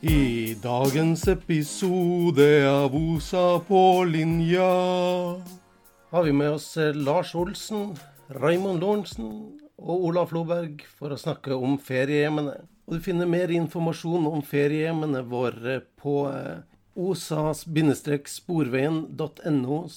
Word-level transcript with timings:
I 0.00 0.56
dagens 0.62 1.28
episode 1.28 2.70
av 2.70 2.96
OSA 2.96 3.60
på 3.68 4.04
linja 4.04 4.62
har 6.10 6.22
vi 6.22 6.32
med 6.32 6.50
oss 6.50 6.76
eh, 6.76 6.94
Lars 6.94 7.34
Olsen, 7.34 7.96
Raymond 8.28 8.80
Lorentzen 8.80 9.58
og 9.80 10.04
Ola 10.10 10.26
Floberg 10.28 10.84
for 10.98 11.12
å 11.12 11.16
snakke 11.16 11.54
om 11.56 11.78
feriehjemmene. 11.80 12.52
Og 12.84 12.92
du 12.92 13.00
finner 13.08 13.26
mer 13.26 13.48
informasjon 13.48 14.26
om 14.28 14.42
feriehjemmene 14.44 15.22
våre 15.32 15.80
på 15.96 16.28
eh, 16.28 16.60
osas-sporveien.no 16.92 19.88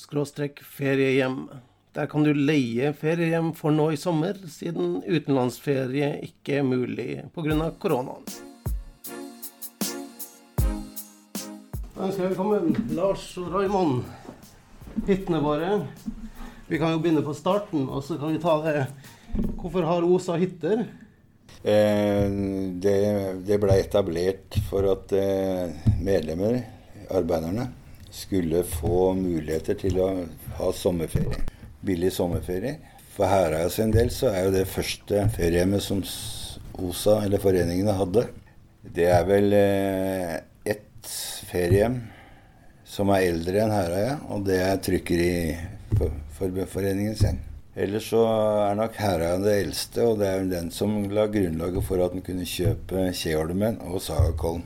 feriehjem. 0.80 1.50
Der 1.92 2.06
kan 2.08 2.24
du 2.24 2.34
leie 2.34 2.94
feriehjem 2.96 3.52
for 3.52 3.72
nå 3.76 3.92
i 3.92 4.00
sommer, 4.00 4.40
siden 4.48 5.04
utenlandsferie 5.04 6.24
ikke 6.32 6.62
er 6.62 6.64
mulig 6.64 7.28
pga. 7.36 7.76
koronaen. 7.84 8.24
Ønsker 12.00 12.24
jeg 12.24 12.32
velkommen 12.32 12.94
Lars 12.96 13.24
og 13.42 13.50
Raymond, 13.52 14.06
hyttene 15.04 15.42
våre. 15.44 15.82
Vi 16.70 16.80
kan 16.80 16.94
jo 16.94 17.02
begynne 17.04 17.24
på 17.26 17.34
starten, 17.36 17.90
og 17.92 18.06
så 18.06 18.16
kan 18.20 18.32
vi 18.32 18.40
ta 18.40 18.56
det 18.64 18.86
Hvorfor 19.60 19.84
har 19.84 20.06
Osa 20.08 20.38
hytter? 20.40 20.86
Eh, 21.60 22.24
det, 22.82 22.96
det 23.46 23.60
ble 23.60 23.76
etablert 23.82 24.56
for 24.70 24.88
at 24.94 25.12
eh, 25.18 25.76
medlemmer, 26.00 26.62
arbeiderne, 27.12 27.68
skulle 28.10 28.64
få 28.64 29.12
muligheter 29.20 29.76
til 29.84 30.00
å 30.00 30.10
ha 30.58 30.72
sommerferie. 30.74 31.44
Billig 31.86 32.14
sommerferie. 32.16 32.78
For 33.14 33.28
Herøya 33.28 33.68
sin 33.74 33.92
del 33.92 34.10
så 34.16 34.32
er 34.32 34.48
jo 34.48 34.56
det 34.56 34.70
første 34.72 35.28
feriehjemmet 35.36 35.84
som 35.84 36.00
OSA, 36.80 37.20
eller 37.26 37.44
foreningene, 37.44 37.98
hadde. 38.00 38.30
Det 38.88 39.12
er 39.12 39.28
vel 39.28 39.52
eh, 39.54 40.40
feriehjem 41.50 41.96
som 42.90 43.12
er 43.14 43.28
eldre 43.28 43.60
enn 43.64 43.74
Herøya, 43.74 44.16
og 44.34 44.40
det 44.48 44.58
er 44.64 44.82
Trykkeriforeningen 44.86 47.16
sin. 47.18 47.38
Ellers 47.80 48.06
så 48.12 48.22
er 48.66 48.74
nok 48.80 48.94
Herøya 49.00 49.38
det 49.44 49.56
eldste, 49.64 50.00
og 50.08 50.14
det 50.20 50.28
er 50.28 50.36
jo 50.42 50.52
den 50.52 50.68
som 50.74 50.90
la 51.14 51.24
grunnlaget 51.32 51.84
for 51.86 51.98
at 52.04 52.14
en 52.18 52.26
kunne 52.26 52.46
kjøpe 52.50 52.96
Kjeholmen 53.16 53.76
og 53.88 53.98
Sagakollen. 54.04 54.66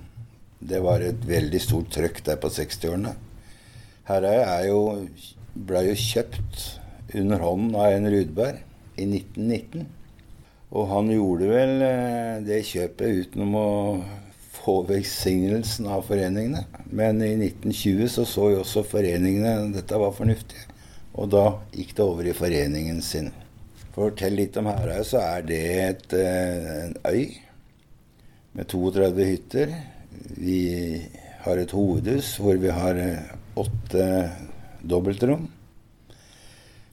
Det 0.63 0.79
var 0.83 0.99
et 1.03 1.27
veldig 1.27 1.59
stort 1.59 1.91
trøkk 1.91 2.23
der 2.23 2.37
på 2.39 2.47
60-årene. 2.55 3.11
Herøya 4.07 4.45
er 4.61 4.67
ble 5.53 5.83
jo 5.89 5.95
kjøpt 5.99 6.79
under 7.19 7.39
hånden 7.43 7.75
av 7.77 7.91
en 7.93 8.09
Rudberg 8.09 8.57
i 8.97 9.05
1919. 9.05 9.85
Og 10.73 10.87
han 10.89 11.11
gjorde 11.13 11.45
vel 11.51 11.83
eh, 11.85 12.41
det 12.47 12.65
kjøpet 12.65 13.19
utenom 13.19 13.51
å 13.59 13.67
få 14.63 14.79
velsignelsen 14.87 15.87
av 15.91 16.05
foreningene. 16.07 16.65
Men 16.89 17.21
i 17.21 17.33
1920 17.35 18.09
så 18.15 18.25
så 18.27 18.49
jo 18.53 18.61
også 18.63 18.85
foreningene 18.87 19.73
dette 19.75 19.99
var 19.99 20.15
fornuftig. 20.15 20.67
Og 21.13 21.29
da 21.33 21.45
gikk 21.75 21.95
det 21.97 22.05
over 22.05 22.29
i 22.29 22.35
foreningen 22.37 23.01
sin. 23.05 23.31
For 23.93 24.07
å 24.07 24.11
fortelle 24.11 24.39
litt 24.39 24.57
om 24.57 24.69
Herøy, 24.71 25.03
så 25.05 25.21
er 25.21 25.43
det 25.45 25.63
et, 25.83 26.13
eh, 26.17 26.69
en 26.87 26.95
øy 27.05 27.35
med 28.57 28.67
32 28.69 29.27
hytter. 29.27 29.75
Vi 30.37 30.61
har 31.43 31.57
et 31.57 31.71
hovedhus 31.71 32.37
hvor 32.41 32.57
vi 32.57 32.71
har 32.73 32.97
eh, 32.97 33.29
åtte 33.59 34.07
dobbeltrom. 34.81 35.45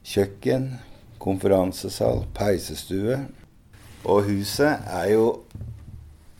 Kjøkken, 0.05 0.75
konferansesal, 1.21 2.25
peisestue. 2.37 3.17
Og 4.05 4.23
huset 4.29 4.85
er 4.89 5.11
jo, 5.13 5.25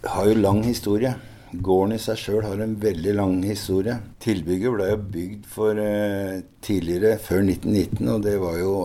har 0.04 0.28
jo 0.28 0.36
lang 0.36 0.64
historie. 0.64 1.14
Gården 1.52 1.98
i 1.98 2.00
seg 2.00 2.20
sjøl 2.20 2.46
har 2.48 2.62
en 2.64 2.78
veldig 2.80 3.14
lang 3.18 3.42
historie. 3.44 3.98
Tilbygget 4.24 4.76
ble 4.76 4.88
jo 4.94 5.00
bygd 5.16 5.48
for 5.52 5.82
eh, 5.84 6.40
tidligere, 6.64 7.18
før 7.20 7.44
1919, 7.44 8.08
og 8.08 8.22
det 8.24 8.38
var 8.40 8.60
jo 8.62 8.76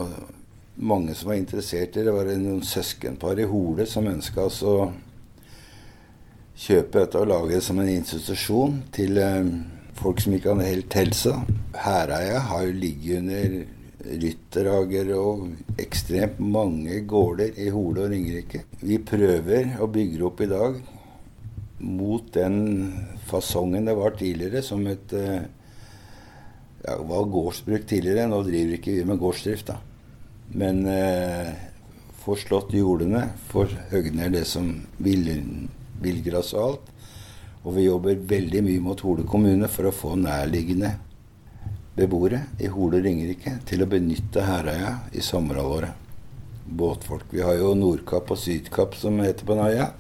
mange 0.76 1.14
som 1.14 1.30
var 1.30 1.38
interessert 1.38 1.94
i 1.94 2.02
det. 2.02 2.08
Det 2.08 2.16
var 2.16 2.32
noen 2.42 2.64
søskenpar 2.66 3.38
i 3.40 3.46
Hole 3.48 3.86
som 3.88 4.10
ønska 4.10 4.48
å 4.48 4.80
kjøpe 6.56 7.04
dette 7.04 7.22
og 7.22 7.30
lage 7.30 7.54
det 7.54 7.62
som 7.64 7.78
en 7.80 7.92
institusjon 7.92 8.82
til 8.96 9.22
eh, 9.22 9.54
folk 9.96 10.20
som 10.24 10.34
ikke 10.36 10.52
hadde 10.52 10.68
helt 10.72 10.98
helse. 11.00 11.38
Hæreia 11.86 12.42
har 12.50 12.66
jo 12.66 12.76
ligget 12.82 13.22
under 13.22 13.56
Rytterager 14.06 15.08
og 15.18 15.80
ekstremt 15.82 16.38
mange 16.38 17.00
gårder 17.10 17.56
i 17.58 17.70
Hole 17.74 18.04
og 18.04 18.12
Ringerike. 18.12 18.66
Vi 18.82 19.00
prøver 19.02 19.78
å 19.82 19.88
bygge 19.90 20.22
opp 20.28 20.42
i 20.44 20.50
dag 20.50 20.76
mot 21.78 22.32
den 22.32 22.58
fasongen 23.28 23.84
det 23.84 23.94
var 23.98 24.16
tidligere, 24.16 24.62
som 24.62 24.86
et 24.88 25.12
eh, 25.12 25.44
ja, 26.84 26.96
var 27.02 27.28
gårdsbruk 27.32 27.86
tidligere. 27.88 28.28
Nå 28.30 28.42
driver 28.46 28.78
ikke 28.78 28.96
vi 28.96 29.06
med 29.08 29.20
gårdsdrift, 29.20 29.72
da. 29.72 29.80
Men 30.56 30.84
eh, 30.88 31.52
får 32.22 32.42
slått 32.46 32.76
jordene, 32.76 33.28
får 33.50 33.74
høgd 33.92 34.16
ned 34.18 34.36
det 34.38 34.46
som 34.48 34.70
villgras 35.02 36.54
og 36.56 36.62
alt. 36.62 36.92
Og 37.66 37.74
vi 37.76 37.88
jobber 37.88 38.24
veldig 38.30 38.62
mye 38.62 38.82
mot 38.82 39.00
Hole 39.02 39.26
kommune 39.26 39.68
for 39.70 39.88
å 39.88 39.94
få 39.94 40.14
nærliggende 40.20 40.94
beboere 41.96 42.44
i 42.62 42.68
Hole 42.70 43.00
Ringerike 43.02 43.56
til 43.66 43.82
å 43.82 43.90
benytte 43.90 44.44
Herøya 44.44 44.92
i 45.16 45.24
sommerhalvåret 45.24 46.04
båtfolk. 46.66 47.26
Vi 47.30 47.42
har 47.42 47.56
jo 47.58 47.74
Nordkapp 47.78 48.30
og 48.34 48.38
Sydkapp, 48.38 48.94
som 48.98 49.18
heter 49.22 49.46
på 49.46 49.56
Naia. 49.58 49.90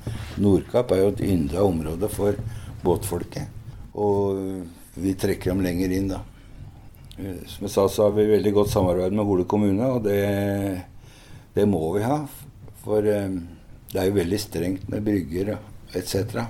Nordkapp 0.42 0.92
er 0.92 1.02
jo 1.02 1.12
et 1.14 1.22
yndla 1.26 1.64
område 1.64 2.08
for 2.12 2.36
båtfolket. 2.84 3.52
Og 3.96 4.40
vi 4.96 5.14
trekker 5.16 5.52
dem 5.52 5.62
lenger 5.64 5.94
inn, 5.96 6.10
da. 6.12 6.22
Som 7.48 7.64
jeg 7.64 7.72
sa, 7.72 7.86
så 7.88 8.08
har 8.08 8.16
vi 8.16 8.28
veldig 8.28 8.52
godt 8.58 8.74
samarbeid 8.74 9.16
med 9.16 9.24
Hole 9.28 9.46
kommune, 9.48 9.88
og 9.88 10.04
det, 10.04 10.20
det 11.56 11.64
må 11.68 11.80
vi 11.96 12.04
ha. 12.04 12.20
For 12.84 13.00
um, 13.00 13.40
det 13.92 14.02
er 14.02 14.10
jo 14.10 14.18
veldig 14.18 14.38
strengt 14.40 14.88
med 14.92 15.04
brygger 15.06 15.54
etc. 15.96 16.44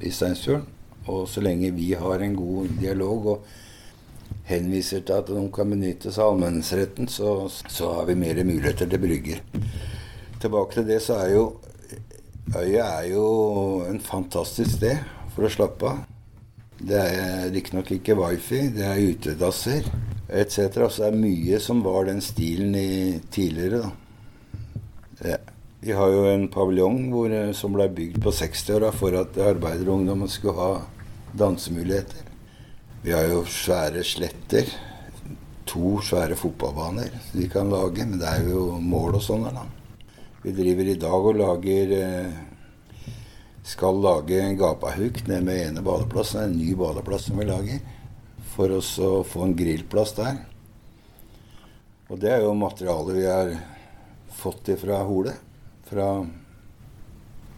i 0.00 0.10
Steinsfjorden. 0.10 0.72
Og 1.06 1.28
så 1.30 1.42
lenge 1.44 1.70
vi 1.76 1.92
har 1.94 2.22
en 2.22 2.34
god 2.34 2.72
dialog 2.80 3.26
og 3.34 3.50
henviser 4.46 5.04
til 5.06 5.20
at 5.20 5.28
de 5.30 5.42
kan 5.54 5.70
benytte 5.70 6.10
seg 6.10 6.24
av 6.24 6.32
allmennsretten 6.32 7.06
så, 7.10 7.36
så, 7.50 7.92
har 7.98 8.08
vi 8.08 8.16
mer 8.18 8.40
muligheter 8.42 8.90
til 8.90 9.02
brygger. 9.02 9.42
Tilbake 10.42 10.78
til 10.78 10.88
det, 10.88 10.98
så 11.04 11.20
er 11.22 11.34
jo 11.36 11.44
Øya 12.54 12.84
er 13.00 13.08
jo 13.10 13.26
en 13.90 13.98
fantastisk 13.98 14.76
sted 14.76 15.00
for 15.34 15.48
å 15.48 15.50
slappe 15.50 15.88
av. 15.90 16.04
Det 16.76 17.00
er 17.00 17.48
riktignok 17.50 17.90
ikke 17.96 18.14
wifi, 18.20 18.68
det 18.70 18.84
er 18.86 19.02
utedasser 19.02 19.88
etc. 20.28 20.86
Så 20.86 21.02
det 21.02 21.08
er 21.08 21.18
mye 21.18 21.58
som 21.62 21.82
var 21.82 22.06
den 22.06 22.22
stilen 22.22 22.76
i, 22.78 23.18
tidligere, 23.34 23.86
da. 23.86 25.38
Vi 25.80 25.94
har 25.94 26.10
jo 26.10 26.24
en 26.30 26.46
paviljong 26.50 26.98
som 27.54 27.74
ble 27.76 27.86
bygd 27.94 28.18
på 28.24 28.32
60-åra 28.34 28.90
for 28.94 29.14
at 29.18 29.36
arbeiderungdommen 29.38 30.30
skulle 30.30 30.56
ha 30.58 30.70
dansemuligheter. 31.36 32.24
Vi 33.04 33.14
har 33.14 33.28
jo 33.30 33.44
svære 33.46 34.02
sletter. 34.06 34.70
To 35.66 35.96
svære 36.02 36.38
fotballbaner 36.38 37.10
de 37.32 37.48
kan 37.50 37.70
lage, 37.70 38.06
men 38.06 38.20
det 38.22 38.28
er 38.30 38.48
jo 38.50 38.78
mål 38.82 39.18
og 39.18 39.24
sånn 39.26 39.46
da. 39.50 39.66
Vi 40.46 40.52
driver 40.54 40.86
i 40.86 40.94
dag 40.94 41.24
og 41.26 41.38
lager 41.40 41.92
eh, 41.96 42.34
Skal 43.66 43.96
lage 43.98 44.36
en 44.38 44.52
gapahuk 44.54 45.24
nede 45.26 45.42
med 45.42 45.58
ene 45.58 45.82
badeplassen. 45.82 46.44
En 46.44 46.54
ny 46.54 46.68
badeplass 46.78 47.24
som 47.26 47.40
vi 47.40 47.46
lager. 47.48 47.80
For 48.52 48.70
å 48.76 49.08
få 49.26 49.42
en 49.42 49.56
grillplass 49.58 50.14
der. 50.14 50.38
Og 52.06 52.22
det 52.22 52.30
er 52.30 52.44
jo 52.44 52.52
materialet 52.54 53.18
vi 53.18 53.26
har 53.26 53.50
fått 54.38 54.70
ifra 54.76 55.00
Hole. 55.08 55.34
Fra 55.90 56.12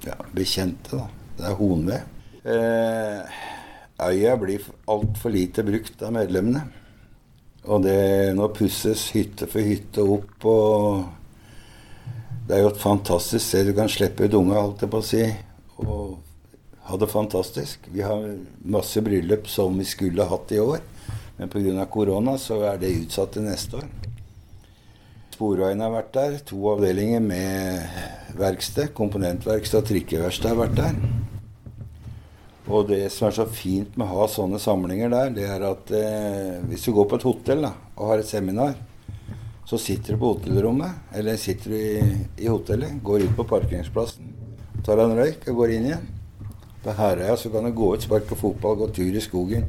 ja, 0.08 0.16
bekjente, 0.32 0.96
da. 0.96 1.04
Det 1.36 1.46
er 1.50 1.60
honved. 1.60 2.16
Eh, 2.56 3.38
Øya 4.08 4.40
blir 4.40 4.64
altfor 4.88 5.36
lite 5.36 5.68
brukt 5.68 6.08
av 6.08 6.16
medlemmene. 6.16 6.64
Og 7.68 7.84
det 7.84 8.32
nå 8.32 8.48
pusses 8.56 9.10
hytte 9.12 9.52
for 9.52 9.60
hytte 9.60 10.08
opp, 10.08 10.48
og 10.48 11.17
det 12.48 12.56
er 12.56 12.64
jo 12.64 12.70
et 12.72 12.80
fantastisk 12.80 13.44
sted. 13.44 13.68
Du 13.68 13.76
kan 13.76 13.90
slippe 13.92 14.24
ut 14.24 14.34
unga, 14.38 14.62
holdt 14.62 14.86
jeg 14.86 14.92
på 14.92 15.02
å 15.02 15.04
si, 15.04 15.20
og 15.84 16.16
ha 16.88 16.96
det 16.96 17.10
fantastisk. 17.12 17.90
Vi 17.92 18.00
har 18.00 18.24
masse 18.64 19.02
bryllup 19.04 19.50
som 19.52 19.76
vi 19.76 19.84
skulle 19.84 20.24
hatt 20.30 20.54
i 20.56 20.62
år, 20.62 20.80
men 21.36 21.52
pga. 21.52 21.84
korona 21.92 22.38
så 22.40 22.62
er 22.70 22.80
det 22.80 22.94
utsatt 23.02 23.36
til 23.36 23.44
neste 23.44 23.82
år. 23.82 23.84
Sporveien 25.36 25.84
har 25.84 25.92
vært 25.92 26.14
der. 26.16 26.38
To 26.48 26.64
avdelinger 26.72 27.20
med 27.20 28.32
verksted. 28.40 28.94
Komponentverksted 28.96 29.82
og 29.82 29.92
trikkeverksted 29.92 30.48
har 30.48 30.58
vært 30.64 30.80
der. 30.80 30.96
Og 32.68 32.88
det 32.88 33.04
som 33.12 33.28
er 33.28 33.36
så 33.36 33.46
fint 33.46 33.92
med 33.96 34.08
å 34.08 34.22
ha 34.22 34.26
sånne 34.28 34.58
samlinger 34.60 35.12
der, 35.12 35.30
det 35.36 35.46
er 35.52 35.68
at 35.68 35.92
eh, 35.94 36.58
hvis 36.68 36.88
du 36.88 36.94
går 36.96 37.06
på 37.12 37.20
et 37.20 37.28
hotell 37.28 37.62
da, 37.68 37.76
og 37.96 38.10
har 38.10 38.24
et 38.24 38.28
seminar, 38.28 38.74
så 39.68 39.78
sitter 39.78 40.14
du 40.14 40.22
på 40.22 40.32
hotellrommet, 40.32 41.10
eller 41.12 41.36
sitter 41.36 41.74
du 41.74 41.76
i, 41.76 42.04
i 42.40 42.48
hotellet, 42.48 43.02
går 43.04 43.26
ut 43.26 43.34
på 43.36 43.44
parkeringsplassen, 43.50 44.30
tar 44.86 45.02
en 45.02 45.12
røyk 45.18 45.44
og 45.50 45.58
går 45.60 45.74
inn 45.76 45.90
igjen. 45.90 46.06
På 46.80 46.94
Herøya 46.96 47.34
så 47.36 47.50
kan 47.52 47.66
du 47.68 47.74
gå 47.76 47.90
ut, 47.92 48.06
sparke 48.06 48.38
fotball, 48.38 48.78
gå 48.80 48.88
tur 48.96 49.18
i 49.18 49.20
skogen. 49.20 49.66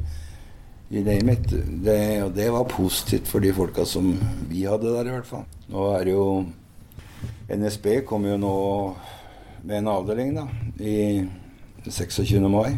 You 0.90 1.02
name 1.04 1.34
it. 1.36 1.52
Det, 1.84 1.98
og 2.24 2.32
det 2.34 2.48
var 2.50 2.64
positivt 2.70 3.28
for 3.28 3.44
de 3.44 3.52
folka 3.54 3.84
som 3.86 4.08
vi 4.48 4.64
hadde 4.64 4.88
der, 4.94 5.10
i 5.10 5.12
hvert 5.18 5.28
fall. 5.28 5.44
Nå 5.68 5.90
er 5.98 6.08
det 6.08 6.14
jo 6.16 6.24
NSB 7.50 8.00
kommer 8.08 8.32
jo 8.32 8.38
nå 8.40 8.54
med 9.68 9.82
en 9.82 9.90
avdeling, 9.92 10.32
da, 10.38 10.46
i 10.80 11.20
26. 11.84 12.40
mai. 12.48 12.72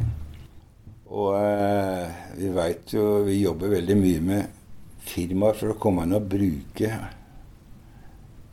Og 1.13 1.37
eh, 1.39 2.21
vi 2.39 2.51
veit 2.57 2.95
jo 2.95 3.03
Vi 3.27 3.43
jobber 3.43 3.69
veldig 3.75 3.97
mye 4.01 4.21
med 4.25 4.62
firmaer 5.06 5.58
for 5.58 5.72
å 5.72 5.78
komme 5.81 6.06
inn 6.06 6.16
og 6.16 6.28
bruke 6.31 6.90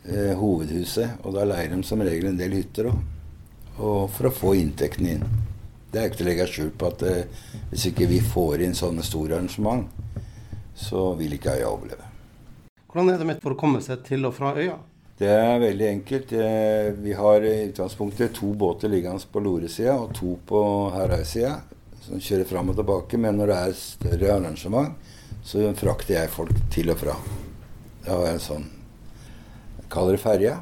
eh, 0.06 0.34
hovedhuset. 0.40 1.22
Og 1.24 1.36
da 1.38 1.46
leier 1.48 1.72
de 1.74 1.82
som 1.88 2.02
regel 2.04 2.32
en 2.32 2.40
del 2.40 2.58
hytter 2.60 2.92
òg. 2.92 3.00
For 3.80 4.28
å 4.28 4.36
få 4.36 4.58
inntektene 4.60 5.16
inn. 5.16 5.26
Det 5.90 6.02
er 6.02 6.10
ikke 6.10 6.20
til 6.20 6.28
å 6.28 6.30
legge 6.30 6.48
skjul 6.52 6.70
på 6.78 6.90
at 6.92 7.04
eh, 7.08 7.48
hvis 7.72 7.88
ikke 7.90 8.10
vi 8.12 8.20
får 8.22 8.66
inn 8.66 8.76
sånne 8.78 9.06
store 9.06 9.38
arrangement, 9.38 9.88
så 10.78 11.14
vil 11.20 11.34
ikke 11.36 11.56
øya 11.58 11.72
overleve. 11.72 12.06
Hvordan 12.90 13.14
er 13.14 13.22
det 13.22 13.28
med 13.30 13.42
for 13.44 13.56
å 13.56 13.60
komme 13.60 13.82
seg 13.86 14.04
til 14.06 14.28
og 14.30 14.36
fra 14.38 14.54
øya? 14.58 14.78
Det 15.20 15.28
er 15.30 15.58
veldig 15.60 15.88
enkelt. 15.90 16.32
Eh, 16.32 16.92
vi 17.04 17.16
har 17.18 17.44
i 17.44 17.56
utgangspunktet 17.68 18.38
to 18.38 18.54
båter 18.56 18.92
liggende 18.92 19.26
på 19.32 19.42
Lore-sida 19.44 19.98
og 20.00 20.14
to 20.16 20.38
på 20.48 20.62
Herøy-sida 20.94 21.58
som 22.06 22.22
kjører 22.24 22.48
fram 22.48 22.72
og 22.72 22.78
tilbake. 22.80 23.20
Men 23.20 23.42
når 23.42 23.52
det 23.52 23.58
er 23.60 23.76
større 23.82 24.32
arrangement, 24.38 24.94
så 25.50 25.72
frakter 25.74 26.14
jeg 26.14 26.30
folk 26.30 26.54
til 26.70 26.92
og 26.94 27.00
fra. 27.02 27.16
Det 28.04 28.12
har 28.12 28.28
en 28.30 28.44
sånn 28.44 28.68
jeg 29.80 29.88
kaller 29.90 30.18
det 30.18 30.22
ferje. 30.22 30.58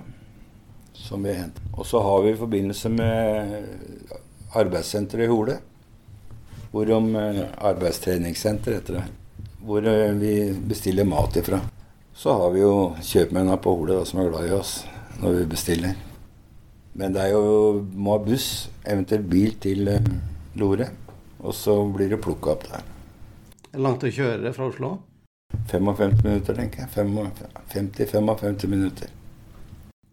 som 0.98 1.24
vi 1.24 1.34
henter. 1.34 1.62
Og 1.78 1.86
så 1.86 2.00
har 2.02 2.22
vi 2.24 2.32
i 2.32 2.38
forbindelse 2.40 2.90
med 2.90 3.68
arbeidssenteret 4.58 5.28
i 5.28 5.30
Hole, 5.30 5.58
hvor 6.72 6.90
om 6.92 7.16
eh, 7.16 7.44
arbeidstreningssenter 7.70 8.74
heter 8.80 8.98
det, 8.98 9.04
hvor 9.62 9.88
eh, 9.88 10.12
vi 10.18 10.34
bestiller 10.68 11.08
mat 11.08 11.38
ifra. 11.38 11.62
Så 12.16 12.34
har 12.34 12.52
vi 12.56 12.64
jo 12.64 12.74
kjøpmennene 12.98 13.60
på 13.62 13.76
Hole 13.78 14.02
som 14.10 14.24
er 14.24 14.34
glad 14.34 14.50
i 14.50 14.58
oss 14.58 14.74
når 15.22 15.38
vi 15.38 15.48
bestiller. 15.54 15.96
Men 16.98 17.14
det 17.14 17.28
er 17.28 17.38
jo 17.38 17.86
må 17.94 18.18
ha 18.18 18.26
buss, 18.26 18.70
eventuelt 18.84 19.30
bil 19.30 19.56
til 19.64 19.88
eh, 19.94 20.14
Lore. 20.58 20.90
Og 21.46 21.54
så 21.56 21.78
blir 21.94 22.10
det 22.10 22.24
plukka 22.26 22.58
opp 22.58 22.72
der. 22.74 22.97
Langt 23.76 24.06
å 24.08 24.12
kjøre 24.14 24.54
fra 24.56 24.70
Oslo? 24.72 24.94
55 25.68 26.24
minutter, 26.24 26.56
tenker 26.56 26.86
jeg. 26.86 26.92
50-55 27.74 28.68
minutter. 28.72 29.12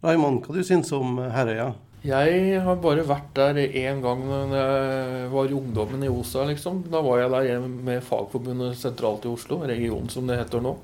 Raymond, 0.05 0.43
hva 0.45 0.55
du 0.55 0.67
syns 0.67 0.91
om 0.95 1.19
Herøya? 1.33 1.73
Jeg 2.05 2.59
har 2.61 2.83
bare 2.85 3.07
vært 3.09 3.31
der 3.39 3.63
én 3.65 4.03
gang 4.05 4.27
da 4.29 4.59
jeg 4.61 5.31
var 5.33 5.55
ungdommen 5.57 6.03
i 6.05 6.11
OSA, 6.13 6.43
liksom. 6.51 6.83
Da 6.93 7.01
var 7.01 7.23
jeg 7.23 7.33
der 7.33 7.65
med 7.65 8.05
Fagforbundet 8.05 8.77
sentralt 8.77 9.25
i 9.25 9.33
Oslo, 9.33 9.63
regionen 9.65 10.11
som 10.13 10.29
det 10.29 10.37
heter 10.43 10.61
nå. 10.61 10.75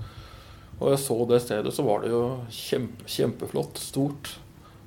Og 0.80 0.94
jeg 0.94 1.02
så 1.02 1.18
det 1.28 1.42
stedet, 1.44 1.74
så 1.76 1.84
var 1.84 2.00
det 2.00 2.14
jo 2.14 2.22
kjempe, 2.48 3.04
kjempeflott. 3.04 3.82
Stort. 3.82 4.32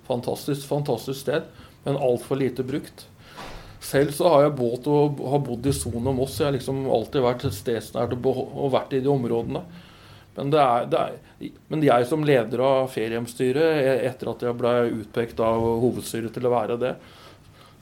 Fantastisk, 0.08 0.66
fantastisk 0.72 1.20
sted. 1.20 1.46
Men 1.86 2.02
altfor 2.02 2.42
lite 2.42 2.66
brukt. 2.66 3.06
Selv 3.84 4.14
så 4.16 4.30
har 4.32 4.46
jeg 4.46 4.56
båt 4.58 4.86
og 4.88 5.24
har 5.28 5.42
bodd 5.44 5.66
i 5.68 5.74
Son 5.76 6.08
og 6.08 6.16
Moss. 6.16 6.38
Jeg 6.40 6.48
har 6.48 6.56
liksom 6.56 6.86
alltid 6.88 7.26
vært 7.26 7.48
stedsnært 7.52 8.16
og 8.16 8.70
vært 8.72 8.96
i 8.96 9.02
de 9.04 9.12
områdene. 9.12 9.64
Men, 10.34 10.54
det 10.54 10.62
er, 10.62 10.86
det 10.90 11.02
er, 11.02 11.58
men 11.70 11.84
jeg 11.86 12.08
som 12.10 12.24
leder 12.26 12.64
av 12.66 12.88
feriehjemsstyret, 12.94 14.08
etter 14.08 14.32
at 14.32 14.46
jeg 14.48 14.58
ble 14.58 14.72
utpekt 15.04 15.44
av 15.44 15.62
hovedstyret 15.84 16.34
til 16.34 16.48
å 16.50 16.54
være 16.56 16.80
det, 16.82 16.94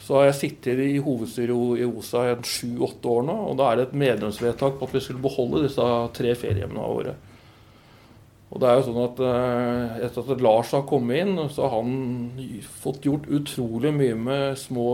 så 0.01 0.17
har 0.17 0.31
jeg 0.31 0.39
sittet 0.39 0.81
i 0.81 0.97
hovedstyret 1.03 1.79
i 1.79 1.85
OSA 1.85 2.25
i 2.31 2.35
sju-åtte 2.49 3.11
år 3.13 3.27
nå. 3.29 3.37
Og 3.51 3.59
da 3.59 3.69
er 3.69 3.77
det 3.79 3.85
et 3.87 3.99
medlemsvedtak 4.01 4.79
på 4.79 4.89
at 4.89 4.95
vi 4.97 5.03
skulle 5.05 5.23
beholde 5.23 5.61
disse 5.67 5.85
tre 6.17 6.33
feriehjemmene 6.41 6.89
våre. 6.95 7.15
Og 8.51 8.59
det 8.59 8.67
er 8.67 8.79
jo 8.79 8.87
sånn 8.89 9.01
at 9.05 9.21
eh, 9.23 10.01
Etter 10.07 10.33
at 10.33 10.43
Lars 10.43 10.73
har 10.75 10.83
kommet 10.89 11.21
inn, 11.21 11.37
så 11.53 11.69
har 11.69 11.77
han 11.77 12.65
fått 12.81 13.05
gjort 13.07 13.29
utrolig 13.31 13.93
mye 13.95 14.17
med 14.19 14.59
små 14.59 14.89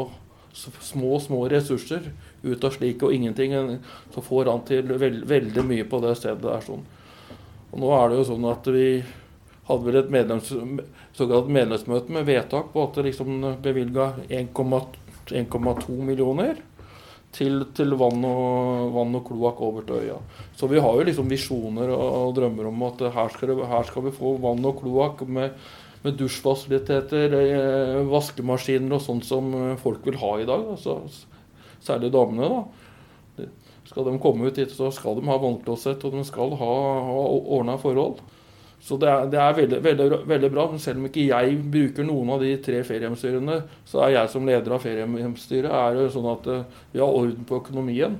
små, 0.58 1.20
små 1.20 1.44
ressurser 1.52 2.12
ut 2.44 2.64
av 2.64 2.76
slik 2.76 3.04
og 3.06 3.14
ingenting. 3.14 3.56
Så 4.14 4.24
får 4.26 4.52
han 4.52 4.66
til 4.68 4.94
veld, 4.98 5.26
veldig 5.30 5.66
mye 5.68 5.88
på 5.90 6.02
det 6.04 6.16
stedet 6.20 6.44
der. 6.46 6.64
sånn. 6.66 6.86
Og 7.72 7.82
nå 7.84 7.92
er 7.98 8.10
det 8.10 8.22
jo 8.22 8.30
sånn 8.32 8.48
at 8.50 8.70
vi 8.74 8.88
hadde 9.68 9.84
vel 9.84 10.00
et 10.00 10.14
medlems, 10.14 10.54
såkalt 11.18 11.52
medlemsmøte 11.52 12.14
med 12.16 12.28
vedtak 12.28 12.72
på 12.74 12.86
at 12.88 12.98
det 12.98 13.10
liksom 13.10 13.42
bevilga 13.64 14.14
1,2 14.32 15.98
millioner 16.08 16.62
til, 17.36 17.66
til, 17.76 17.96
vann 18.00 18.24
og, 18.26 18.94
vann 18.96 19.18
og 19.20 19.26
kloakk 19.28 19.60
over 19.68 19.84
til 19.88 20.06
øya. 20.06 20.22
Så 20.58 20.70
vi 20.72 20.80
har 20.82 20.96
jo 20.96 21.08
liksom 21.10 21.28
visjoner 21.30 21.92
og, 21.92 22.06
og 22.22 22.38
drømmer 22.38 22.70
om 22.72 22.88
at 22.88 23.04
her 23.18 23.34
skal, 23.34 23.52
det, 23.52 23.68
her 23.68 23.90
skal 23.90 24.08
vi 24.08 24.16
få 24.16 24.38
vann 24.42 24.66
og 24.66 24.80
kloakk 24.82 25.26
med 25.28 25.68
med 26.04 26.18
dusjfasiliteter, 26.20 27.34
eh, 27.40 28.02
vaskemaskiner 28.08 28.98
og 28.98 29.04
sånt 29.04 29.28
som 29.28 29.50
eh, 29.54 29.76
folk 29.82 30.06
vil 30.08 30.20
ha 30.22 30.34
i 30.40 30.48
dag. 30.48 30.66
Altså, 30.76 31.00
særlig 31.84 32.12
damene. 32.14 32.50
da. 32.54 33.48
Skal 33.88 34.08
de 34.08 34.18
komme 34.20 34.50
ut 34.50 34.58
hit, 34.60 34.74
så 34.76 34.90
skal 34.92 35.16
de 35.18 35.28
ha 35.30 35.38
vannklosett, 35.40 36.04
og 36.04 36.18
de 36.18 36.24
skal 36.28 36.58
ha, 36.60 36.74
ha 37.08 37.22
ordna 37.38 37.78
forhold. 37.82 38.20
Så 38.84 38.98
det 39.02 39.08
er, 39.10 39.30
det 39.32 39.40
er 39.42 39.56
veldig, 39.58 39.78
veldig, 39.84 40.08
veldig, 40.30 40.50
bra. 40.54 40.68
Men 40.72 40.82
selv 40.82 41.02
om 41.02 41.08
ikke 41.10 41.26
jeg 41.26 41.56
bruker 41.74 42.06
noen 42.06 42.36
av 42.36 42.44
de 42.44 42.52
tre 42.64 42.84
feriehjemstyrene, 42.86 43.62
så 43.88 44.04
er 44.06 44.14
jeg 44.20 44.34
som 44.34 44.46
leder 44.48 44.76
av 44.76 44.84
feriehjemstyret 44.84 45.72
er 45.72 45.98
det 45.98 46.12
sånn 46.14 46.30
at 46.34 46.52
eh, 46.52 46.68
vi 46.94 47.02
har 47.02 47.18
orden 47.24 47.48
på 47.48 47.62
økonomien. 47.64 48.20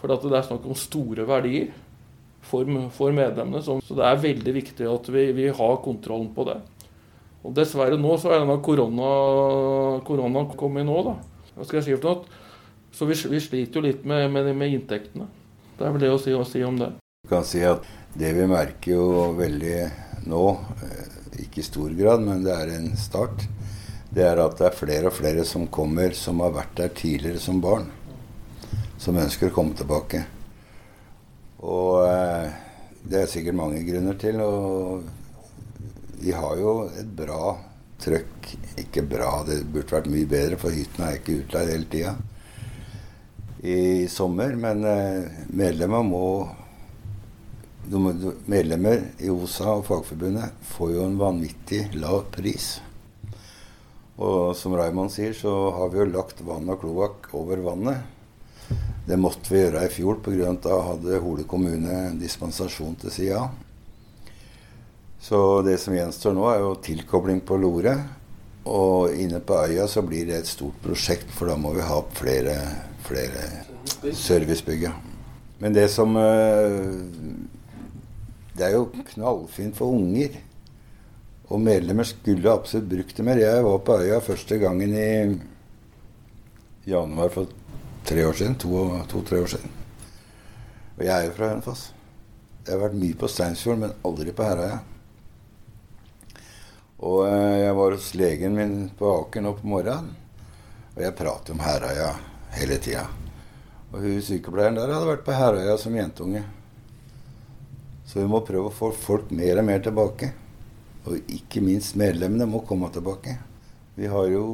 For 0.00 0.10
det 0.10 0.30
er 0.30 0.46
snakk 0.46 0.64
om 0.64 0.78
store 0.78 1.26
verdier 1.28 1.72
for, 2.48 2.68
for 2.94 3.14
medlemmene. 3.14 3.62
Så, 3.64 3.80
det 3.90 4.06
er 4.06 4.24
veldig 4.24 4.54
viktig 4.56 4.88
at 4.88 5.10
vi, 5.12 5.28
vi 5.36 5.48
har 5.50 5.80
kontrollen 5.84 6.30
på 6.34 6.46
det. 6.48 6.60
Og 7.46 7.54
dessverre 7.54 7.98
nå 8.00 8.16
så 8.18 8.32
er 8.32 8.42
denne 8.42 8.58
korona, 8.64 9.10
koronaen 10.06 10.48
kommet 10.58 10.86
nå, 10.88 10.96
da. 11.06 11.14
Hva 11.54 11.66
skal 11.66 11.80
jeg 11.80 11.86
si 11.86 11.96
for 11.96 12.08
noe? 12.08 12.44
Så 12.94 13.06
vi, 13.06 13.14
vi 13.30 13.40
sliter 13.42 13.78
jo 13.78 13.84
litt 13.84 14.06
med, 14.08 14.26
med, 14.32 14.48
med, 14.56 14.74
inntektene. 14.74 15.28
Det 15.78 15.86
er 15.86 15.94
vel 15.94 16.02
det 16.02 16.10
å 16.10 16.18
si, 16.18 16.34
å 16.34 16.44
si, 16.46 16.64
om 16.66 16.78
det. 16.80 16.90
Du 17.22 17.30
kan 17.30 17.46
si 17.46 17.60
at 17.66 17.84
det 18.18 18.32
vi 18.34 18.46
merker 18.50 18.96
jo 18.96 19.06
veldig 19.38 19.76
nå, 20.30 20.44
eh, 20.86 21.18
ikke 21.44 21.62
i 21.62 21.66
stor 21.66 21.92
grad, 21.94 22.24
men 22.24 22.42
det 22.46 22.56
er 22.56 22.72
en 22.74 22.90
start, 22.98 23.44
det 24.10 24.24
er 24.24 24.40
at 24.42 24.56
det 24.58 24.66
er 24.70 24.78
flere 24.78 25.12
og 25.12 25.14
flere 25.18 25.44
som 25.46 25.68
kommer 25.70 26.16
som 26.16 26.40
har 26.42 26.56
vært 26.56 26.74
der 26.80 26.94
tidligere 26.96 27.42
som 27.42 27.60
barn. 27.62 27.86
Som 28.98 29.20
ønsker 29.20 29.52
å 29.52 29.54
komme 29.54 29.78
tilbake. 29.78 30.24
Og 31.62 32.02
eh, 32.08 32.48
det 33.06 33.22
er 33.22 33.30
sikkert 33.30 33.60
mange 33.60 33.84
grunner 33.86 34.18
til. 34.18 34.40
og 34.42 35.06
vi 36.20 36.34
har 36.34 36.56
jo 36.60 36.72
et 36.90 37.10
bra 37.18 37.56
trøkk. 38.02 38.50
Ikke 38.80 39.04
bra, 39.06 39.42
det 39.46 39.62
burde 39.66 39.96
vært 39.96 40.10
mye 40.12 40.28
bedre, 40.28 40.58
for 40.60 40.74
hyttene 40.74 41.12
er 41.12 41.20
ikke 41.20 41.40
utleid 41.42 41.72
hele 41.74 41.88
tida 41.92 42.16
i 43.62 44.06
sommer. 44.08 44.54
Men 44.56 44.84
eh, 44.86 45.44
medlemmer 45.50 46.06
må 46.06 46.24
Medlemmer 47.88 49.00
i 49.24 49.30
OSA 49.32 49.78
og 49.78 49.86
Fagforbundet 49.86 50.58
får 50.74 50.90
jo 50.92 51.04
en 51.06 51.14
vanvittig 51.16 51.86
lav 51.96 52.26
pris. 52.34 52.66
Og 54.20 54.52
som 54.58 54.74
Raymond 54.76 55.14
sier, 55.14 55.32
så 55.32 55.54
har 55.72 55.88
vi 55.94 56.02
jo 56.02 56.08
lagt 56.10 56.42
vann 56.44 56.68
og 56.68 56.82
kloakk 56.82 57.30
over 57.38 57.62
vannet. 57.64 58.02
Det 59.08 59.16
måtte 59.16 59.54
vi 59.54 59.62
gjøre 59.62 59.86
i 59.86 59.94
fjor 59.94 60.20
pga. 60.20 60.50
at 60.50 60.60
da 60.66 60.82
hadde 60.90 61.22
Hole 61.24 61.48
kommune 61.48 62.12
dispensasjon 62.20 62.98
til 63.00 63.14
sida. 63.14 63.46
Så 65.20 65.62
det 65.66 65.78
som 65.82 65.96
gjenstår 65.96 66.34
nå, 66.36 66.46
er 66.50 66.62
jo 66.62 66.78
tilkobling 66.82 67.42
på 67.46 67.58
Lore. 67.60 67.96
Og 68.68 69.14
inne 69.16 69.40
på 69.40 69.56
øya 69.64 69.86
så 69.88 70.02
blir 70.04 70.28
det 70.28 70.42
et 70.42 70.50
stort 70.50 70.76
prosjekt, 70.84 71.30
for 71.34 71.48
da 71.48 71.56
må 71.58 71.72
vi 71.76 71.84
ha 71.84 72.00
flere, 72.14 72.56
flere 73.06 73.44
servicebygg. 74.12 74.88
Men 75.58 75.74
det 75.74 75.88
som 75.90 76.16
eh, 76.16 76.76
Det 78.58 78.66
er 78.66 78.74
jo 78.74 78.90
knallfint 79.14 79.76
for 79.78 79.94
unger. 79.94 80.34
Og 81.48 81.60
medlemmer 81.62 82.04
skulle 82.04 82.52
absolutt 82.52 82.88
brukt 82.90 83.16
det 83.16 83.24
mer. 83.24 83.38
Jeg 83.40 83.64
var 83.64 83.78
på 83.78 84.00
øya 84.02 84.18
første 84.20 84.58
gangen 84.58 84.92
i 84.92 85.38
januar 86.90 87.30
for 87.32 87.46
tre 88.04 88.26
år 88.26 88.32
siden. 88.32 88.58
To-tre 88.58 89.06
to, 89.06 89.42
år 89.42 89.46
siden. 89.46 89.70
Og 90.98 91.04
jeg 91.04 91.14
er 91.14 91.24
jo 91.28 91.36
fra 91.38 91.48
Hønefoss. 91.52 91.92
Jeg 92.66 92.74
har 92.74 92.82
vært 92.82 92.98
mye 93.00 93.16
på 93.16 93.30
Steinsfjorden, 93.30 93.86
men 93.86 93.96
aldri 94.04 94.34
på 94.34 94.44
Herøya. 94.44 94.78
Og 96.98 97.28
eh, 97.28 97.58
jeg 97.62 97.74
var 97.78 97.94
hos 97.94 98.10
legen 98.18 98.56
min 98.58 98.76
på 98.98 99.10
Aker 99.20 99.44
nå 99.44 99.54
på 99.58 99.70
morgenen. 99.70 100.10
Og 100.96 101.02
jeg 101.04 101.14
prater 101.18 101.54
om 101.54 101.62
Herøya 101.62 102.10
hele 102.56 102.78
tida. 102.82 103.04
Og 103.92 104.02
hun 104.02 104.22
sykepleieren 104.24 104.76
der 104.80 104.90
hadde 104.90 105.12
vært 105.12 105.26
på 105.26 105.36
Herøya 105.36 105.76
som 105.78 105.94
jentunge. 105.94 106.42
Så 108.08 108.18
vi 108.18 108.26
må 108.30 108.40
prøve 108.42 108.70
å 108.70 108.74
få 108.74 108.90
folk 108.96 109.30
mer 109.30 109.60
og 109.60 109.68
mer 109.68 109.84
tilbake. 109.84 110.32
Og 111.06 111.30
ikke 111.30 111.62
minst 111.62 111.96
medlemmene 112.00 112.48
må 112.50 112.64
komme 112.66 112.90
tilbake. 112.92 113.36
Vi 113.94 114.10
har 114.10 114.26
jo 114.32 114.44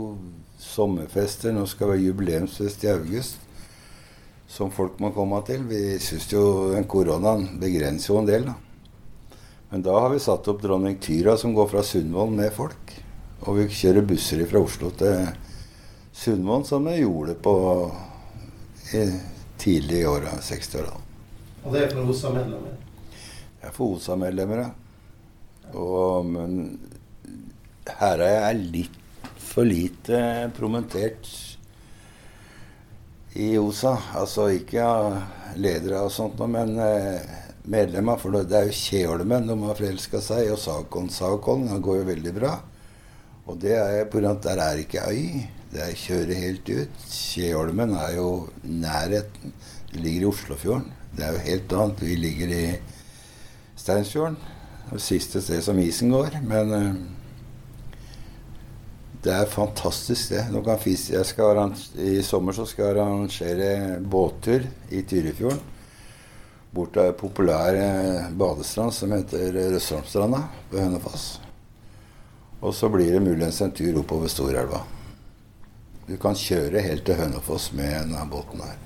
sommerfester. 0.60 1.54
Nå 1.54 1.64
skal 1.70 1.92
vi 1.92 1.96
ha 1.96 2.04
jubileumsfest 2.10 2.84
i 2.84 2.92
august 2.92 3.40
som 4.54 4.70
folk 4.70 5.00
må 5.02 5.10
komme 5.16 5.40
til. 5.48 5.64
Vi 5.70 5.96
syns 6.02 6.28
jo 6.30 6.44
den 6.74 6.86
koronaen 6.90 7.54
begrenser 7.62 8.12
jo 8.12 8.20
en 8.20 8.28
del, 8.28 8.46
da. 8.52 8.58
Men 9.74 9.82
da 9.82 10.00
har 10.00 10.10
vi 10.10 10.20
satt 10.20 10.48
opp 10.48 10.60
Dronning 10.62 10.98
Tyra 11.02 11.36
som 11.36 11.54
går 11.54 11.66
fra 11.66 11.82
Sundvolden 11.82 12.36
med 12.38 12.52
folk. 12.54 12.92
Og 13.40 13.56
vi 13.56 13.64
kjører 13.74 14.04
busser 14.06 14.44
fra 14.46 14.60
Oslo 14.62 14.92
til 14.94 15.24
Sundvolden 16.14 16.68
som 16.68 16.86
vi 16.86 17.00
gjorde 17.00 17.34
på 17.42 17.54
i 18.94 19.02
tidlig 19.58 20.04
i 20.04 20.06
åra, 20.06 20.36
60-åra. 20.38 20.94
Og 21.64 21.74
det 21.74 21.82
er 21.82 21.90
for 21.90 22.06
OSA-medlemmer? 22.06 22.78
Det 23.58 23.66
er 23.66 23.74
for 23.74 23.96
OSA-medlemmer, 23.96 24.62
ja. 24.62 24.70
Og, 25.74 26.30
men 26.30 26.78
Herøya 27.98 28.48
er 28.52 28.62
litt 28.78 29.28
for 29.42 29.66
lite 29.66 30.52
promentert 30.54 31.26
i 33.42 33.56
OSA. 33.58 33.96
Altså 34.22 34.52
ikke 34.54 34.86
av 34.86 35.58
ledere 35.58 36.06
og 36.06 36.14
sånt, 36.14 36.38
men 36.46 36.78
eh, 36.78 37.42
medlemmer. 37.70 38.20
For 38.20 38.34
det 38.34 38.58
er 38.58 38.68
jo 38.68 38.78
Kjeholmen 38.78 39.48
de 39.48 39.58
har 39.64 39.78
forelska 39.78 40.20
seg, 40.24 40.52
og 40.52 40.60
Sakon 40.60 41.10
Sakon 41.12 41.68
går 41.82 42.00
jo 42.02 42.08
veldig 42.10 42.34
bra. 42.36 42.54
Og 43.44 43.58
det 43.60 43.74
er 43.76 44.06
pga. 44.08 44.30
at 44.30 44.42
der 44.44 44.62
er 44.62 44.80
ikke 44.80 45.04
øy. 45.08 45.44
Det 45.72 45.82
er 45.82 45.96
kjører 45.98 46.34
helt 46.38 46.68
ut. 46.70 47.06
Kjeholmen 47.10 47.96
er 47.98 48.16
jo 48.16 48.48
nærheten. 48.62 49.52
Det 49.92 50.00
ligger 50.00 50.22
i 50.22 50.30
Oslofjorden. 50.30 50.92
Det 51.16 51.24
er 51.24 51.32
jo 51.32 51.38
helt 51.48 51.72
annet. 51.72 52.02
Vi 52.02 52.14
ligger 52.16 52.48
i 52.48 52.64
Steinsfjorden. 53.76 54.38
Det 54.92 55.00
siste 55.02 55.42
sted 55.42 55.62
som 55.62 55.78
isen 55.78 56.10
går. 56.10 56.38
Men 56.46 56.72
uh, 56.72 56.94
det 59.24 59.32
er 59.32 59.50
fantastisk, 59.50 60.30
det. 60.30 60.46
Nå 60.52 60.62
kan 60.62 60.78
fisk, 60.78 61.12
I 61.96 62.22
sommer 62.22 62.52
så 62.52 62.66
skal 62.66 62.84
jeg 62.84 62.96
arrangere 62.96 64.00
båttur 64.00 64.66
i 64.90 65.02
Tyrifjorden. 65.02 65.73
Bort 66.74 66.96
til 66.96 67.06
ei 67.06 67.14
populær 67.14 67.76
eh, 67.78 68.30
badestrand 68.34 68.94
som 68.96 69.12
heter 69.14 69.52
Røsholmstranda 69.54 70.40
på 70.70 70.80
Hønefoss. 70.80 71.26
Og 72.64 72.74
så 72.74 72.88
blir 72.90 73.12
det 73.12 73.20
muligens 73.22 73.60
en 73.62 73.74
tur 73.76 74.00
oppover 74.00 74.32
Storelva. 74.32 74.80
Du 76.08 76.16
kan 76.20 76.34
kjøre 76.34 76.82
helt 76.82 77.04
til 77.06 77.20
Hønefoss 77.20 77.70
med 77.78 77.92
denne 77.94 78.24
båten 78.30 78.64
her. 78.64 78.80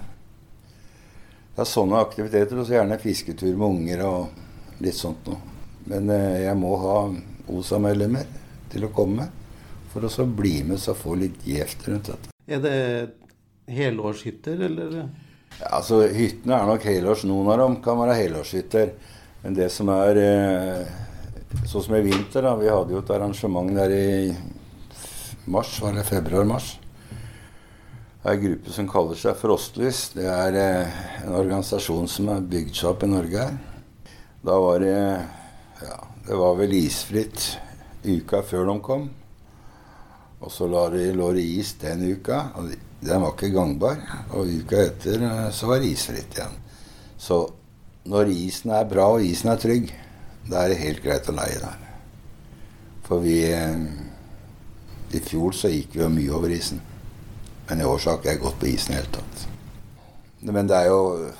Det 1.55 1.65
er 1.65 1.71
sånne 1.71 2.03
aktiviteter, 2.05 2.61
og 2.61 2.69
så 2.69 2.77
gjerne 2.77 3.01
fisketur 3.03 3.55
med 3.57 3.67
unger 3.67 4.03
og 4.07 4.83
litt 4.85 4.99
sånt 4.99 5.25
noe. 5.27 5.41
Men 5.89 6.13
eh, 6.13 6.45
jeg 6.45 6.59
må 6.61 6.75
ha 6.83 6.97
OSA-medlemmer 7.49 8.29
til 8.69 8.85
å 8.85 8.93
komme 8.93 9.31
for 9.95 10.05
å 10.05 10.27
bli 10.29 10.59
med 10.69 10.77
og 10.77 11.01
få 11.01 11.17
litt 11.19 11.41
gjevt 11.49 11.89
rundt 11.89 12.13
dette. 12.13 12.35
Er 12.49 12.61
det 12.63 12.77
helårshytter, 13.73 14.61
eller? 14.69 15.01
Altså 15.67 16.05
Hyttene 16.15 16.55
er 16.55 16.69
nok 16.69 16.85
helårs. 16.87 17.25
Noen 17.27 17.51
av 17.51 17.59
dem 17.63 17.77
kan 17.83 17.99
være 17.99 18.19
helårshytter. 18.21 18.93
Men 19.43 19.57
det 19.57 19.71
som 19.75 19.91
er 19.95 20.23
eh, 20.23 20.97
Sånn 21.69 21.81
som 21.81 21.95
i 21.97 22.03
vinter, 22.05 22.45
da. 22.45 22.53
Vi 22.61 22.69
hadde 22.69 22.93
jo 22.93 23.01
et 23.01 23.11
arrangement 23.15 23.71
der 23.73 23.93
i 23.95 24.35
mars, 25.49 25.71
var 25.81 25.95
det 25.97 26.05
februar-mars 26.05 26.75
Det 27.09 28.27
er 28.29 28.35
en 28.35 28.43
gruppe 28.43 28.75
som 28.75 28.91
kaller 28.93 29.17
seg 29.17 29.39
Frostlys. 29.41 30.03
Det 30.13 30.27
er 30.29 30.59
eh, 30.61 30.99
en 31.25 31.39
organisasjon 31.39 32.11
som 32.13 32.29
er 32.35 32.45
bygd 32.53 32.77
seg 32.77 32.91
opp 32.91 33.07
i 33.07 33.11
Norge 33.15 33.47
her. 33.47 33.57
Da 34.45 34.59
var 34.61 34.85
det 34.85 34.93
ja, 34.93 35.97
det 36.29 36.37
var 36.37 36.59
vel 36.59 36.77
isfritt 36.77 37.55
uka 38.05 38.43
før 38.45 38.69
de 38.69 38.77
kom. 38.85 39.09
Og 40.39 40.53
så 40.53 40.69
lå 40.71 40.85
det, 40.93 41.43
is 41.43 41.73
den 41.81 42.05
uka. 42.13 42.51
og 42.55 42.75
Den 43.01 43.23
var 43.23 43.35
ikke 43.35 43.53
gangbar. 43.55 44.01
Og 44.35 44.51
uka 44.51 44.83
etter 44.89 45.23
eh, 45.23 45.47
så 45.55 45.71
var 45.71 45.83
det 45.83 45.93
isfritt 45.93 46.35
igjen. 46.35 46.57
Så 47.19 47.41
når 48.09 48.33
isen 48.33 48.73
er 48.75 48.89
bra 48.89 49.09
og 49.15 49.25
isen 49.25 49.53
er 49.53 49.61
trygg, 49.61 49.93
da 50.49 50.63
er 50.63 50.73
det 50.73 50.83
helt 50.83 51.03
greit 51.05 51.29
å 51.29 51.37
leie 51.37 51.61
der. 51.63 51.85
For 53.07 53.23
vi 53.25 53.41
eh, 53.53 53.85
I 55.15 55.21
fjor 55.25 55.55
så 55.57 55.71
gikk 55.73 55.95
vi 55.97 56.03
jo 56.03 56.11
mye 56.13 56.35
over 56.37 56.53
isen. 56.53 56.81
Men 57.69 57.83
i 57.83 57.87
år 57.87 58.01
så 58.01 58.11
har 58.11 58.19
ikke 58.19 58.33
jeg 58.33 58.43
gått 58.43 58.59
på 58.61 58.71
isen 58.73 58.95
i 58.95 58.97
det 58.97 59.05
hele 59.05 59.15
tatt. 59.19 59.47
Men 60.49 60.69
det 60.71 60.77
er 60.79 60.91
jo 60.93 61.31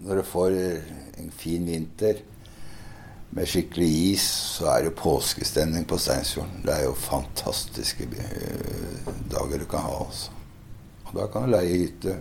Når 0.00 0.16
du 0.16 0.22
får 0.24 0.54
en 1.20 1.32
fin 1.36 1.66
vinter 1.66 2.22
med 3.36 3.46
skikkelig 3.46 3.88
is, 4.14 4.22
så 4.56 4.70
er 4.72 4.86
det 4.86 4.94
påskestemning 4.96 5.84
på 5.84 5.98
Steinsfjorden. 6.00 6.62
Det 6.64 6.72
er 6.72 6.86
jo 6.86 6.94
fantastiske 6.96 8.08
dager 9.28 9.60
du 9.60 9.66
kan 9.68 9.84
ha. 9.84 9.98
Altså. 10.06 10.39
Og 11.10 11.16
da 11.18 11.26
kan 11.30 11.46
du 11.46 11.54
leie 11.54 11.78
hytte 11.84 12.18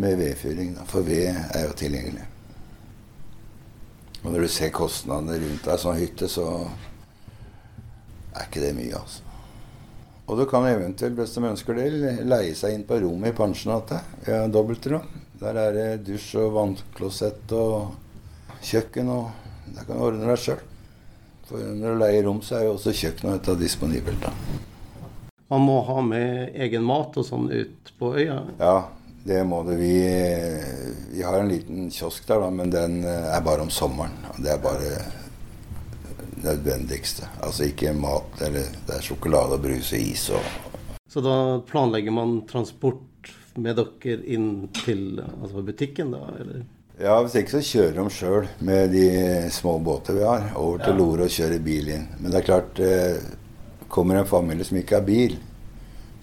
med 0.00 0.16
vedfyring, 0.16 0.76
for 0.88 1.04
ved 1.04 1.28
er 1.28 1.66
jo 1.66 1.74
tilgjengelig. 1.76 2.24
Og 4.22 4.30
når 4.30 4.46
du 4.46 4.52
ser 4.54 4.72
kostnadene 4.72 5.36
rundt 5.42 5.68
ei 5.68 5.76
sånn 5.82 5.98
hytte, 5.98 6.28
så 6.30 6.46
er 8.32 8.46
ikke 8.46 8.62
det 8.62 8.72
mye, 8.78 8.96
altså. 8.96 9.28
Og 10.30 10.38
du 10.38 10.46
kan 10.48 10.64
eventuelt, 10.64 11.18
hvis 11.18 11.34
de 11.34 11.44
ønsker 11.44 11.76
det, 11.76 11.88
leie 12.30 12.54
seg 12.56 12.76
inn 12.76 12.86
på 12.88 13.00
rommet 13.02 13.34
i 13.34 13.36
pensjonatet. 13.36 14.14
Ja, 14.30 14.46
Dobbeltrom. 14.48 15.04
Der 15.42 15.58
er 15.58 15.74
det 15.74 15.88
dusj 16.06 16.36
og 16.38 16.52
vannklosett 16.54 17.52
og 17.58 17.96
kjøkken, 18.62 19.10
og 19.10 19.72
der 19.74 19.84
kan 19.84 19.98
du 19.98 20.06
ordne 20.06 20.30
deg 20.30 20.38
sjøl. 20.40 20.62
For 21.48 21.72
når 21.74 21.96
du 21.96 22.04
leier 22.04 22.28
rom, 22.28 22.38
så 22.46 22.60
er 22.60 22.68
jo 22.68 22.76
også 22.78 22.94
kjøkkenet 22.96 23.50
disponibelt. 23.60 24.22
da. 24.22 24.70
Man 25.52 25.66
må 25.68 25.82
ha 25.84 26.00
med 26.00 26.54
egen 26.64 26.84
mat 26.88 27.16
og 27.20 27.26
sånn 27.28 27.50
ut 27.52 27.90
på 28.00 28.14
øya? 28.16 28.38
Ja, 28.56 28.76
det 29.28 29.42
må 29.44 29.58
det. 29.66 29.74
Vi, 29.76 29.96
vi 31.12 31.24
har 31.26 31.42
en 31.42 31.50
liten 31.50 31.90
kiosk 31.92 32.24
der, 32.24 32.40
da, 32.40 32.48
men 32.48 32.72
den 32.72 33.02
er 33.04 33.42
bare 33.44 33.66
om 33.66 33.68
sommeren. 33.70 34.14
Det 34.40 34.48
er 34.54 34.62
bare 34.64 34.80
det 34.80 35.02
nødvendigste. 36.46 37.28
Altså 37.44 37.68
ikke 37.68 37.92
mat, 37.92 38.32
eller 38.46 38.72
det 38.86 38.96
er 38.96 39.04
sjokolade, 39.04 39.58
brus 39.60 39.92
og 39.92 40.06
is 40.06 40.28
og 40.32 40.88
Så 41.12 41.20
da 41.20 41.36
planlegger 41.68 42.16
man 42.16 42.38
transport 42.48 43.28
med 43.60 43.76
dere 43.76 44.22
inn 44.24 44.70
til 44.80 45.20
altså 45.20 45.60
butikken, 45.68 46.14
da? 46.16 46.22
eller? 46.40 46.64
Ja, 46.96 47.18
hvis 47.20 47.36
ikke 47.36 47.58
så 47.58 47.62
kjører 47.66 47.98
de 47.98 48.16
sjøl 48.16 48.48
med 48.64 48.96
de 48.96 49.06
små 49.52 49.76
båter 49.84 50.16
vi 50.16 50.24
har, 50.24 50.48
over 50.56 50.80
til 50.80 50.94
ja. 50.94 50.98
Lore 50.98 51.28
og 51.28 51.36
kjører 51.36 51.64
bil 51.64 51.92
inn. 51.92 52.08
Men 52.20 52.32
det 52.32 52.40
er 52.40 52.48
klart, 52.48 52.80
eh, 52.80 53.20
kommer 53.92 54.14
en 54.14 54.26
familie 54.26 54.64
som 54.64 54.78
ikke 54.80 54.96
har 54.96 55.04
bil, 55.04 55.34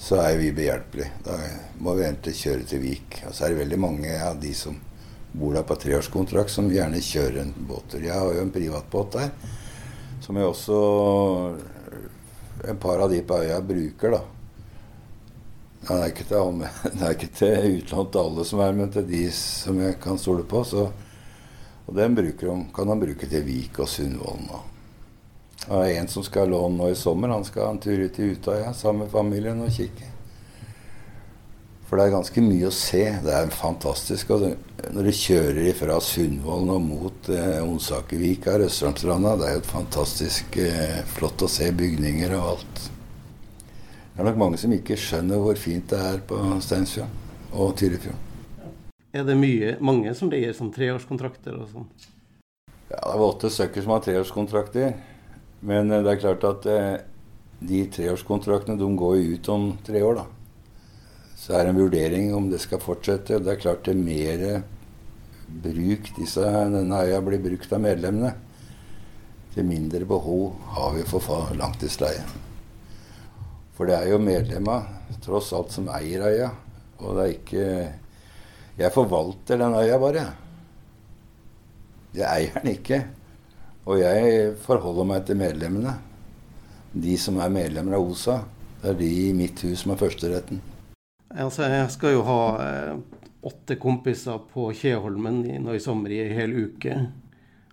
så 0.01 0.17
er 0.23 0.39
vi 0.39 0.49
behjelpelige. 0.57 1.11
Da 1.21 1.35
må 1.77 1.93
vi 1.93 2.07
egentlig 2.07 2.33
kjøre 2.39 2.63
til 2.65 2.81
Vik. 2.81 3.19
Og 3.27 3.35
så 3.35 3.45
er 3.45 3.53
det 3.53 3.59
veldig 3.59 3.77
mange 3.77 4.15
av 4.25 4.39
de 4.41 4.53
som 4.57 4.79
bor 5.37 5.53
der 5.53 5.67
på 5.69 5.77
treårskontrakt, 5.77 6.49
som 6.49 6.71
gjerne 6.73 7.01
kjører 7.03 7.43
en 7.43 7.51
båttur. 7.69 8.01
Jeg 8.01 8.15
har 8.15 8.33
jo 8.33 8.41
en 8.41 8.53
privatbåt 8.55 9.19
der. 9.19 9.29
Som 10.25 10.39
jeg 10.39 10.49
også 10.49 10.79
Et 12.59 12.75
par 12.75 12.99
av 12.99 13.07
de 13.07 13.21
på 13.23 13.37
øya 13.39 13.61
bruker, 13.63 14.11
da. 14.11 14.17
Den 15.87 16.01
er 16.01 16.09
ikke 16.09 16.25
til, 16.27 16.65
ikke 17.13 17.29
til 17.37 17.77
utlån 17.77 18.09
til 18.11 18.19
alle 18.25 18.45
som 18.49 18.63
er 18.65 18.73
med, 18.75 18.91
til 18.91 19.05
de 19.07 19.21
som 19.31 19.79
jeg 19.79 19.95
kan 20.03 20.19
stole 20.19 20.43
på. 20.43 20.65
Så, 20.67 20.89
og 21.85 21.95
den 21.95 22.17
bruker 22.17 22.65
kan 22.75 22.91
han 22.91 22.99
bruke 22.99 23.29
til 23.29 23.45
Vik 23.47 23.79
og 23.79 23.87
Sundvolden. 23.87 24.75
Er 25.69 25.99
en 25.99 26.07
som 26.09 26.23
skal 26.25 26.49
låne 26.49 26.79
nå 26.79 26.87
i 26.89 26.97
sommer. 26.97 27.29
Han 27.29 27.45
skal 27.45 27.69
en 27.69 27.81
tur 27.81 27.99
ut 27.99 28.19
i 28.19 28.31
Utøya 28.33 28.73
sammen 28.73 29.05
med 29.05 29.11
familien 29.13 29.61
og 29.61 29.69
kikke. 29.73 30.07
For 31.89 31.97
det 31.97 32.05
er 32.05 32.13
ganske 32.13 32.41
mye 32.45 32.69
å 32.69 32.73
se. 32.73 33.03
Det 33.25 33.33
er 33.33 33.51
fantastisk. 33.53 34.33
Og 34.33 34.43
når 34.93 35.09
du 35.09 35.13
kjører 35.13 35.73
fra 35.77 35.97
Sundvolden 36.05 36.73
og 36.75 36.83
mot 36.85 37.29
eh, 37.33 37.57
Onsakevika, 37.65 38.59
Røstrandstranda, 38.61 39.35
det 39.41 39.47
er 39.47 39.57
jo 39.57 39.65
fantastisk 39.69 40.57
eh, 40.61 40.99
flott 41.15 41.45
å 41.45 41.49
se 41.49 41.71
bygninger 41.73 42.33
og 42.37 42.51
alt. 42.51 42.83
Det 44.13 44.21
er 44.21 44.29
nok 44.29 44.41
mange 44.41 44.61
som 44.61 44.73
ikke 44.75 44.97
skjønner 44.99 45.41
hvor 45.41 45.57
fint 45.57 45.89
det 45.89 46.01
er 46.11 46.21
på 46.29 46.37
Steinsfjorden 46.65 47.53
og 47.57 47.73
Tyrifjorden. 47.79 48.25
Er 49.09 49.25
det 49.25 49.37
mye, 49.39 49.77
mange 49.81 50.13
som 50.13 50.29
leier 50.29 50.53
som 50.53 50.69
treårskontrakter 50.73 51.55
og 51.57 51.69
sånn? 51.71 51.87
Ja, 52.91 52.99
det 53.01 53.15
er 53.15 53.23
åtte 53.25 53.49
stykker 53.53 53.81
som 53.81 53.95
har 53.95 54.03
treårskontrakter. 54.05 54.93
Men 55.59 55.91
eh, 55.91 56.03
det 56.03 56.15
er 56.15 56.21
klart 56.23 56.45
at 56.47 56.67
eh, 56.69 56.97
de 57.59 57.85
treårskontraktene 57.91 58.79
de 58.79 58.89
går 58.97 59.23
ut 59.35 59.49
om 59.51 59.71
tre 59.85 60.03
år, 60.05 60.21
da. 60.21 60.27
Så 61.39 61.55
er 61.55 61.65
det 61.65 61.73
en 61.73 61.81
vurdering 61.81 62.33
om 62.35 62.49
det 62.51 62.59
skal 62.63 62.83
fortsette. 62.83 63.39
Det 63.39 63.53
er 63.53 63.63
klart 63.63 63.85
det 63.87 63.95
er 63.95 64.03
mer 64.03 64.45
bruk 65.49 66.11
disse, 66.17 66.43
denne 66.43 67.01
øya 67.05 67.21
blir 67.25 67.41
brukt 67.41 67.71
av 67.73 67.81
medlemmene. 67.83 68.33
Til 69.53 69.65
mindre 69.65 70.05
behov 70.05 70.59
har 70.75 70.93
vi 70.97 71.05
for 71.09 71.53
langtidsleie. 71.57 72.21
For 73.73 73.87
det 73.89 73.95
er 73.95 74.11
jo 74.11 74.19
medlemmer 74.21 74.83
tross 75.23 75.53
alt 75.55 75.71
som 75.73 75.87
eier 75.95 76.27
øya. 76.27 76.49
Og 76.99 77.15
det 77.15 77.23
er 77.23 77.33
ikke 77.37 77.65
Jeg 78.79 78.93
forvalter 78.95 79.57
den 79.59 79.73
øya 79.75 79.97
bare. 79.99 80.25
Jeg 82.15 82.27
eier 82.27 82.61
den 82.61 82.71
ikke. 82.71 82.99
Og 83.89 83.97
jeg 83.97 84.51
forholder 84.61 85.07
meg 85.09 85.23
til 85.25 85.39
medlemmene. 85.39 85.95
De 86.93 87.15
som 87.17 87.39
er 87.41 87.53
medlemmer 87.53 87.97
av 87.97 88.05
OSA. 88.05 88.35
Det 88.81 88.91
er 88.91 88.99
de 88.99 89.07
i 89.23 89.31
mitt 89.35 89.63
hus 89.65 89.81
som 89.81 89.95
har 89.95 90.01
førsteretten. 90.03 90.61
Altså, 91.29 91.65
jeg 91.65 91.87
skal 91.93 92.13
jo 92.13 92.21
ha 92.25 92.43
eh, 92.63 92.99
åtte 93.49 93.79
kompiser 93.81 94.37
på 94.53 94.69
Kjeholmen 94.77 95.41
i, 95.45 95.57
nå 95.61 95.73
i 95.73 95.81
sommer 95.81 96.13
i 96.13 96.21
en 96.21 96.37
hel 96.37 96.53
uke. 96.53 96.99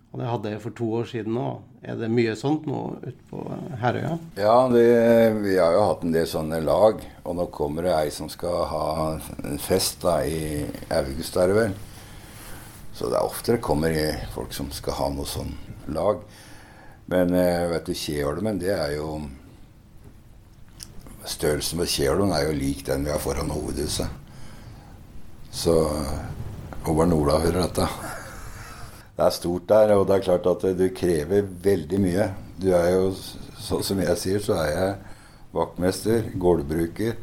Og 0.09 0.21
det 0.21 0.31
hadde 0.31 0.51
jeg 0.55 0.63
for 0.63 0.77
to 0.77 0.89
år 0.99 1.07
siden 1.11 1.37
òg. 1.37 1.61
Er 1.85 1.99
det 1.99 2.09
mye 2.09 2.33
sånt 2.39 2.65
nå 2.65 2.81
ute 3.03 3.29
på 3.29 3.43
Herøya? 3.77 4.17
Ja, 4.39 4.57
det, 4.73 4.87
vi 5.43 5.55
har 5.61 5.77
jo 5.77 5.85
hatt 5.85 6.03
en 6.07 6.17
del 6.17 6.25
sånne 6.29 6.63
lag. 6.65 7.03
Og 7.29 7.37
nå 7.37 7.45
kommer 7.53 7.85
det 7.85 7.93
ei 7.93 8.09
som 8.15 8.31
skal 8.33 8.65
ha 8.73 8.87
en 9.45 9.61
fest 9.61 10.01
da 10.01 10.17
i 10.25 10.65
august, 10.97 11.37
er 11.37 11.53
det 11.53 11.61
vel. 11.61 11.77
Så 12.97 13.13
det 13.13 13.21
er 13.21 13.29
oftere 13.29 13.61
kommer 13.61 13.93
folk 14.33 14.57
som 14.57 14.73
skal 14.73 14.97
ha 14.97 15.13
noe 15.13 15.29
sånn 15.29 15.53
lag. 15.95 16.21
Men 17.11 17.33
eh, 17.33 17.67
vet 17.71 17.87
du, 17.87 17.93
Kjeholmen, 17.95 18.59
det 18.59 18.73
er 18.75 18.97
jo 18.97 19.21
Størrelsen 21.27 21.81
på 21.81 21.87
Kjeholmen 21.91 22.31
er 22.31 22.45
jo 22.47 22.55
lik 22.55 22.85
den 22.87 23.03
vi 23.03 23.11
har 23.11 23.19
foran 23.19 23.51
hovedhuset. 23.51 24.07
Så 25.51 25.73
Håvard 26.85 27.11
Nola 27.11 27.39
hører 27.43 27.65
dette. 27.65 27.87
Det 29.17 29.25
er 29.25 29.33
stort 29.33 29.63
der, 29.65 29.91
og 29.97 30.03
det 30.05 30.13
er 30.13 30.25
klart 30.27 30.45
at 30.45 30.63
du 30.77 30.83
krever 30.93 31.47
veldig 31.63 31.99
mye. 32.03 32.25
Du 32.61 32.67
er 32.77 32.91
jo, 32.93 33.07
sånn 33.57 33.81
som 33.81 34.01
jeg 34.03 34.19
sier, 34.21 34.43
så 34.45 34.59
er 34.61 34.67
jeg 34.69 34.91
vaktmester, 35.57 36.27
gårdbruker. 36.37 37.15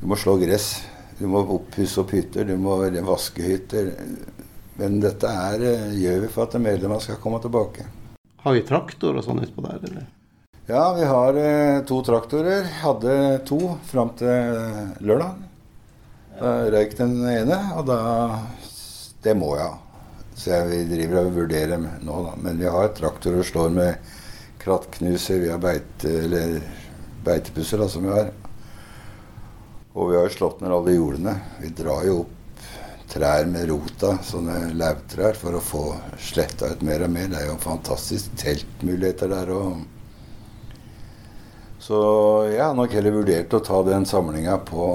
Du 0.00 0.08
må 0.10 0.18
slå 0.18 0.34
gress. 0.42 0.72
Du 1.20 1.28
må 1.30 1.44
oppusse 1.54 2.02
opp 2.02 2.10
hytter, 2.16 2.48
du 2.48 2.58
må 2.58 2.80
vaske 3.06 3.46
hytter. 3.46 3.92
Men 4.80 4.98
dette 5.02 5.30
er, 5.30 5.62
eh, 5.62 5.94
gjør 6.02 6.20
vi 6.24 6.32
for 6.34 6.48
at 6.48 6.58
medlemmene 6.58 7.02
skal 7.02 7.20
komme 7.22 7.40
tilbake. 7.42 7.86
Har 8.42 8.56
vi 8.56 8.64
traktor 8.66 9.16
og 9.16 9.24
sånn 9.24 9.42
utpå 9.44 9.62
der, 9.64 9.78
eller? 9.88 10.06
Ja, 10.66 10.94
vi 10.96 11.04
har 11.04 11.36
eh, 11.38 11.80
to 11.86 12.00
traktorer. 12.02 12.66
Hadde 12.82 13.14
to 13.46 13.78
fram 13.86 14.14
til 14.18 14.58
lørdag. 15.04 15.42
Da 16.34 16.52
røyk 16.74 16.96
den 16.98 17.20
ene, 17.30 17.58
og 17.78 17.86
da 17.86 17.98
Det 19.24 19.32
må 19.38 19.54
jeg 19.56 19.64
ha. 19.64 19.78
Så 20.36 20.50
jeg 20.50 20.88
driver 20.90 21.22
og 21.22 21.36
vurderer 21.38 21.78
nå, 21.78 22.16
da. 22.26 22.34
Men 22.36 22.58
vi 22.60 22.66
har 22.68 22.90
traktorer 22.92 23.46
slår 23.46 23.70
med 23.72 24.10
krattknuser, 24.60 25.38
vi 25.40 25.48
har 25.48 25.60
beite, 25.62 26.10
eller 26.26 26.58
beitepusser 27.24 27.80
da, 27.80 27.88
som 27.88 28.04
vi 28.04 28.12
har. 28.12 28.32
Og 29.94 30.10
vi 30.10 30.18
har 30.18 30.28
slått 30.34 30.60
ned 30.60 30.74
alle 30.74 30.96
jordene. 30.96 31.38
Vi 31.62 31.70
drar 31.78 32.04
jo 32.04 32.18
opp 32.24 32.33
trær 33.14 33.46
med 33.46 33.68
rota, 33.70 34.16
sånne 34.26 34.72
lauvtrær, 34.74 35.36
for 35.38 35.54
å 35.54 35.62
få 35.62 35.82
sletta 36.18 36.72
ut 36.72 36.82
mer 36.86 37.04
og 37.06 37.12
mer. 37.14 37.28
Det 37.30 37.42
er 37.42 37.50
jo 37.52 37.58
fantastisk 37.62 38.34
teltmuligheter 38.40 39.30
der. 39.30 39.52
òg. 39.54 39.84
så 41.78 41.98
jeg 42.50 42.62
har 42.62 42.74
nok 42.74 42.92
heller 42.96 43.12
vurdert 43.12 43.54
å 43.54 43.60
ta 43.60 43.82
den 43.86 44.06
samlinga 44.06 44.58
på, 44.66 44.88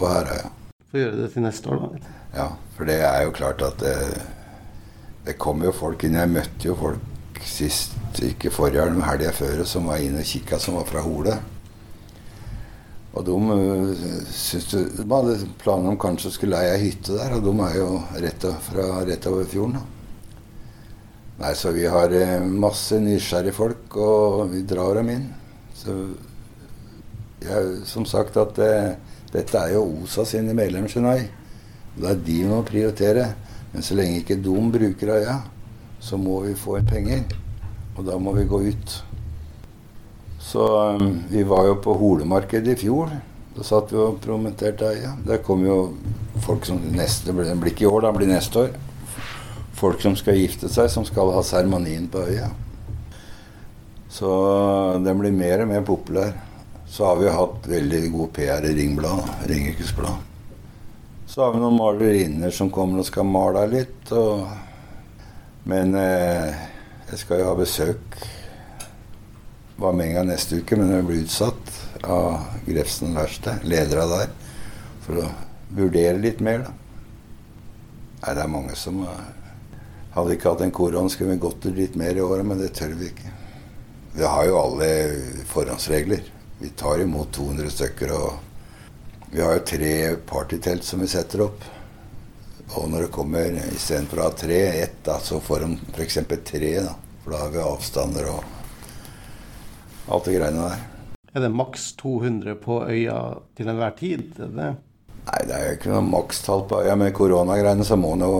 på 0.00 0.10
Herøya. 0.10 0.50
Få 0.90 0.98
gjøre 0.98 1.22
det 1.22 1.28
til 1.34 1.46
neste 1.46 1.70
år, 1.70 1.84
da. 1.84 2.16
Ja, 2.34 2.48
for 2.76 2.88
det 2.88 2.98
er 3.04 3.22
jo 3.26 3.34
klart 3.36 3.62
at 3.62 3.78
det, 3.82 3.94
det 5.26 5.38
kommer 5.38 5.70
jo 5.70 5.76
folk 5.76 6.02
inn. 6.04 6.18
Jeg 6.18 6.34
møtte 6.34 6.66
jo 6.66 6.74
folk 6.78 7.40
sist, 7.46 7.94
ikke 8.18 8.50
forrige 8.50 8.82
helg, 8.82 8.96
men 8.98 9.06
helga 9.06 9.30
før, 9.34 9.62
som 9.68 9.86
var 9.90 10.02
inne 10.02 10.24
og 10.24 10.30
kikka, 10.30 10.58
som 10.58 10.80
var 10.80 10.88
fra 10.88 11.04
Hole. 11.04 11.36
Og 13.10 13.24
de, 13.26 13.34
uh, 13.34 13.90
du, 14.70 14.76
de 14.96 15.06
hadde 15.10 15.38
planer 15.62 15.92
om 15.92 15.98
kanskje 16.00 16.34
skulle 16.34 16.58
leie 16.58 16.76
ei 16.76 16.84
hytte 16.86 17.16
der, 17.16 17.34
og 17.36 17.46
de 17.46 17.54
er 17.66 17.78
jo 17.80 17.88
rett, 18.22 18.46
fra 18.68 18.86
rett 19.08 19.26
over 19.30 19.48
fjorden. 19.50 19.80
Da. 19.80 19.84
Nei, 21.40 21.52
så 21.58 21.72
vi 21.74 21.88
har 21.90 22.14
uh, 22.14 22.46
masse 22.66 23.00
nysgjerrige 23.02 23.56
folk, 23.56 23.98
og 23.98 24.46
vi 24.54 24.62
drar 24.68 25.00
dem 25.00 25.10
inn. 25.16 25.28
Så 25.80 25.96
jeg, 27.40 27.76
som 27.88 28.06
sagt 28.06 28.36
at 28.38 28.54
det, 28.60 28.72
dette 29.32 29.58
er 29.58 29.74
jo 29.74 29.86
OSA 30.04 30.26
sine 30.28 30.54
medlemmer, 30.54 30.92
skjønner 30.92 31.18
jeg. 31.18 31.30
Det 31.96 32.10
er 32.10 32.24
de 32.26 32.40
vi 32.42 32.50
må 32.50 32.62
prioritere. 32.66 33.30
Men 33.72 33.86
så 33.86 33.94
lenge 33.94 34.22
ikke 34.22 34.38
de 34.42 34.56
bruker 34.74 35.12
øya, 35.14 35.36
så 36.02 36.18
må 36.18 36.40
vi 36.46 36.56
få 36.58 36.80
inn 36.80 36.90
penger. 36.90 37.36
Og 37.96 38.04
da 38.06 38.18
må 38.18 38.34
vi 38.34 38.48
gå 38.50 38.62
ut. 38.70 38.96
Så 40.40 40.88
um, 40.90 41.22
vi 41.28 41.42
var 41.42 41.66
jo 41.68 41.74
på 41.84 41.94
Holemarkedet 41.94 42.72
i 42.72 42.80
fjor. 42.80 43.12
Da 43.54 43.64
satt 43.66 43.92
vi 43.92 43.98
og 44.00 44.20
promenterte 44.24 44.88
øya. 44.88 45.12
Der 45.26 45.42
kom 45.44 45.66
jo 45.66 45.76
folk 46.40 46.64
som 46.64 46.80
neste 46.94 47.34
blir, 47.36 47.52
blir 47.60 47.74
ikke 47.74 47.84
i 47.84 47.90
år, 47.90 48.06
da 48.06 48.12
blir 48.16 48.30
neste 48.30 48.64
år. 48.64 48.72
Folk 49.76 50.00
som 50.02 50.16
skal 50.16 50.40
gifte 50.40 50.70
seg, 50.72 50.88
som 50.92 51.04
skal 51.04 51.32
ha 51.34 51.44
seremonien 51.44 52.08
på 52.10 52.24
øya. 52.24 52.48
Så 54.10 54.30
den 55.04 55.20
blir 55.20 55.36
mer 55.36 55.62
og 55.62 55.70
mer 55.70 55.84
populær. 55.86 56.32
Så 56.90 57.06
har 57.06 57.20
vi 57.20 57.30
hatt 57.30 57.68
veldig 57.70 58.02
god 58.10 58.32
PR 58.34 58.66
i 58.66 58.74
Ringbladet, 58.74 59.46
Ringerikes 59.46 59.92
Blad. 59.94 60.26
Så 61.30 61.44
har 61.44 61.52
vi 61.54 61.60
noen 61.62 61.78
malerinner 61.78 62.50
som 62.50 62.72
kommer 62.74 63.04
og 63.04 63.06
skal 63.06 63.28
male 63.28 63.68
litt. 63.70 64.10
Og... 64.10 64.48
Men 65.70 65.94
eh, 65.94 66.62
jeg 67.12 67.20
skal 67.20 67.42
jo 67.42 67.50
ha 67.52 67.56
besøk 67.58 68.16
var 69.80 69.92
med 69.96 70.10
en 70.10 70.14
gang 70.14 70.26
neste 70.28 70.60
uke, 70.60 70.76
men 70.76 70.92
hun 70.92 71.06
blir 71.08 71.22
utsatt 71.24 71.70
av 72.04 72.42
Grefsen 72.66 73.14
verksted, 73.16 73.64
ledere 73.64 74.04
der, 74.10 74.32
for 75.06 75.22
å 75.22 75.28
vurdere 75.72 76.20
litt 76.20 76.42
mer, 76.44 76.66
da. 76.66 76.74
Nei, 78.20 78.34
det 78.36 78.42
er 78.42 78.52
mange 78.52 78.76
som 78.76 79.04
Hadde 80.10 80.34
ikke 80.34 80.50
hatt 80.50 80.62
en 80.64 80.72
koron, 80.74 81.06
skulle 81.08 81.36
vi 81.36 81.42
gått 81.44 81.66
ut 81.68 81.76
litt 81.76 81.94
mer 81.94 82.16
i 82.18 82.22
året, 82.24 82.42
men 82.42 82.58
det 82.58 82.72
tør 82.74 82.96
vi 82.98 83.12
ikke. 83.12 83.28
Vi 84.16 84.24
har 84.26 84.48
jo 84.48 84.56
alle 84.58 84.88
forhåndsregler. 85.46 86.24
Vi 86.58 86.70
tar 86.74 86.98
imot 87.04 87.30
200 87.36 87.70
stykker. 87.70 88.12
og 88.18 89.30
Vi 89.30 89.38
har 89.40 89.54
jo 89.54 89.66
tre 89.70 89.92
partytelt 90.26 90.84
som 90.84 91.00
vi 91.00 91.06
setter 91.06 91.44
opp. 91.46 91.62
Og 92.74 92.90
når 92.90 93.06
det 93.06 93.12
kommer 93.14 93.60
istedenfor 93.70 94.18
å 94.18 94.26
ha 94.26 94.34
tre, 94.34 94.58
ett, 94.82 94.98
da, 95.06 95.20
så 95.22 95.38
får 95.38 95.62
de 95.62 95.78
f.eks. 95.94 96.18
tre. 96.42 96.74
da. 96.82 96.96
For 97.22 97.30
da 97.30 97.44
har 97.44 97.54
vi 97.54 97.62
avstander 97.62 98.32
og 98.34 98.59
alt 100.10 100.28
det 100.28 100.36
greiene 100.38 100.68
der. 100.68 100.86
Er 101.30 101.44
det 101.44 101.50
maks 101.54 101.92
200 102.00 102.56
på 102.58 102.80
øya 102.90 103.16
til 103.56 103.68
enhver 103.70 103.96
tid? 103.98 104.32
Er 104.42 104.54
det? 104.54 104.70
Nei, 105.30 105.40
det 105.46 105.56
er 105.56 105.66
jo 105.68 105.74
ikke 105.78 105.90
noe 105.92 106.06
makstall 106.10 106.64
på 106.66 106.80
øya. 106.82 106.96
Med 106.98 107.12
koronagreiene 107.14 107.84
så 107.86 107.98
må 108.00 108.14
en 108.16 108.24
jo 108.26 108.38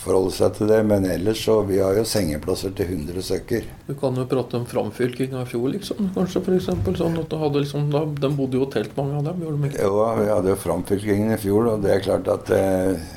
forholde 0.00 0.32
seg 0.32 0.54
til 0.56 0.70
det. 0.70 0.78
Men 0.86 1.06
ellers 1.10 1.42
så 1.44 1.56
vi 1.66 1.80
har 1.82 1.96
jo 1.98 2.04
sengeplasser 2.08 2.74
til 2.76 2.92
100 2.94 3.24
stykker. 3.26 3.66
Du 3.88 3.94
kan 3.98 4.16
jo 4.16 4.26
prate 4.30 4.60
om 4.60 4.66
framfylking 4.68 5.34
av 5.40 5.48
fjor, 5.50 5.68
liksom. 5.74 6.12
Kanskje 6.14 6.42
f.eks. 6.44 6.68
Sånn 7.00 7.18
at 7.20 7.32
du 7.32 7.38
hadde 7.40 7.64
liksom, 7.64 7.88
da, 7.92 8.04
De 8.06 8.30
bodde 8.36 8.60
jo 8.60 8.68
telt, 8.72 8.94
mange 8.98 9.18
av 9.18 9.26
dem. 9.26 9.42
gjorde 9.44 9.62
de 9.64 9.70
ikke? 9.72 9.88
Jo, 9.88 10.04
vi 10.20 10.28
hadde 10.30 10.52
jo 10.54 10.60
framfylkingen 10.66 11.34
i 11.34 11.40
fjor, 11.40 11.72
og 11.74 11.82
det 11.84 11.96
er 11.96 12.04
klart 12.06 12.30
at 12.30 12.52
eh, 12.56 13.16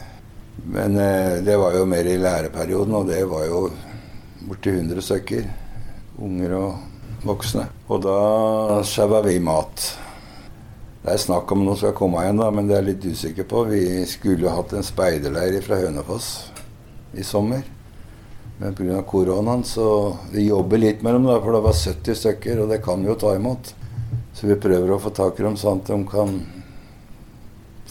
Men 0.74 0.98
eh, 1.02 1.38
det 1.46 1.60
var 1.60 1.78
jo 1.78 1.86
mer 1.90 2.08
i 2.08 2.18
læreperioden, 2.22 2.98
og 2.98 3.08
det 3.10 3.22
var 3.30 3.46
jo 3.50 3.68
borti 4.48 4.74
100 4.74 5.06
stykker. 5.06 5.48
Unger 6.24 6.58
og 6.58 6.74
voksne. 7.28 7.68
Og 7.88 8.02
da 8.04 8.82
sjaua 8.88 9.22
vi 9.26 9.38
mat. 9.44 9.86
Det 11.04 11.12
er 11.12 11.20
snakk 11.20 11.52
om 11.52 11.66
noen 11.66 11.80
skal 11.80 11.96
komme 11.98 12.22
igjen, 12.24 12.40
da, 12.40 12.50
men 12.56 12.70
det 12.70 12.78
er 12.78 12.86
litt 12.88 13.04
usikker 13.04 13.48
på. 13.50 13.66
Vi 13.68 13.84
skulle 14.08 14.54
hatt 14.54 14.76
en 14.76 14.86
speiderleir 14.88 15.60
fra 15.66 15.82
Hønefoss 15.82 16.30
i 17.20 17.26
sommer. 17.28 17.64
Men 18.62 18.76
pga. 18.78 19.02
koronaen 19.02 19.64
så 19.68 20.18
Vi 20.32 20.46
jobber 20.48 20.78
litt 20.78 21.02
med 21.04 21.14
dem, 21.14 21.26
da, 21.28 21.40
for 21.42 21.58
det 21.58 21.64
var 21.66 21.74
70 21.74 22.20
stykker, 22.22 22.64
og 22.64 22.70
det 22.72 22.84
kan 22.86 23.04
vi 23.04 23.12
jo 23.12 23.20
ta 23.20 23.36
imot. 23.36 23.74
Så 24.34 24.48
vi 24.48 24.56
prøver 24.56 24.94
å 24.94 25.02
få 25.02 25.12
tak 25.14 25.40
i 25.40 25.44
dem 25.44 25.58
sånn 25.60 25.82
at 25.84 25.92
de 25.92 26.00
kan 26.08 26.40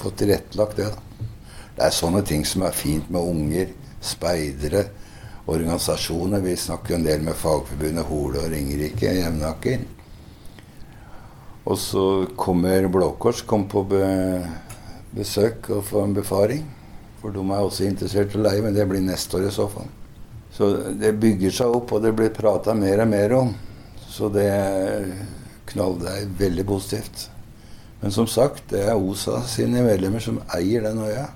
få 0.01 0.11
tilrettelagt 0.17 0.81
det. 0.81 0.89
da. 0.89 1.29
Det 1.77 1.85
er 1.87 1.95
sånne 1.95 2.23
ting 2.27 2.45
som 2.49 2.65
er 2.67 2.75
fint 2.77 3.11
med 3.11 3.29
unger, 3.29 3.69
speidere, 4.01 4.87
organisasjoner. 5.47 6.41
Vi 6.41 6.57
snakker 6.57 6.95
jo 6.95 7.01
en 7.01 7.07
del 7.07 7.25
med 7.27 7.39
Fagforbundet 7.39 8.07
Hole 8.11 8.43
og 8.43 8.53
Ringerike, 8.53 9.15
Jevnaker. 9.19 9.87
Og 11.65 11.79
så 11.79 12.05
kommer 12.37 12.89
Blå 12.91 13.13
Kors 13.23 13.43
kom 13.47 13.69
på 13.71 13.85
be 13.91 14.07
besøk 15.13 15.69
og 15.71 15.85
får 15.85 16.07
en 16.07 16.15
befaring. 16.17 16.63
For 17.21 17.35
de 17.35 17.43
er 17.43 17.61
også 17.67 17.85
interessert 17.87 18.33
i 18.35 18.39
å 18.41 18.47
leie, 18.47 18.63
men 18.65 18.75
det 18.75 18.87
blir 18.91 19.05
neste 19.05 19.39
år 19.39 19.47
i 19.47 19.53
så 19.55 19.69
fall. 19.71 19.91
Så 20.53 20.69
det 20.99 21.15
bygger 21.21 21.55
seg 21.55 21.77
opp, 21.77 21.93
og 21.95 22.03
det 22.05 22.15
blir 22.17 22.33
prata 22.35 22.75
mer 22.77 23.05
og 23.05 23.13
mer 23.13 23.35
om. 23.37 23.53
Så 24.09 24.29
det, 24.33 24.49
knall, 25.71 26.01
er 26.09 26.33
veldig 26.39 26.65
positivt. 26.69 27.29
Men 28.03 28.13
som 28.13 28.27
sagt, 28.27 28.67
det 28.73 28.83
er 28.89 28.99
OSA 28.99 29.39
sine 29.49 29.85
medlemmer 29.87 30.21
som 30.21 30.41
eier 30.57 30.85
den 30.89 31.05
øya. 31.07 31.29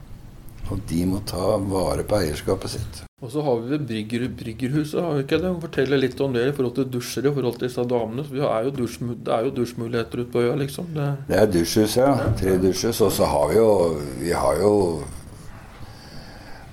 Og 0.71 0.81
de 0.91 1.03
må 1.07 1.21
ta 1.27 1.57
vare 1.63 2.03
på 2.07 2.17
eierskapet 2.19 2.73
sitt. 2.73 3.03
Og 3.23 3.31
så 3.33 3.41
har 3.41 3.61
vi 3.65 3.79
Brygger, 3.81 4.27
Bryggerhuset. 4.29 5.01
har 5.01 5.15
vi 5.15 5.23
ikke 5.25 5.39
det? 5.41 5.53
Fortelle 5.63 5.97
litt 5.97 6.19
om 6.21 6.35
det 6.35 6.43
i 6.49 6.53
forhold 6.53 6.75
til 6.77 6.89
dusjer 6.93 7.29
i 7.29 7.33
forhold 7.33 7.55
til 7.57 7.69
disse 7.69 7.85
damene. 7.89 8.25
Vi 8.29 8.43
er 8.45 8.71
dusj, 8.75 8.99
det 9.25 9.33
er 9.33 9.47
jo 9.47 9.53
dusjmuligheter 9.57 10.21
ute 10.21 10.33
på 10.35 10.43
øya, 10.45 10.57
liksom. 10.61 10.91
Det, 10.95 11.07
det 11.29 11.39
er 11.41 11.47
dusjhus, 11.55 11.97
ja. 11.97 12.11
Tre 12.37 12.57
dusjhus. 12.61 13.01
Og 13.07 13.13
så 13.17 13.31
har 13.31 13.49
vi 13.53 13.57
jo 13.57 13.71
Vi 14.21 14.33
har 14.37 14.61
jo 14.61 14.73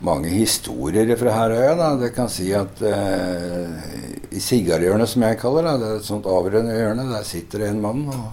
mange 0.04 0.34
historier 0.36 1.16
fra 1.16 1.32
Herøya. 1.38 1.76
da. 1.80 1.92
Det 2.02 2.12
kan 2.16 2.28
si 2.30 2.50
at 2.54 2.82
eh, 2.82 4.34
i 4.36 4.42
sigarhjørnet, 4.44 5.10
som 5.10 5.24
jeg 5.24 5.40
kaller 5.40 5.70
det, 5.70 5.78
det 5.80 5.92
er 5.94 6.02
et 6.02 6.10
sånt 6.10 6.26
avrørende 6.28 6.76
hjørne, 6.76 7.08
der 7.14 7.24
sitter 7.24 7.64
det 7.64 7.70
en 7.72 7.82
mann 7.82 8.04
og 8.10 8.28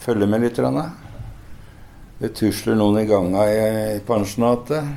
følger 0.00 0.30
med 0.30 0.46
litt. 0.46 0.56
Da. 0.56 0.86
Det 2.18 2.32
tusler 2.34 2.74
noen 2.74 2.96
i 2.98 3.06
ganga 3.06 3.44
i 3.46 3.98
pensjonatet. 4.02 4.88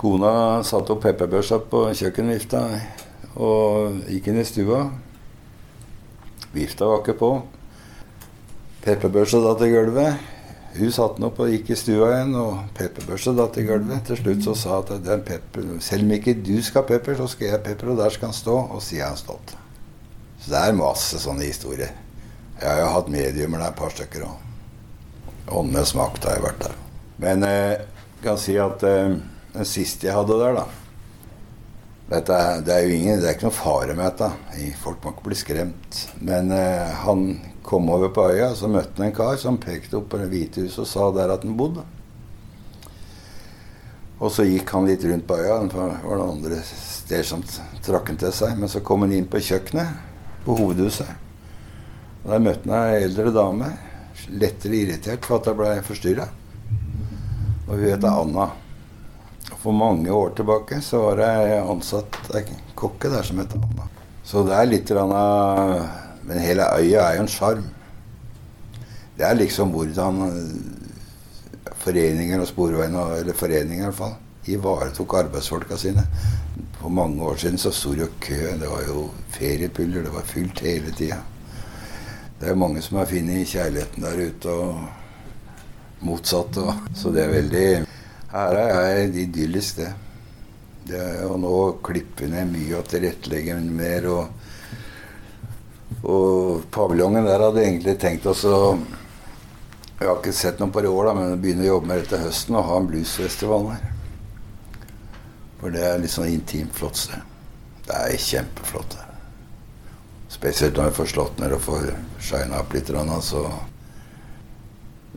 Kona 0.00 0.62
satte 0.64 0.94
opp 0.94 1.02
pepperbørsa 1.04 1.58
på 1.68 1.82
kjøkkenvifta 1.96 2.62
og 3.44 3.98
gikk 4.08 4.30
inn 4.32 4.40
i 4.40 4.46
stua. 4.48 4.78
Vifta 6.54 6.88
var 6.88 7.02
ikke 7.02 7.18
på. 7.20 7.30
Pepperbørsa 8.86 9.42
datt 9.44 9.66
i 9.66 9.68
gulvet. 9.74 10.32
Hun 10.76 10.92
satte 10.92 11.20
den 11.20 11.28
opp 11.28 11.42
og 11.44 11.52
gikk 11.52 11.68
i 11.72 11.78
stua 11.80 12.08
igjen, 12.14 12.32
og 12.40 12.72
pepperbørsa 12.76 13.36
datt 13.36 13.60
i 13.60 13.66
gulvet. 13.68 14.08
Til 14.08 14.20
slutt 14.22 14.48
så 14.48 14.56
sa 14.56 14.80
at 14.80 14.94
pepper, 15.28 15.68
selv 15.84 16.08
om 16.08 16.16
ikke 16.16 16.36
du 16.40 16.54
skal 16.64 16.84
ha 16.84 16.88
pepper, 16.94 17.20
så 17.20 17.28
skal 17.32 17.50
jeg 17.50 17.56
ha 17.58 17.62
pepper, 17.64 17.92
og 17.92 18.00
der 18.00 18.16
skal 18.16 18.32
han 18.32 18.40
stå. 18.40 18.56
Og 18.72 18.84
sier 18.84 19.04
han 19.08 19.20
stolt. 19.20 19.52
Så 20.40 20.48
det 20.52 20.64
er 20.64 20.80
masse 20.80 21.20
sånne 21.20 21.44
historier. 21.48 21.92
Jeg 22.56 22.68
har 22.70 22.84
jo 22.86 22.92
hatt 22.96 23.12
mediumer 23.12 23.60
der 23.60 23.72
et 23.72 23.80
par 23.84 23.92
stykker 23.92 24.28
òg. 24.30 24.45
Åndenes 25.46 25.94
makt 25.94 26.26
har 26.26 26.38
jeg 26.38 26.46
vært 26.46 26.64
der. 26.64 26.74
Men 27.22 27.46
jeg 27.46 27.76
eh, 27.76 28.02
kan 28.24 28.40
si 28.40 28.56
at 28.60 28.82
eh, 28.86 29.14
den 29.54 29.68
siste 29.68 30.08
jeg 30.08 30.16
hadde 30.16 30.40
der, 30.40 30.58
da 30.58 30.66
dette, 32.06 32.60
Det 32.62 32.72
er 32.72 32.84
jo 32.86 32.94
ingen, 32.94 33.20
det 33.20 33.26
er 33.26 33.34
ikke 33.34 33.48
noe 33.48 33.56
fare 33.56 33.94
med 33.98 34.06
dette. 34.06 34.28
Folk 34.78 35.02
må 35.02 35.10
ikke 35.10 35.26
bli 35.26 35.38
skremt. 35.38 36.00
Men 36.22 36.52
eh, 36.54 36.92
han 37.02 37.26
kom 37.66 37.90
over 37.90 38.12
på 38.14 38.28
øya, 38.30 38.52
så 38.54 38.70
møtte 38.70 39.00
han 39.00 39.08
en 39.08 39.16
kar 39.16 39.38
som 39.42 39.58
pekte 39.58 39.98
opp 39.98 40.12
på 40.12 40.20
det 40.20 40.28
hvite 40.30 40.62
huset 40.62 40.84
og 40.84 40.90
sa 40.90 41.08
der 41.16 41.34
at 41.34 41.46
han 41.46 41.56
bodde. 41.58 41.82
Og 44.16 44.30
så 44.32 44.46
gikk 44.46 44.70
han 44.72 44.86
litt 44.88 45.02
rundt 45.04 45.26
på 45.28 45.38
øya. 45.40 45.58
Det 45.66 45.76
var 45.76 45.96
noen 46.04 46.36
andre 46.38 46.60
steder 46.62 47.26
som 47.26 47.42
trakk 47.84 48.12
han 48.12 48.20
til 48.22 48.32
seg. 48.32 48.54
Men 48.56 48.70
så 48.70 48.80
kom 48.86 49.02
han 49.04 49.12
inn 49.16 49.26
på 49.30 49.42
kjøkkenet 49.42 50.46
på 50.46 50.56
hovedhuset. 50.60 51.10
Og 52.22 52.30
Der 52.30 52.46
møtte 52.46 52.70
han 52.70 52.94
ei 52.94 53.02
eldre 53.02 53.34
dame. 53.34 53.74
Lettere 54.40 54.80
irritert 54.80 55.26
for 55.26 55.40
at 55.40 55.50
jeg 55.50 55.58
ble 55.58 55.74
forstyrra. 55.86 56.28
Og 57.66 57.74
hun 57.74 57.84
heter 57.84 58.08
Anna. 58.10 58.48
For 59.62 59.74
mange 59.74 60.10
år 60.12 60.34
tilbake 60.38 60.80
så 60.82 61.02
var 61.04 61.22
jeg 61.22 61.62
ansatt 61.62 62.18
ei 62.34 62.44
kokke 62.78 63.10
der 63.12 63.26
som 63.26 63.40
het 63.42 63.54
Anna. 63.58 63.86
Så 64.26 64.42
det 64.46 64.56
er 64.58 64.68
litt 64.70 64.90
av 64.90 65.12
men 66.26 66.42
hele 66.42 66.66
øya 66.74 67.04
er 67.04 67.16
jo 67.16 67.22
en 67.22 67.30
sjarm. 67.30 67.66
Det 69.16 69.24
er 69.24 69.38
liksom 69.38 69.70
hvordan 69.70 70.24
foreninger 71.84 72.42
og 72.42 72.48
sporveiene, 72.50 73.04
eller 73.20 73.36
foreninger 73.38 73.84
i 73.84 73.86
hvert 73.86 74.00
fall, 74.00 74.16
ivaretok 74.50 75.14
arbeidsfolka 75.20 75.78
sine. 75.78 76.02
For 76.80 76.90
mange 76.90 77.22
år 77.22 77.38
siden 77.40 77.58
så 77.62 77.70
sto 77.74 77.94
det 77.94 78.04
jo 78.04 78.10
kø. 78.20 78.40
Det 78.60 78.68
var 78.70 78.82
jo 78.88 79.06
feriepuller. 79.38 80.02
Det 80.02 80.12
var 80.14 80.26
fylt 80.26 80.60
hele 80.66 80.92
tida. 80.98 81.22
Det 82.40 82.50
er 82.50 82.58
mange 82.58 82.82
som 82.84 82.98
har 83.00 83.08
funnet 83.08 83.48
kjærligheten 83.48 84.04
der 84.04 84.24
ute, 84.28 84.52
og 84.52 86.04
motsatt. 86.04 86.58
Og, 86.60 86.88
så 86.94 87.12
det 87.14 87.24
er 87.24 87.36
veldig 87.36 87.68
Her 88.32 88.58
er 88.60 88.72
jeg 88.90 89.14
idyllisk, 89.22 89.76
det. 89.78 89.92
det 90.90 90.98
er, 91.00 91.22
og 91.24 91.38
nå 91.40 91.54
klipper 91.86 92.26
vi 92.26 92.32
ned 92.34 92.50
mye 92.50 92.80
og 92.80 92.90
tilrettelegger 92.90 93.62
mer. 93.70 94.10
og 94.10 94.26
og 96.06 96.66
paviljongen 96.70 97.24
der 97.26 97.42
hadde 97.42 97.62
egentlig 97.64 97.96
tenkt 97.98 98.26
oss 98.26 98.44
å 98.44 98.78
Jeg 99.96 100.08
har 100.10 100.18
ikke 100.18 100.32
sett 100.36 100.58
noen 100.60 100.72
par 100.74 100.84
år, 100.84 101.06
da, 101.08 101.12
men 101.16 101.30
jeg 101.30 101.38
begynner 101.40 101.64
å 101.64 101.68
jobbe 101.70 101.88
med 101.88 102.02
det 102.02 102.08
til 102.10 102.20
høsten 102.20 102.58
og 102.58 102.66
ha 102.68 102.74
en 102.76 102.88
bluesfestival 102.90 103.70
her. 103.70 103.86
For 105.56 105.72
det 105.72 105.86
er 105.88 106.02
litt 106.02 106.12
sånn 106.12 106.28
intimt, 106.28 106.76
flott 106.76 107.00
sted. 107.00 107.22
Det 107.86 107.96
er 107.96 108.20
kjempeflott 108.20 108.98
her. 108.98 109.05
Spesielt 110.46 110.76
når 110.78 110.84
jeg 110.84 110.94
får 110.94 111.06
slått 111.10 111.40
ned 111.42 111.52
og 111.56 111.62
får 111.64 111.86
shina 112.22 112.60
opp 112.60 112.74
litt, 112.76 112.86
så 112.86 113.40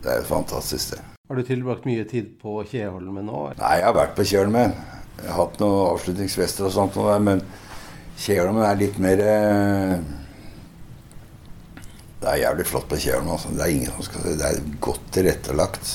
Det 0.01 0.09
er 0.09 0.21
et 0.23 0.25
fantastisk 0.25 0.81
sted. 0.81 1.03
Har 1.29 1.35
du 1.37 1.43
tilbrakt 1.45 1.85
mye 1.85 2.03
tid 2.09 2.31
på 2.41 2.63
Kjeholmen 2.65 3.27
nå? 3.29 3.41
Nei, 3.59 3.75
jeg 3.77 3.85
har 3.85 3.93
vært 3.93 4.15
på 4.17 4.25
Kjeholmen. 4.25 4.73
Jeg 5.19 5.29
har 5.29 5.37
hatt 5.37 5.59
noen 5.61 5.91
avslutningsfester 5.91 6.65
og 6.65 6.73
sånt, 6.73 6.97
men 7.21 7.43
Kjeholmen 8.17 8.65
er 8.65 8.81
litt 8.81 8.97
mer 8.97 9.21
eh, 9.21 9.93
det 12.23 12.31
er 12.31 12.41
jævlig 12.47 12.65
flott 12.65 12.89
på 12.89 12.97
Kjeholmen. 12.97 13.35
Altså. 13.35 13.53
Det 13.53 13.67
er 13.67 13.75
ingen 13.75 13.93
som 13.93 14.07
skal 14.09 14.25
si 14.25 14.37
Det 14.39 14.49
er 14.49 14.71
godt 14.81 15.11
tilrettelagt 15.13 15.91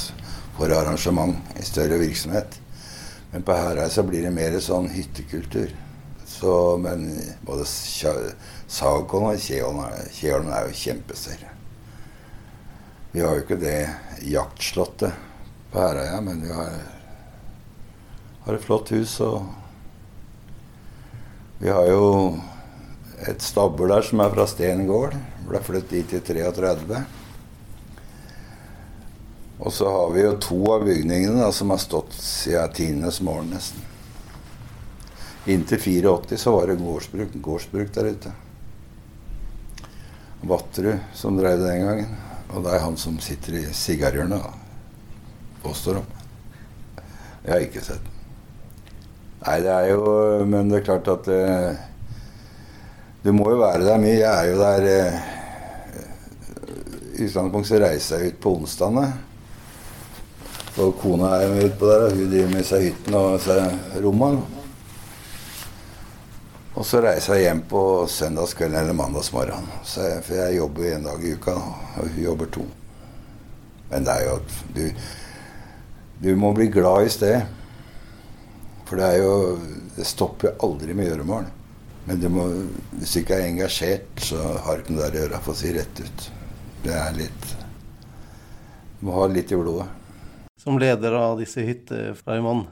for 0.60 0.78
arrangement 0.78 1.58
i 1.58 1.66
større 1.66 1.98
virksomhet. 1.98 2.60
Men 3.32 3.42
på 3.42 3.58
Herøy 3.58 3.90
så 3.90 4.06
blir 4.06 4.22
det 4.22 4.36
mer 4.36 4.60
sånn 4.62 4.92
hyttekultur. 4.94 5.74
Så, 6.34 6.76
men 6.82 7.06
både 7.46 7.64
Sagkollen 7.66 9.36
og 9.36 9.38
Kjeholm 9.38 10.48
er 10.50 10.66
jo 10.66 10.78
kjempestørre. 10.80 11.52
Vi 13.14 13.22
har 13.22 13.36
jo 13.36 13.44
ikke 13.44 13.60
det 13.62 13.76
jaktslottet 14.26 15.14
på 15.70 15.78
Herøya, 15.78 16.18
men 16.26 16.42
vi 16.42 16.50
har, 16.50 16.72
har 18.48 18.58
et 18.58 18.66
flott 18.66 18.90
hus. 18.90 19.14
Og 19.22 19.46
vi 21.62 21.70
har 21.70 21.86
jo 21.92 22.08
et 23.30 23.42
stabel 23.42 23.94
der 23.94 24.02
som 24.02 24.24
er 24.24 24.34
fra 24.34 24.50
Steen 24.50 24.82
gård. 24.90 25.14
Ble 25.46 25.62
flyttet 25.62 25.94
dit 25.94 26.18
i 26.18 26.22
33. 26.34 27.04
Og 29.62 29.70
så 29.72 29.86
har 29.86 30.10
vi 30.10 30.26
jo 30.26 30.34
to 30.42 30.58
av 30.74 30.82
bygningene 30.90 31.38
da, 31.38 31.52
som 31.54 31.70
har 31.70 31.78
stått 31.78 32.18
siden 32.18 32.74
tidenes 32.74 33.22
morgen, 33.22 33.54
nesten. 33.54 33.93
Inntil 35.46 35.78
84 35.78 36.36
så 36.40 36.52
var 36.56 36.66
det 36.66 36.80
gårdsbruk, 36.80 37.34
gårdsbruk 37.34 37.90
der 37.94 38.04
ute. 38.14 38.32
Vatterud 40.40 40.98
som 41.14 41.36
drev 41.36 41.58
det 41.60 41.68
den 41.68 41.84
gangen. 41.84 42.16
Og 42.54 42.64
det 42.64 42.72
er 42.72 42.84
han 42.84 42.96
som 43.00 43.18
sitter 43.20 43.58
i 43.58 43.64
sigarhjørnet, 43.76 44.40
påstår 45.64 46.00
han. 46.00 46.08
Jeg 47.44 47.52
har 47.52 47.66
ikke 47.66 47.84
sett. 47.84 48.08
Nei, 49.44 49.58
det 49.60 49.72
er 49.74 49.90
jo 49.90 50.44
Men 50.48 50.70
det 50.70 50.78
er 50.78 50.86
klart 50.86 51.08
at 51.12 51.28
eh, 51.28 51.74
du 53.24 53.32
må 53.36 53.50
jo 53.52 53.60
være 53.60 53.84
der 53.84 54.00
mye. 54.00 54.16
Jeg 54.16 54.32
er 54.32 54.48
jo 54.48 54.58
der 54.62 54.88
eh, 54.88 55.20
I 57.20 57.28
utgangspunktet 57.28 57.68
så 57.74 57.84
reiser 57.84 58.24
jeg 58.24 58.32
ut 58.32 58.42
på 58.44 58.56
onsdagene. 58.62 59.06
Og 60.80 60.96
kona 60.98 61.36
er 61.36 61.46
jo 61.46 61.68
utpå 61.68 61.88
der, 61.92 62.08
og 62.08 62.16
hun 62.16 62.30
driver 62.32 62.52
med 62.56 62.68
seg 62.68 62.88
hytten 62.88 63.20
og 63.20 63.40
seg 63.44 64.00
rommene. 64.04 64.63
Og 66.74 66.82
så 66.82 66.98
reiser 67.04 67.36
jeg 67.38 67.46
hjem 67.46 67.60
på 67.70 67.80
søndagskvelden 68.10 68.80
eller 68.80 68.96
mandagsmorgen. 68.98 69.68
For 69.86 70.34
jeg 70.34 70.56
jobber 70.56 70.88
en 70.90 71.04
dag 71.06 71.22
i 71.22 71.34
uka, 71.36 71.54
og 71.54 72.08
hun 72.08 72.22
jobber 72.24 72.50
to. 72.56 72.64
Men 73.92 74.06
det 74.06 74.14
er 74.14 74.24
jo 74.26 74.38
at 74.40 74.56
du 74.74 74.88
Du 76.24 76.36
må 76.36 76.52
bli 76.54 76.66
glad 76.72 77.06
i 77.06 77.10
sted. 77.12 77.42
For 78.86 78.96
det 78.96 79.04
er 79.04 79.22
jo 79.22 79.58
Det 79.96 80.06
stopper 80.06 80.48
jo 80.48 80.68
aldri 80.68 80.94
med 80.94 81.06
gjøremål. 81.06 81.44
Men 82.06 82.20
du 82.20 82.28
må, 82.28 82.44
hvis 82.98 83.12
du 83.12 83.18
ikke 83.20 83.34
er 83.34 83.46
engasjert, 83.48 84.08
så 84.20 84.36
har 84.36 84.76
du 84.76 84.82
ikke 84.82 84.96
noe 84.96 85.06
der 85.06 85.14
å 85.14 85.20
gjøre, 85.22 85.40
for 85.40 85.54
å 85.54 85.56
si 85.56 85.70
rett 85.72 86.00
ut. 86.00 86.24
Det 86.84 86.92
er 86.92 87.14
litt 87.16 87.46
Du 88.98 89.06
må 89.06 89.14
ha 89.20 89.28
litt 89.30 89.52
i 89.52 89.56
blodet. 89.56 89.86
Som 90.60 90.78
leder 90.80 91.14
av 91.16 91.38
disse 91.38 91.62
hytteflaimene, 91.64 92.66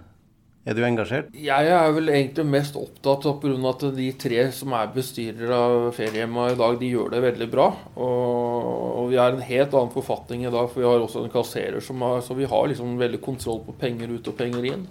er 0.63 0.77
du 0.79 0.83
engasjert? 0.87 1.31
Jeg 1.35 1.71
er 1.75 1.95
vel 1.97 2.11
egentlig 2.13 2.45
mest 2.47 2.77
opptatt 2.79 3.25
av 3.27 3.41
pga. 3.43 3.57
at 3.73 3.85
de 3.97 4.09
tre 4.15 4.45
som 4.55 4.75
er 4.79 4.93
bestyrere 4.95 5.57
av 5.57 5.89
feriehjemma 5.97 6.53
i 6.53 6.59
dag, 6.61 6.77
de 6.79 6.91
gjør 6.93 7.11
det 7.11 7.23
veldig 7.25 7.49
bra. 7.51 7.69
Og, 7.97 9.09
vi 9.11 9.19
er 9.19 9.35
en 9.35 9.43
helt 9.43 9.75
annen 9.75 9.93
forfatning 9.93 10.47
i 10.47 10.53
dag, 10.53 10.69
for 10.71 10.81
vi 10.81 10.87
har 10.87 11.03
også 11.03 11.25
en 11.25 11.33
kasserer 11.33 11.81
som 11.83 12.01
har 12.01 12.21
Så 12.23 12.35
vi 12.39 12.45
har 12.45 12.69
liksom 12.69 12.99
veldig 12.99 13.21
kontroll 13.21 13.65
på 13.67 13.75
penger 13.81 14.09
ut 14.15 14.29
og 14.29 14.37
penger 14.37 14.65
inn. 14.65 14.87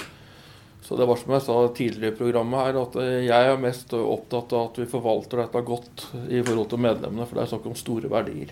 Så 0.81 0.97
det 0.97 1.07
var 1.07 1.15
som 1.15 1.31
jeg 1.31 1.45
sa 1.45 1.55
tidligere 1.71 2.12
i 2.12 2.17
programmet 2.17 2.60
her, 2.60 2.81
at 2.81 2.95
eh, 2.99 3.27
jeg 3.29 3.47
er 3.47 3.62
mest 3.62 3.93
opptatt 3.93 4.51
av 4.51 4.71
at 4.71 4.79
vi 4.81 4.89
forvalter 4.91 5.39
dette 5.39 5.62
godt 5.62 6.07
i 6.27 6.41
forhold 6.41 6.67
til 6.69 6.84
medlemmene, 6.84 7.27
for 7.29 7.38
det 7.38 7.45
er 7.45 7.51
snakk 7.53 7.69
om 7.69 7.77
store 7.79 8.12
verdier. 8.12 8.51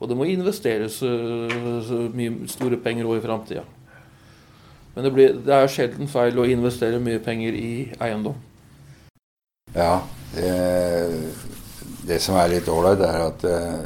Og 0.00 0.08
det 0.08 0.16
må 0.18 0.26
investeres 0.26 0.98
eh, 1.06 1.92
mye 2.16 2.48
store 2.50 2.80
penger 2.82 3.06
òg 3.06 3.20
i 3.20 3.26
framtida. 3.28 3.62
Men 4.96 5.04
det, 5.04 5.12
blir, 5.12 5.34
det 5.44 5.52
er 5.54 5.68
sjelden 5.68 6.08
feil 6.08 6.38
å 6.40 6.46
investere 6.48 6.98
mye 7.02 7.20
penger 7.22 7.56
i 7.56 7.72
eiendom. 8.00 8.38
Ja, 9.76 10.00
det, 10.32 10.54
det 12.08 12.18
som 12.24 12.38
er 12.40 12.54
litt 12.54 12.70
ålreit, 12.72 13.04
er 13.04 13.26
at 13.26 13.44
eh, 13.50 13.84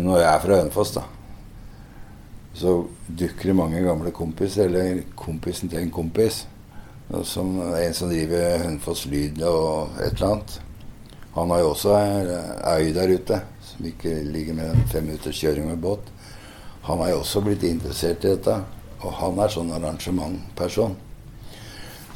når 0.00 0.22
jeg 0.22 0.30
er 0.30 0.42
fra 0.46 0.62
Hønefoss, 0.62 0.96
da 0.96 1.04
så 2.56 2.84
dukker 3.06 3.50
det 3.50 3.56
mange 3.56 3.80
gamle 3.84 4.10
kompiser, 4.16 4.70
eller 4.70 5.02
kompisen 5.16 5.68
til 5.68 5.82
en 5.82 5.90
kompis, 5.92 6.46
som 7.24 7.58
en 7.60 7.94
som 7.94 8.08
driver 8.10 8.62
Hønefoss 8.62 9.04
Lyd 9.12 9.42
og 9.44 9.98
et 10.00 10.16
eller 10.16 10.30
annet. 10.30 10.54
Han 11.36 11.52
har 11.52 11.60
jo 11.60 11.72
også 11.74 11.92
ei 11.98 12.86
øy 12.88 12.94
der 12.96 13.12
ute, 13.12 13.40
som 13.60 13.90
ikke 13.90 14.14
ligger 14.24 14.56
med 14.56 14.70
en 14.70 14.88
fem 14.88 15.04
minutters 15.04 15.36
kjøring 15.36 15.68
med 15.68 15.82
båt. 15.84 16.08
Han 16.88 16.98
har 16.98 17.12
jo 17.12 17.18
også 17.20 17.42
blitt 17.44 17.66
interessert 17.68 18.24
i 18.24 18.32
dette, 18.32 18.56
og 19.06 19.14
han 19.20 19.38
er 19.42 19.52
sånn 19.52 19.72
arrangementperson. 19.76 20.96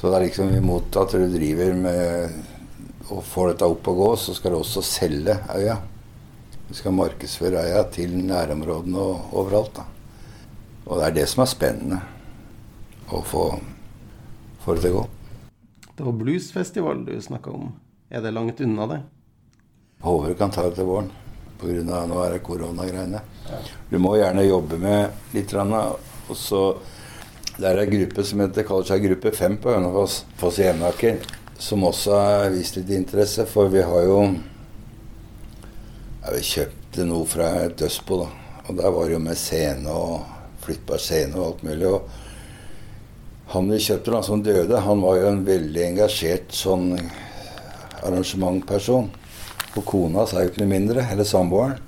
Så 0.00 0.08
det 0.08 0.16
er 0.16 0.24
liksom 0.26 0.54
imot 0.56 0.96
at 0.96 1.14
du 1.14 1.26
driver 1.30 1.76
med 1.76 2.40
og 3.10 3.24
får 3.26 3.52
dette 3.52 3.66
opp 3.68 3.88
og 3.90 3.96
gå, 3.98 4.10
så 4.22 4.34
skal 4.36 4.54
du 4.54 4.60
også 4.60 4.82
selge 4.86 5.34
øya. 5.54 5.76
Du 6.68 6.76
skal 6.78 6.94
markedsføre 6.94 7.64
øya 7.66 7.82
til 7.90 8.14
nærområdene 8.14 9.02
og 9.02 9.34
overalt. 9.42 9.74
da. 9.74 9.86
Og 10.86 10.98
det 10.98 11.06
er 11.06 11.16
det 11.18 11.28
som 11.28 11.42
er 11.42 11.50
spennende. 11.50 12.00
Å 13.10 13.22
få, 13.26 13.44
få 14.62 14.76
det 14.76 14.84
til 14.84 14.94
å 14.94 15.00
gå. 15.00 15.06
Det 15.96 16.06
var 16.06 16.18
bluesfestival 16.20 17.02
du 17.04 17.16
snakka 17.20 17.50
om. 17.50 17.72
Er 18.10 18.22
det 18.22 18.30
langt 18.34 18.62
unna 18.62 18.86
det? 18.86 19.00
Håper 20.00 20.30
vi 20.30 20.38
kan 20.38 20.54
ta 20.54 20.68
det 20.68 20.78
til 20.78 20.88
våren. 20.88 21.10
Pga. 21.60 22.06
nå 22.08 22.22
er 22.24 22.32
det 22.32 22.44
koronagreiene. 22.46 23.20
Du 23.90 23.98
må 23.98 24.14
gjerne 24.16 24.46
jobbe 24.46 24.78
med 24.80 25.34
litt. 25.36 25.52
Og 26.30 26.38
så 26.38 26.62
Det 27.60 27.66
er 27.68 27.80
ei 27.82 27.90
gruppe 27.90 28.22
som 28.24 28.40
heter, 28.40 28.64
kaller 28.64 28.86
seg 28.88 29.02
Gruppe 29.04 29.30
5 29.36 29.58
på 29.60 29.72
Hønefoss, 29.74 30.22
Foss 30.40 30.60
i 30.62 30.64
Jevnaker, 30.64 31.18
som 31.60 31.82
også 31.84 32.14
har 32.16 32.54
vist 32.54 32.78
litt 32.78 32.88
interesse. 32.96 33.44
For 33.44 33.68
vi 33.68 33.82
har 33.84 34.06
jo 34.06 34.20
ja, 36.22 36.30
Vi 36.32 36.40
kjøpte 36.46 37.04
noe 37.04 37.26
fra 37.28 37.50
et 37.66 37.76
dødsbo, 37.76 38.22
da. 38.22 38.30
Og 38.68 38.78
der 38.78 38.94
var 38.94 39.04
det 39.04 39.12
jo 39.12 39.20
med 39.26 39.36
scene 39.36 39.92
og 39.92 40.24
flyttbar 40.64 41.02
scene 41.02 41.36
og 41.36 41.46
alt 41.50 41.62
mulig. 41.66 41.86
og 41.90 42.08
han 43.50 43.66
vi 43.66 43.80
kjøpte, 43.82 44.12
da, 44.14 44.22
som 44.22 44.42
døde, 44.46 44.80
han 44.80 45.00
var 45.02 45.16
jo 45.18 45.30
en 45.32 45.40
veldig 45.42 45.80
engasjert 45.88 46.52
sånn 46.54 46.92
arrangementperson. 48.06 49.08
Og 49.74 49.82
kona 49.86 50.22
sa 50.26 50.44
jo 50.44 50.52
ikke 50.52 50.62
noe 50.62 50.70
mindre, 50.70 51.02
eller 51.10 51.26
samboeren. 51.26 51.80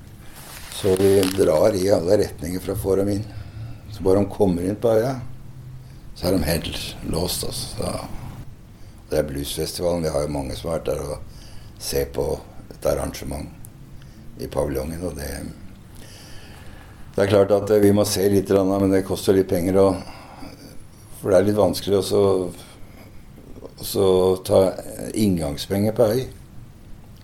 Så 0.75 0.91
vi 0.99 1.21
drar 1.37 1.71
i 1.79 1.87
alle 1.95 2.17
retninger 2.19 2.59
for 2.59 2.75
å 2.75 2.81
få. 2.83 2.97
Så 3.93 4.03
bare 4.03 4.19
de 4.19 4.29
kommer 4.33 4.65
inn 4.65 4.79
på 4.81 4.89
øya, 4.97 5.19
så 6.15 6.27
er 6.27 6.31
de 6.35 6.47
helt 6.47 6.79
låst. 7.09 7.43
Altså. 7.45 7.93
Det 9.09 9.19
er 9.19 9.27
bluesfestivalen. 9.29 10.03
Vi 10.03 10.09
har 10.13 10.25
jo 10.25 10.33
mange 10.33 10.55
som 10.57 10.71
har 10.71 10.79
vært 10.79 10.89
der 10.89 11.01
og 11.05 11.17
ser 11.77 12.09
på 12.15 12.25
et 12.73 12.85
arrangement 12.89 13.49
i 14.41 14.49
paviljongen. 14.49 15.03
Og 15.05 15.13
det, 15.17 15.29
det 17.13 17.21
er 17.23 17.29
klart 17.29 17.53
at 17.53 17.69
vi 17.83 17.91
må 17.93 18.05
se 18.09 18.25
litt, 18.33 18.49
men 18.49 18.93
det 18.93 19.05
koster 19.05 19.37
litt 19.37 19.51
penger. 19.51 19.77
Og, 19.83 19.91
for 21.21 21.29
det 21.29 21.37
er 21.39 21.49
litt 21.51 21.59
vanskelig 21.61 22.01
å 24.01 24.07
ta 24.47 24.63
inngangspenger 25.13 25.93
på 25.97 26.09
øy. 26.15 26.23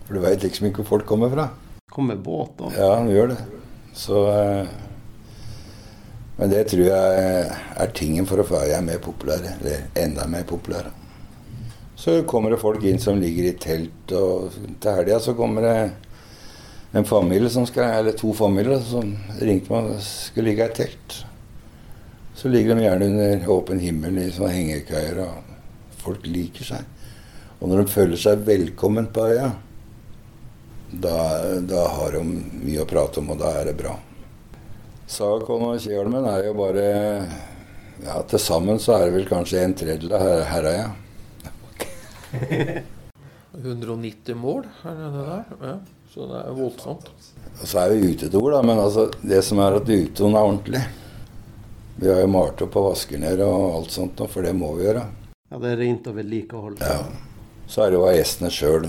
For 0.06 0.18
du 0.18 0.22
veit 0.24 0.46
liksom 0.46 0.70
ikke 0.70 0.84
hvor 0.84 0.92
folk 0.98 1.10
kommer 1.10 1.34
fra. 1.34 1.50
Kommer 1.90 2.18
båt 2.22 2.54
da? 2.62 2.70
Ja, 2.78 2.92
de 3.02 3.18
gjør 3.18 3.34
det. 3.34 3.42
Så 3.98 4.22
eh, 4.30 4.70
Men 6.40 6.52
det 6.54 6.70
tror 6.72 6.86
jeg 6.88 7.48
er 7.84 7.90
tingen 7.96 8.28
for 8.28 8.40
å 8.40 8.48
få 8.48 8.62
øya 8.64 8.80
mer 8.84 9.02
populære. 9.04 9.58
Eller 9.60 9.90
enda 10.00 10.28
mer 10.32 10.46
populære. 10.48 10.94
Så 12.00 12.22
kommer 12.24 12.54
det 12.54 12.62
folk 12.62 12.84
inn 12.88 13.02
som 13.04 13.20
ligger 13.20 13.50
i 13.50 13.58
telt, 13.60 14.14
og 14.16 14.54
til 14.80 14.94
helga 14.96 15.18
så 15.20 15.34
kommer 15.36 15.66
det 15.68 15.74
en 16.96 17.06
familie 17.06 17.52
som 17.52 17.66
skal, 17.68 17.92
eller 18.00 18.16
to 18.16 18.32
familier 18.34 18.80
som 18.88 19.12
ringte 19.42 19.74
meg 19.74 19.92
og 19.92 20.00
skulle 20.06 20.54
ligge 20.54 20.70
i 20.70 20.78
telt. 20.78 21.18
Så 22.40 22.48
ligger 22.48 22.72
de 22.72 22.88
gjerne 22.88 23.12
under 23.12 23.52
åpen 23.52 23.84
himmel 23.84 24.24
i 24.24 24.30
sånne 24.32 24.56
hengekøyer, 24.56 25.20
og 25.26 26.00
folk 26.00 26.24
liker 26.24 26.72
seg. 26.72 26.88
Og 27.60 27.68
når 27.68 27.84
de 27.84 27.92
føler 27.98 28.24
seg 28.24 28.48
velkommen 28.48 29.12
på 29.12 29.28
øya, 29.34 29.52
da, 30.90 31.18
da 31.68 31.84
har 31.98 32.16
de 32.16 32.24
mye 32.24 32.86
å 32.86 32.88
prate 32.88 33.20
om, 33.20 33.36
og 33.36 33.44
da 33.44 33.58
er 33.60 33.74
det 33.74 33.82
bra. 33.84 34.00
Sagakon 35.10 35.64
og 35.72 35.80
Kjeholmen 35.82 36.26
er 36.30 36.44
jo 36.46 36.54
bare 36.58 36.84
ja, 38.04 38.20
Til 38.30 38.40
sammen 38.42 38.78
så 38.82 38.94
er 39.00 39.08
det 39.08 39.16
vel 39.18 39.26
kanskje 39.30 39.64
en 39.66 39.74
tredjedel 39.78 40.14
av 40.16 40.44
Herøya. 40.52 40.86
190 43.58 44.38
mål, 44.44 44.68
er 44.86 45.00
det 45.00 45.10
det 45.16 45.24
der? 45.32 45.44
Ja, 45.66 45.74
så 46.14 46.28
det 46.30 46.40
er 46.44 46.56
voldsomt. 46.56 47.10
Og 47.60 47.66
så 47.68 47.82
er 47.82 47.96
vi 47.96 48.14
utedoer, 48.14 48.54
da. 48.56 48.62
Men 48.70 48.80
altså, 48.86 49.08
det 49.26 49.42
som 49.46 49.60
er 49.66 49.80
at 49.80 49.90
utedoen 49.90 50.38
er 50.38 50.46
ordentlig. 50.46 50.84
Vi 52.00 52.08
har 52.08 52.22
jo 52.22 52.30
malt 52.32 52.62
opp 52.64 52.78
og 52.80 52.92
vasker 52.94 53.20
ned 53.20 53.42
og 53.44 53.64
alt 53.82 53.92
sånt, 53.92 54.22
for 54.32 54.46
det 54.46 54.54
må 54.56 54.72
vi 54.78 54.86
gjøre. 54.88 55.04
Ja, 55.50 55.58
Det 55.58 55.74
er 55.74 55.82
rent 55.82 56.08
og 56.08 56.16
vedlikehold. 56.22 56.78
Ja. 56.86 57.02
Så 57.68 57.84
er 57.84 57.90
det 57.92 57.98
jo 58.00 58.06
av 58.08 58.16
gjestene 58.16 58.54
sjøl. 58.54 58.86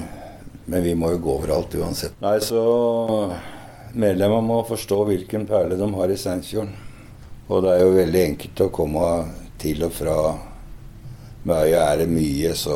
Men 0.70 0.84
vi 0.84 0.92
må 0.94 1.10
jo 1.16 1.22
gå 1.24 1.32
overalt 1.40 1.74
uansett. 1.80 2.14
Nei, 2.22 2.36
så 2.44 2.60
medlemmene 3.94 4.46
må 4.46 4.60
forstå 4.68 5.02
hvilken 5.08 5.46
perle 5.48 5.78
de 5.78 5.88
har 5.94 6.12
i 6.12 6.18
Steinsfjorden. 6.18 6.72
Og 7.50 7.64
det 7.64 7.74
er 7.74 7.82
jo 7.82 7.94
veldig 7.96 8.22
enkelt 8.22 8.62
å 8.62 8.70
komme 8.74 9.06
til 9.60 9.82
og 9.86 9.92
fra 9.94 10.16
Med 11.42 11.56
øya 11.56 11.84
er 11.88 12.02
det 12.02 12.10
mye, 12.12 12.50
så 12.52 12.74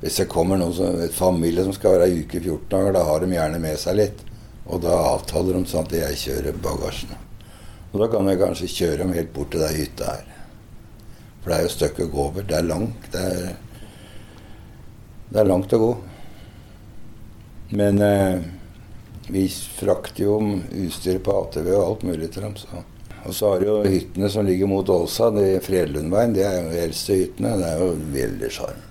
hvis 0.00 0.16
det 0.20 0.26
kommer 0.28 0.58
noen 0.60 0.74
som, 0.76 0.98
et 1.00 1.14
familie 1.14 1.64
som 1.64 1.72
skal 1.72 1.94
være 1.94 2.08
i 2.10 2.18
uke 2.20 2.36
14 2.42 2.66
dager, 2.68 2.92
da 2.92 3.04
har 3.08 3.22
de 3.24 3.30
gjerne 3.32 3.60
med 3.62 3.78
seg 3.80 3.96
litt. 3.96 4.20
Og 4.68 4.82
da 4.84 4.92
avtaler 5.14 5.56
de 5.56 5.70
sånn 5.70 5.88
at 5.88 5.94
jeg 5.96 6.18
kjører 6.20 6.60
bagasjen. 6.60 7.14
Og 7.94 8.02
da 8.02 8.10
kan 8.12 8.28
jeg 8.28 8.40
kanskje 8.42 8.68
kjøre 8.74 9.00
dem 9.00 9.14
helt 9.16 9.32
bort 9.32 9.50
til 9.54 9.64
den 9.64 9.78
hytta 9.78 10.12
her. 10.18 10.28
For 11.40 11.48
det 11.48 11.56
er 11.56 11.64
jo 11.64 11.70
et 11.70 11.76
stykke 11.78 12.04
å 12.04 12.12
gå 12.12 12.22
over. 12.26 12.44
Det 12.44 12.58
er 12.58 12.68
langt. 12.68 13.08
Det 13.14 13.24
er, 13.24 13.56
det 15.32 15.40
er 15.40 15.48
langt 15.48 15.72
å 15.72 15.80
gå. 15.80 15.90
Men 17.80 18.04
eh, 18.04 18.46
vi 19.28 19.48
frakter 19.48 20.24
jo 20.24 20.38
utstyr 20.84 21.18
på 21.24 21.34
ATV 21.42 21.72
og 21.74 21.84
alt 21.84 22.06
mulig 22.08 22.30
til 22.32 22.46
dem. 22.46 22.56
Så. 22.56 22.82
Og 23.28 23.34
så 23.34 23.50
har 23.52 23.64
jo 23.66 23.78
hyttene 23.84 24.30
som 24.32 24.46
ligger 24.46 24.70
mot 24.70 24.88
Åsa, 24.88 25.30
det 25.34 25.60
Fredlundveien. 25.66 26.32
Det 26.36 26.46
er 26.46 26.62
jo 26.62 26.70
de 26.72 26.82
eldste 26.86 27.18
hyttene. 27.18 27.56
Det 27.60 27.68
er 27.68 27.82
jo 27.82 27.90
veldig 28.14 28.50
sjarm. 28.54 28.84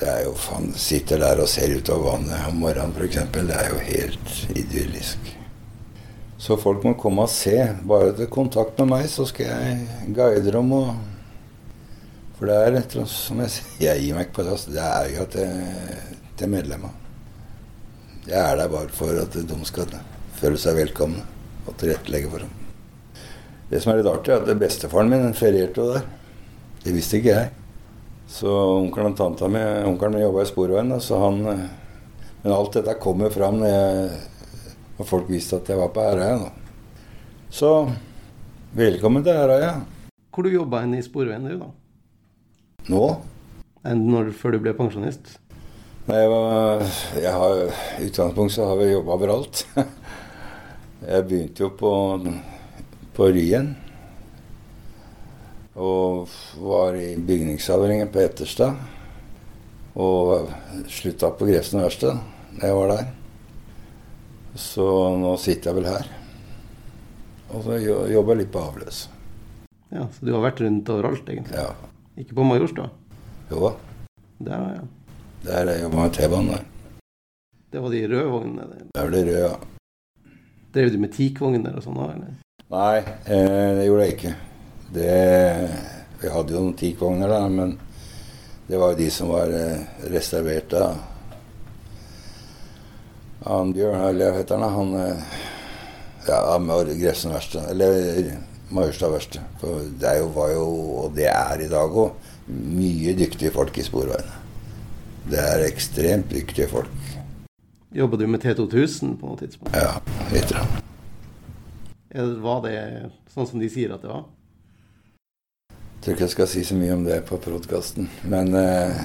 Det 0.00 0.08
er 0.08 0.22
jo 0.24 0.36
faen 0.38 0.70
Sitter 0.80 1.20
der 1.20 1.42
og 1.42 1.50
ser 1.50 1.74
utover 1.76 2.14
vannet 2.14 2.46
om 2.48 2.62
morgenen 2.62 2.94
f.eks. 2.96 3.18
Det 3.34 3.58
er 3.58 3.72
jo 3.72 3.82
helt 3.88 4.36
idyllisk. 4.54 5.34
Så 6.40 6.56
folk 6.56 6.86
må 6.86 6.94
komme 6.96 7.26
og 7.26 7.32
se. 7.32 7.56
Bare 7.88 8.14
til 8.16 8.30
kontakt 8.32 8.78
med 8.80 8.94
meg, 8.94 9.10
så 9.12 9.26
skal 9.28 9.50
jeg 9.50 10.14
guide 10.16 10.54
dem. 10.54 10.72
Og 10.72 10.94
for 12.38 12.48
det 12.48 12.56
er 12.56 13.04
som 13.10 13.42
jeg 13.44 13.52
sier, 13.52 13.76
jeg 13.90 14.06
gir 14.06 14.16
meg 14.16 14.28
ikke 14.28 14.38
på 14.38 14.46
det. 14.46 14.56
Altså. 14.56 14.72
Det 14.72 14.86
er 14.86 15.14
jo 15.18 15.30
til, 15.34 16.26
til 16.40 16.54
medlemmene. 16.54 17.09
Jeg 18.28 18.40
er 18.40 18.56
der 18.58 18.68
bare 18.68 18.92
for 18.92 19.16
at 19.22 19.32
de 19.32 19.60
skal 19.68 19.94
føle 20.36 20.58
seg 20.60 20.76
velkomne 20.76 21.22
og 21.66 21.76
tilrettelegge 21.80 22.32
for 22.32 22.44
dem. 22.44 22.56
Det 23.70 23.80
som 23.80 23.92
er 23.92 24.00
litt 24.00 24.10
artig, 24.10 24.34
er 24.34 24.42
at 24.44 24.60
bestefaren 24.60 25.08
min 25.12 25.36
ferierte 25.36 25.80
jo 25.80 25.92
der. 25.94 26.04
Det 26.82 26.92
visste 26.96 27.20
ikke 27.20 27.36
jeg. 27.36 27.52
Så 28.30 28.50
onkelen 28.50 29.12
og 29.12 29.18
tanta 29.18 29.48
mi 29.50 29.60
Onkelen 29.86 30.16
min 30.16 30.24
jobba 30.24 30.44
i 30.44 30.50
Sporveien, 30.50 30.92
så 31.02 31.18
han 31.24 31.40
Men 32.42 32.52
alt 32.56 32.72
dette 32.72 32.94
kom 33.02 33.20
jo 33.20 33.28
fram 33.28 33.58
når 33.60 33.68
jeg 33.68 34.20
og 35.00 35.06
folk 35.08 35.30
visste 35.32 35.56
at 35.56 35.68
jeg 35.68 35.80
var 35.80 35.92
på 35.94 36.02
Herøya. 36.04 36.50
Så 37.48 37.68
velkommen 38.76 39.24
til 39.24 39.36
Herøya. 39.36 39.74
Hvor 40.30 40.44
du 40.44 40.52
jobba 40.52 40.82
i 40.84 41.00
Sporveien 41.04 41.46
du, 41.48 41.54
da? 41.56 41.68
Nå? 42.92 43.04
Når, 43.84 44.32
før 44.36 44.56
du 44.56 44.60
ble 44.60 44.74
pensjonist? 44.76 45.38
Jeg, 46.10 46.30
var, 46.30 46.80
jeg 47.22 47.32
har, 47.32 47.60
I 48.00 48.06
utgangspunktet 48.08 48.56
så 48.56 48.64
har 48.66 48.78
vi 48.80 48.88
jobba 48.90 49.14
overalt. 49.14 49.60
Jeg 51.10 51.26
begynte 51.28 51.62
jo 51.62 51.68
på, 51.78 51.92
på 53.16 53.28
Ryen. 53.30 53.70
Og 55.80 56.28
var 56.60 56.98
i 56.98 57.14
bygningsavdelingen 57.14 58.10
på 58.12 58.20
Etterstad. 58.24 58.74
Og 59.94 60.50
slutta 60.90 61.30
på 61.38 61.48
Grefsen 61.48 61.82
verksted 61.82 62.18
da 62.58 62.68
jeg 62.68 62.76
var 62.76 62.90
der. 62.90 63.08
Så 64.58 64.84
nå 65.16 65.32
sitter 65.40 65.70
jeg 65.70 65.78
vel 65.78 65.88
her. 65.88 66.10
Og 67.54 67.64
så 67.64 67.78
jobber 67.80 68.34
jeg 68.34 68.42
litt 68.42 68.52
på 68.54 68.62
avløs. 68.62 69.04
Ja, 69.90 70.04
Så 70.10 70.26
du 70.26 70.34
har 70.34 70.42
vært 70.44 70.60
rundt 70.62 70.90
overalt, 70.92 71.30
egentlig? 71.30 71.56
Ja. 71.56 71.70
Ikke 72.20 72.36
på 72.38 72.46
Majorstua? 72.46 72.90
Jo 73.50 73.62
da. 73.64 73.72
Der, 74.50 74.66
ja. 74.76 74.84
Der 75.44 75.82
jobba 75.82 76.02
med 76.02 76.12
T-banen 76.12 76.48
der. 76.52 76.64
Det 77.72 77.80
var 77.80 77.90
de 77.90 78.06
røde 78.08 78.30
vognene? 78.30 78.80
Det 78.94 79.02
var 79.02 79.10
de 79.10 79.20
røde, 79.24 79.38
ja. 79.38 79.54
Drev 80.74 80.90
du 80.92 80.98
med 81.02 81.12
teakvogner 81.14 81.78
og 81.78 81.84
sånn 81.84 81.98
òg, 81.98 82.10
eller? 82.14 82.34
Nei, 82.70 82.98
eh, 83.00 83.70
det 83.78 83.86
gjorde 83.86 84.04
jeg 84.04 84.16
ikke. 84.16 84.32
Det, 84.94 85.14
vi 86.20 86.32
hadde 86.34 86.54
jo 86.54 86.64
noen 86.64 86.76
teakvogner 86.78 87.32
da, 87.32 87.40
men 87.50 87.72
det 88.68 88.78
var 88.78 88.92
jo 88.92 89.00
de 89.00 89.08
som 89.14 89.32
var 89.32 89.54
eh, 89.54 89.80
reservert 90.12 90.68
da 90.74 90.90
han 93.46 93.72
Bjørn, 93.72 94.02
eller 94.10 94.34
hva 94.34 94.42
heter 94.42 94.60
han, 94.60 94.76
han 94.76 94.92
eh, 95.00 95.38
ja, 96.28 96.58
med 96.60 96.92
Grefsen 97.00 97.32
verste, 97.32 97.64
eller 97.72 98.34
Majorstad 98.70 99.14
verksted. 99.16 99.56
For 99.62 99.88
det 100.04 100.18
jo, 100.20 100.28
var 100.36 100.52
jo, 100.52 100.68
og 101.00 101.16
det 101.16 101.30
er 101.32 101.64
i 101.64 101.70
dag 101.72 101.96
òg, 102.04 102.28
mye 102.50 103.16
dyktige 103.18 103.54
folk 103.54 103.78
i 103.80 103.86
Sporveiene. 103.86 104.39
Det 105.30 105.38
er 105.38 105.64
ekstremt 105.68 106.30
dyktige 106.32 106.66
folk. 106.68 107.08
Jobba 107.94 108.16
du 108.16 108.26
med 108.26 108.42
T2000 108.42 109.16
på 109.20 109.30
noe 109.30 109.38
tidspunkt? 109.38 109.74
Ja, 109.74 109.98
litt. 110.34 110.54
Var 112.42 112.62
det 112.66 112.76
sånn 113.30 113.46
som 113.46 113.62
de 113.62 113.70
sier 113.70 113.94
at 113.94 114.02
det 114.02 114.10
var? 114.10 114.24
Jeg 115.70 116.02
tror 116.02 116.16
ikke 116.16 116.26
jeg 116.26 116.34
skal 116.34 116.48
si 116.50 116.64
så 116.66 116.78
mye 116.78 116.96
om 116.96 117.04
det 117.06 117.20
på 117.28 117.38
podkasten, 117.42 118.08
men 118.30 118.54
eh, 118.56 119.02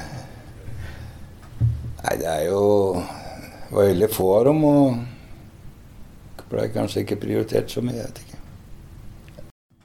Nei, 2.06 2.14
det 2.22 2.30
er 2.30 2.44
jo 2.48 2.62
Det 2.96 3.74
var 3.74 3.90
veldig 3.90 4.10
få 4.14 4.30
av 4.38 4.46
dem, 4.48 4.64
og 4.70 6.46
ble 6.50 6.68
kanskje 6.74 7.02
ikke 7.04 7.18
prioritert 7.22 7.72
så 7.74 7.82
mye. 7.86 7.98
Jeg 7.98 8.10
vet 8.10 8.22
ikke. 8.24 8.42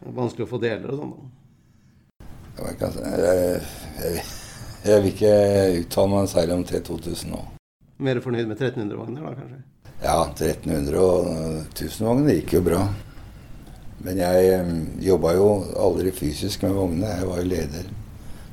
Det 0.01 0.09
er 0.09 0.17
vanskelig 0.17 0.47
å 0.47 0.51
få 0.51 0.61
deler 0.63 0.93
og 0.93 1.01
sånn. 1.01 1.15
Jeg, 2.61 2.77
jeg, 2.81 3.63
jeg, 4.05 4.25
jeg, 4.85 5.03
vil 5.03 5.13
ikke 5.13 5.35
uttale 5.83 6.13
meg 6.15 6.31
særlig 6.33 6.57
om 6.57 6.65
T2000 6.69 7.33
nå. 7.35 7.45
Mer 8.01 8.21
fornøyd 8.25 8.49
med 8.49 8.57
1300-vogner 8.57 9.27
da, 9.27 9.35
kanskje? 9.37 9.63
Ja, 10.01 10.19
1300 10.25 11.01
og 11.01 11.27
1000-vogner 11.75 12.39
gikk 12.39 12.55
jo 12.57 12.63
bra. 12.65 12.85
Men 14.01 14.21
jeg 14.23 14.61
um, 14.65 14.77
jobba 15.05 15.35
jo 15.37 15.49
aldri 15.77 16.13
fysisk 16.17 16.63
med 16.65 16.73
vognene. 16.79 17.11
Jeg 17.19 17.29
var 17.29 17.43
jo 17.43 17.51
leder 17.51 17.91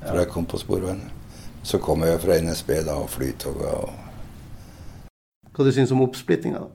da 0.01 0.17
jeg 0.21 0.31
kom 0.31 0.45
på 0.47 0.59
Sporveien. 0.59 0.99
Så 1.63 1.79
kom 1.83 2.03
jeg 2.03 2.19
fra 2.23 2.35
NSB 2.43 2.73
da, 2.87 2.97
og 2.99 3.09
Flytoget 3.11 3.71
og 3.71 3.95
Hva 5.55 5.65
du 5.65 5.71
syns 5.73 5.91
om 5.91 6.03
oppsplittinga, 6.05 6.61
da? 6.63 6.73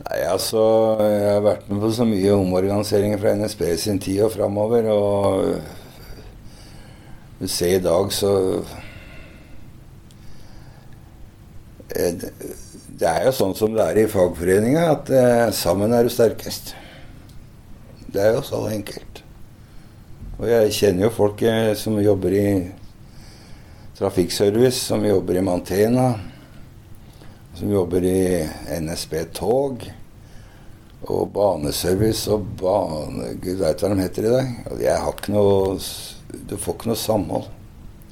Nei, 0.00 0.22
altså 0.24 0.62
Jeg 1.02 1.26
har 1.34 1.42
vært 1.44 1.66
med 1.68 1.82
på 1.82 1.90
så 1.94 2.06
mye 2.08 2.32
omorganiseringer 2.38 3.20
fra 3.20 3.34
NSB 3.36 3.62
sin 3.78 4.00
tid 4.02 4.22
og 4.24 4.32
framover, 4.34 4.88
og 4.94 5.79
du 7.40 7.48
ser 7.48 7.78
i 7.78 7.82
dag, 7.82 8.12
så 8.12 8.30
eh, 11.96 12.12
Det 13.00 13.08
er 13.08 13.24
jo 13.24 13.32
sånn 13.32 13.54
som 13.56 13.72
det 13.72 13.86
er 13.86 14.02
i 14.02 14.10
fagforeninga, 14.12 14.82
at 14.92 15.12
eh, 15.16 15.46
sammen 15.56 15.94
er 15.96 16.04
du 16.04 16.12
sterkest. 16.12 16.74
Det 18.12 18.20
er 18.20 18.34
jo 18.36 18.44
så 18.44 18.60
enkelt. 18.68 19.22
Og 20.36 20.50
jeg 20.50 20.74
kjenner 20.76 21.06
jo 21.06 21.14
folk 21.16 21.40
eh, 21.48 21.72
som 21.80 21.96
jobber 22.00 22.36
i 22.36 22.44
trafikkservice, 23.96 24.84
som 24.90 25.08
jobber 25.08 25.40
i 25.40 25.44
Mantena, 25.44 26.10
som 27.56 27.72
jobber 27.72 28.04
i 28.04 28.20
NSB 28.84 29.16
Tog. 29.36 29.88
Og 31.08 31.28
baneservice 31.32 32.28
og 32.28 32.44
bane... 32.60 33.34
Gud 33.40 33.62
veit 33.64 33.80
hva 33.80 33.88
de 33.88 34.02
heter 34.04 34.28
i 34.28 34.32
dag. 34.34 34.56
Jeg 34.84 35.00
har 35.00 35.14
ikke 35.16 35.32
noe 35.32 35.78
Du 36.48 36.56
får 36.56 36.76
ikke 36.76 36.90
noe 36.92 37.00
samhold. 37.00 37.50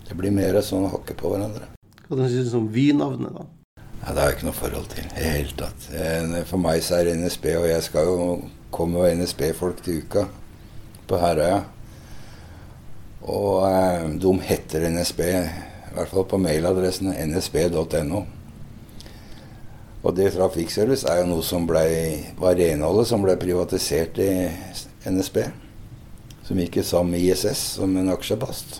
Det 0.09 0.17
blir 0.17 0.33
mer 0.35 0.57
sånn 0.65 0.89
hakke 0.91 1.17
på 1.19 1.33
hverandre. 1.35 1.69
Hva 2.09 2.29
syns 2.29 2.53
du 2.53 2.59
om 2.63 2.69
Vy-navnet, 2.73 3.35
da? 3.37 3.45
Ja, 3.99 4.13
Det 4.15 4.21
har 4.21 4.31
jeg 4.31 4.37
ikke 4.39 4.47
noe 4.49 4.57
forhold 4.57 4.87
til 4.93 5.05
i 5.05 5.09
det 5.11 5.33
hele 5.35 5.57
tatt. 5.59 5.89
For 6.49 6.63
meg 6.63 6.85
så 6.87 7.01
er 7.01 7.11
NSB, 7.19 7.51
og 7.59 7.67
jeg 7.69 7.83
skal 7.85 8.09
jo 8.09 8.29
komme 8.73 9.03
jo 9.03 9.19
NSB-folk 9.19 9.83
til 9.85 10.01
uka 10.05 10.25
på 11.09 11.21
Herøya. 11.21 11.61
Og 13.29 13.67
eh, 13.69 14.09
de 14.23 14.33
heter 14.49 14.89
NSB, 14.89 15.21
i 15.21 15.95
hvert 15.97 16.13
fall 16.13 16.27
på 16.31 16.41
mailadressen 16.41 17.13
nsb.no. 17.13 18.25
Og 19.99 20.15
det 20.17 20.31
trafikkservice 20.33 21.09
er 21.11 21.25
jo 21.25 21.31
noe 21.33 21.45
som 21.45 21.67
ble, 21.69 21.83
var 22.39 22.57
renholdet 22.57 23.11
som 23.11 23.25
ble 23.25 23.35
privatisert 23.41 24.21
i 24.23 24.31
NSB. 25.11 25.43
Som 26.49 26.57
gikk 26.63 26.79
sammen 26.81 27.13
med 27.13 27.21
ISS 27.21 27.61
som 27.77 27.93
en 28.01 28.09
aksjepost. 28.09 28.79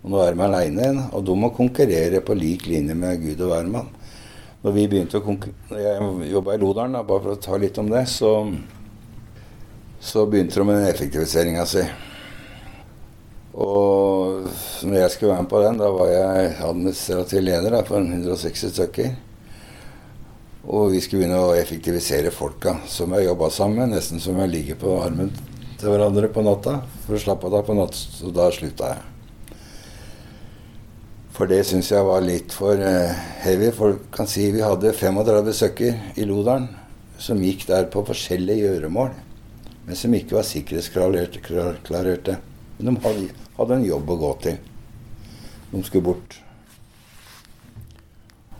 Og 0.00 0.12
nå 0.14 0.22
er 0.24 0.32
de 0.32 0.40
aleine 0.40 0.80
igjen, 0.80 1.00
og 1.12 1.24
de 1.26 1.34
må 1.36 1.50
konkurrere 1.52 2.22
på 2.24 2.36
lik 2.38 2.64
linje 2.64 2.94
med 2.96 3.20
Gud 3.20 3.42
og 3.44 3.50
hvermann. 3.52 3.90
Når 4.62 4.72
vi 4.72 4.86
begynte 4.88 5.20
å 5.20 5.22
konkurrere 5.26 5.82
Jeg 5.84 6.30
jobba 6.32 6.54
i 6.56 6.60
Lodalen, 6.62 6.96
da, 6.96 7.02
bare 7.04 7.26
for 7.26 7.34
å 7.34 7.42
ta 7.44 7.58
litt 7.60 7.76
om 7.78 7.90
det. 7.92 8.06
Så, 8.08 8.30
så 10.00 10.24
begynte 10.24 10.56
de 10.56 10.64
med 10.64 10.80
den 10.80 10.88
effektiviseringa 10.88 11.66
si. 11.68 11.84
Og 13.52 14.48
når 14.88 14.98
jeg 15.02 15.12
skulle 15.12 15.34
være 15.34 15.44
med 15.44 15.52
på 15.52 15.62
den, 15.66 15.82
da 15.82 15.92
var 15.92 16.14
jeg 16.14 16.56
administrativ 16.70 17.44
leder 17.44 17.76
da, 17.76 17.82
for 17.84 18.00
160 18.00 18.72
stykker. 18.78 19.12
Og 20.64 20.96
vi 20.96 21.04
skulle 21.04 21.26
begynne 21.26 21.44
å 21.44 21.52
effektivisere 21.58 22.32
folka 22.32 22.78
som 22.88 23.12
jeg 23.12 23.28
jobba 23.28 23.52
sammen 23.52 23.84
med, 23.84 23.98
nesten 23.98 24.24
som 24.24 24.40
jeg 24.40 24.54
ligger 24.56 24.80
på 24.80 24.96
armen 25.04 25.36
til 25.78 25.92
hverandre 25.92 26.30
på 26.34 26.42
natta 26.42 26.80
for 27.04 27.14
å 27.14 27.22
slappe 27.22 27.50
av 27.50 27.62
på 27.66 27.76
natt. 27.78 27.94
Så 27.94 28.32
da 28.34 28.48
slutta 28.54 28.92
jeg. 28.94 29.06
For 31.38 31.46
det 31.46 31.60
syns 31.68 31.92
jeg 31.92 32.02
var 32.02 32.24
litt 32.24 32.54
for 32.54 32.80
uh, 32.82 33.14
heavy. 33.44 33.70
Folk 33.74 34.08
kan 34.14 34.26
si 34.26 34.48
vi 34.50 34.64
hadde 34.64 34.90
35 34.90 35.52
stykker 35.54 36.18
i 36.18 36.26
Lodalen 36.26 36.66
som 37.18 37.40
gikk 37.42 37.64
der 37.66 37.86
på 37.90 38.04
forskjellige 38.06 38.66
gjøremål, 38.66 39.08
men 39.86 39.98
som 39.98 40.14
ikke 40.14 40.36
var 40.38 40.46
sikkerhetsklarerte. 40.46 42.36
Men 42.78 42.90
de 42.90 43.06
hadde, 43.06 43.30
hadde 43.56 43.78
en 43.78 43.86
jobb 43.86 44.12
å 44.14 44.18
gå 44.20 44.34
til. 44.46 44.60
De 45.72 45.82
skulle 45.86 46.06
bort. 46.10 46.38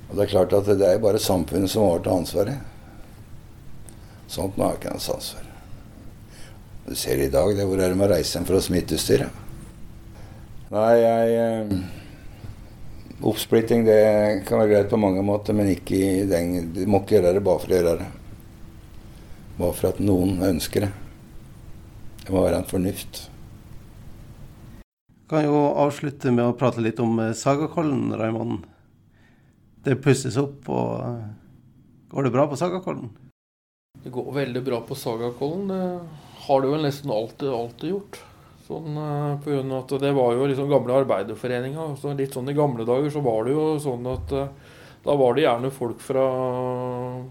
Og 0.08 0.16
det 0.16 0.24
er 0.24 0.32
klart 0.32 0.56
at 0.58 0.70
det 0.70 0.88
er 0.88 1.02
bare 1.02 1.22
samfunnet 1.22 1.70
som 1.70 1.90
til 2.02 2.14
ansvaret. 2.14 2.58
Sånt 4.28 4.58
har 4.60 4.78
ikke 4.78 4.94
noe 4.94 4.98
ansvar. 4.98 5.47
Du 6.88 6.94
ser 6.96 7.20
i 7.20 7.28
dag 7.28 7.50
det 7.52 7.66
hvor 7.68 7.76
er 7.76 7.92
det 7.92 7.96
med 8.00 8.06
å 8.08 8.14
reise 8.14 8.38
hjem 8.38 8.46
fra 8.48 8.58
smittestyret. 8.64 9.40
Nei, 10.72 10.92
jeg 10.96 11.32
eh, 11.36 11.72
Oppsplitting 13.28 13.82
det 13.84 13.98
kan 14.46 14.62
være 14.62 14.70
greit 14.70 14.88
på 14.88 15.00
mange 15.00 15.20
måter, 15.26 15.56
men 15.56 15.68
ikke 15.72 15.98
i 15.98 16.22
den 16.28 16.70
Du 16.72 16.84
må 16.88 17.02
ikke 17.02 17.18
gjøre 17.18 17.34
det 17.36 17.42
bare 17.44 17.60
for 17.60 17.72
å 17.72 17.76
gjøre 17.76 17.92
det. 18.00 18.06
Bare 19.58 19.76
for 19.76 19.88
at 19.90 20.00
noen 20.00 20.38
ønsker 20.46 20.86
det. 20.86 20.90
Det 22.22 22.32
må 22.32 22.44
være 22.46 22.62
en 22.62 22.70
fornuft. 22.70 23.20
Kan 25.28 25.44
jo 25.44 25.60
avslutte 25.82 26.32
med 26.32 26.46
å 26.46 26.54
prate 26.56 26.80
litt 26.84 27.02
om 27.04 27.20
eh, 27.20 27.34
Sagakollen, 27.36 28.14
Raymond. 28.16 28.62
Det 29.84 29.98
pusses 30.00 30.40
opp, 30.40 30.70
og 30.72 31.04
eh, 31.04 31.28
går 32.14 32.30
det 32.30 32.32
bra 32.38 32.46
på 32.48 32.56
Sagakollen? 32.60 33.12
Det 34.00 34.14
går 34.14 34.32
veldig 34.40 34.64
bra 34.64 34.80
på 34.88 34.96
Sagakollen. 34.96 36.08
Har 36.48 36.64
det 36.64 36.72
vel 36.72 36.84
nesten 36.86 37.12
alltid, 37.12 37.52
alltid 37.52 37.92
gjort. 37.92 38.20
Sånn, 38.68 38.96
eh, 39.00 39.36
på 39.44 39.52
grunn 39.52 39.72
av 39.72 39.84
at 39.84 40.00
Det 40.00 40.12
var 40.16 40.34
jo 40.36 40.48
liksom 40.48 40.68
gamle 40.72 40.98
arbeiderforeninger. 41.04 41.94
Så 42.00 42.16
litt 42.16 42.36
sånn 42.36 42.48
I 42.50 42.56
gamle 42.56 42.88
dager 42.88 43.12
så 43.12 43.22
var 43.24 43.44
det 43.44 43.56
jo 43.56 43.70
sånn 43.80 44.08
at 44.12 44.34
da 45.04 45.14
var 45.16 45.34
det 45.34 45.44
gjerne 45.46 45.70
folk 45.72 46.00
fra, 46.04 46.24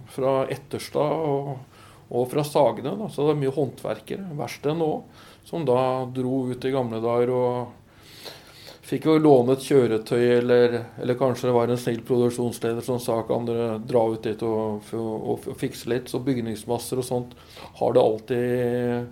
fra 0.10 0.34
Etterstad 0.50 1.26
og, 1.30 1.50
og 2.10 2.30
fra 2.32 2.46
Sagene. 2.48 2.96
Da. 2.98 3.10
Så 3.12 3.28
det 3.28 3.36
er 3.36 3.42
mye 3.42 3.54
håndverkere, 3.54 4.30
verksted 4.40 4.80
nå, 4.80 4.92
som 5.46 5.66
da 5.68 6.06
dro 6.14 6.48
ut 6.50 6.66
i 6.66 6.74
gamle 6.74 7.02
dager 7.04 7.34
og 7.36 7.87
Fikk 8.88 9.04
jo 9.10 9.18
låne 9.20 9.58
et 9.58 9.66
kjøretøy, 9.68 10.22
eller, 10.38 10.76
eller, 11.02 11.18
kanskje 11.20 11.50
det 11.50 11.56
var 11.58 11.72
en 11.72 11.80
snill 11.82 12.00
produksjonsleder 12.08 12.86
som 12.86 13.02
sa 13.04 13.18
kan 13.28 13.44
dere 13.48 13.82
dra 13.84 14.06
ut 14.14 14.24
dit 14.24 14.44
og, 14.48 14.94
og, 14.96 15.34
og, 15.34 15.48
fikse 15.60 15.90
litt. 15.92 16.08
Så 16.08 16.22
bygningsmasser 16.24 17.02
og 17.02 17.08
sånt 17.08 17.34
har 17.82 17.98
det 17.98 18.06
alltid 18.06 19.10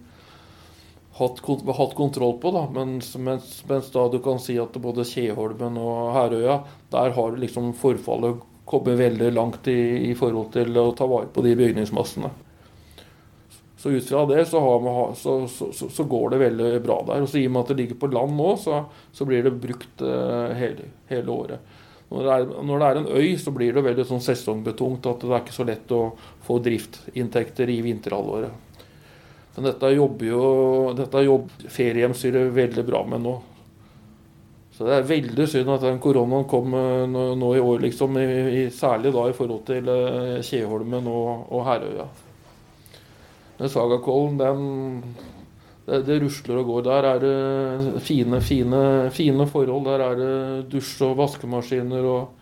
hatt, 1.20 1.44
hatt 1.82 1.98
kontroll 2.00 2.38
på. 2.40 2.54
da, 2.56 2.64
mens, 2.72 3.12
mens, 3.20 3.52
mens, 3.68 3.92
da 3.92 4.08
du 4.08 4.22
kan 4.24 4.40
si 4.40 4.56
at 4.64 4.80
både 4.80 5.04
Kjeholmen 5.12 5.76
og 5.84 6.16
Herøya, 6.22 6.62
der 6.96 7.12
har 7.20 7.36
liksom 7.44 7.74
forfallet 7.76 8.48
kommet 8.66 8.96
veldig 9.04 9.34
langt 9.36 9.68
i, 9.68 10.08
i 10.08 10.16
forhold 10.16 10.54
til 10.56 10.72
å 10.80 10.88
ta 10.96 11.04
vare 11.12 11.28
på 11.36 11.44
de 11.44 11.52
bygningsmassene. 11.60 12.32
Så 13.86 13.92
ut 13.92 14.08
fra 14.10 14.26
det 14.26 14.46
så, 14.46 14.80
man, 14.80 15.16
så, 15.16 15.48
så, 15.48 15.90
så, 15.90 16.04
går 16.04 16.30
det 16.30 16.38
veldig 16.38 16.80
bra 16.82 16.96
der. 17.06 17.22
Og 17.22 17.30
så 17.30 17.38
I 17.38 17.44
og 17.46 17.52
med 17.54 17.60
at 17.62 17.68
det 17.70 17.76
ligger 17.84 18.00
på 18.02 18.08
land 18.10 18.34
nå, 18.34 18.48
så, 18.58 19.28
blir 19.30 19.46
det 19.46 19.52
brukt 19.62 20.02
uh, 20.02 20.50
hele, 20.58 20.88
hele, 21.06 21.30
året. 21.30 21.76
Når 22.10 22.24
det, 22.26 22.32
er, 22.34 22.48
når 22.66 22.82
det, 22.82 22.88
er, 22.88 23.00
en 23.04 23.12
øy, 23.14 23.38
så 23.38 23.54
blir 23.54 23.78
det 23.78 23.86
veldig 23.86 24.08
sånn 24.10 24.26
sesongbetungt 24.26 25.06
at 25.06 25.22
det 25.22 25.30
er 25.30 25.46
ikke 25.46 25.58
så 25.60 25.68
lett 25.70 25.94
å 25.94 26.02
få 26.50 26.58
driftinntekter 26.66 27.76
i 27.76 27.78
vinterhalvåret. 27.86 28.82
Men 29.54 29.70
dette 29.70 29.94
jobber 29.94 30.32
jo 30.34 30.44
dette 30.98 31.26
jobber 31.30 31.72
feriehjemsstyret 31.78 32.58
veldig 32.58 32.90
bra 32.90 33.06
med 33.14 33.22
nå. 33.30 33.38
Så 34.74 34.90
det 34.90 34.98
er 34.98 35.10
veldig 35.14 35.52
synd 35.54 35.76
at 35.78 35.86
den 35.92 36.02
koronaen 36.02 36.50
kom 36.50 36.74
eh, 36.74 37.06
nå, 37.06 37.32
nå 37.38 37.54
i 37.54 37.62
år, 37.62 37.86
liksom, 37.86 38.18
i, 38.18 38.30
i, 38.64 38.70
særlig 38.74 39.14
da 39.14 39.30
i 39.30 39.42
forhold 39.44 39.68
til 39.70 39.94
uh, 39.94 40.40
Kjeholmen 40.42 41.06
og, 41.06 41.52
og 41.54 41.70
Herøya. 41.70 42.14
Sagakollen, 43.60 44.38
den 44.40 45.16
det, 45.86 46.02
det, 46.08 46.18
rusler 46.24 46.60
og 46.62 46.72
går. 46.72 46.84
Der 46.88 47.08
er 47.12 47.22
det 47.22 48.02
fine, 48.04 48.42
fine, 48.42 48.82
fine 49.14 49.48
forhold. 49.48 49.86
Der 49.86 50.04
er 50.04 50.20
det 50.20 50.34
dusj 50.74 51.04
og 51.06 51.18
vaskemaskiner 51.22 52.10
og 52.10 52.34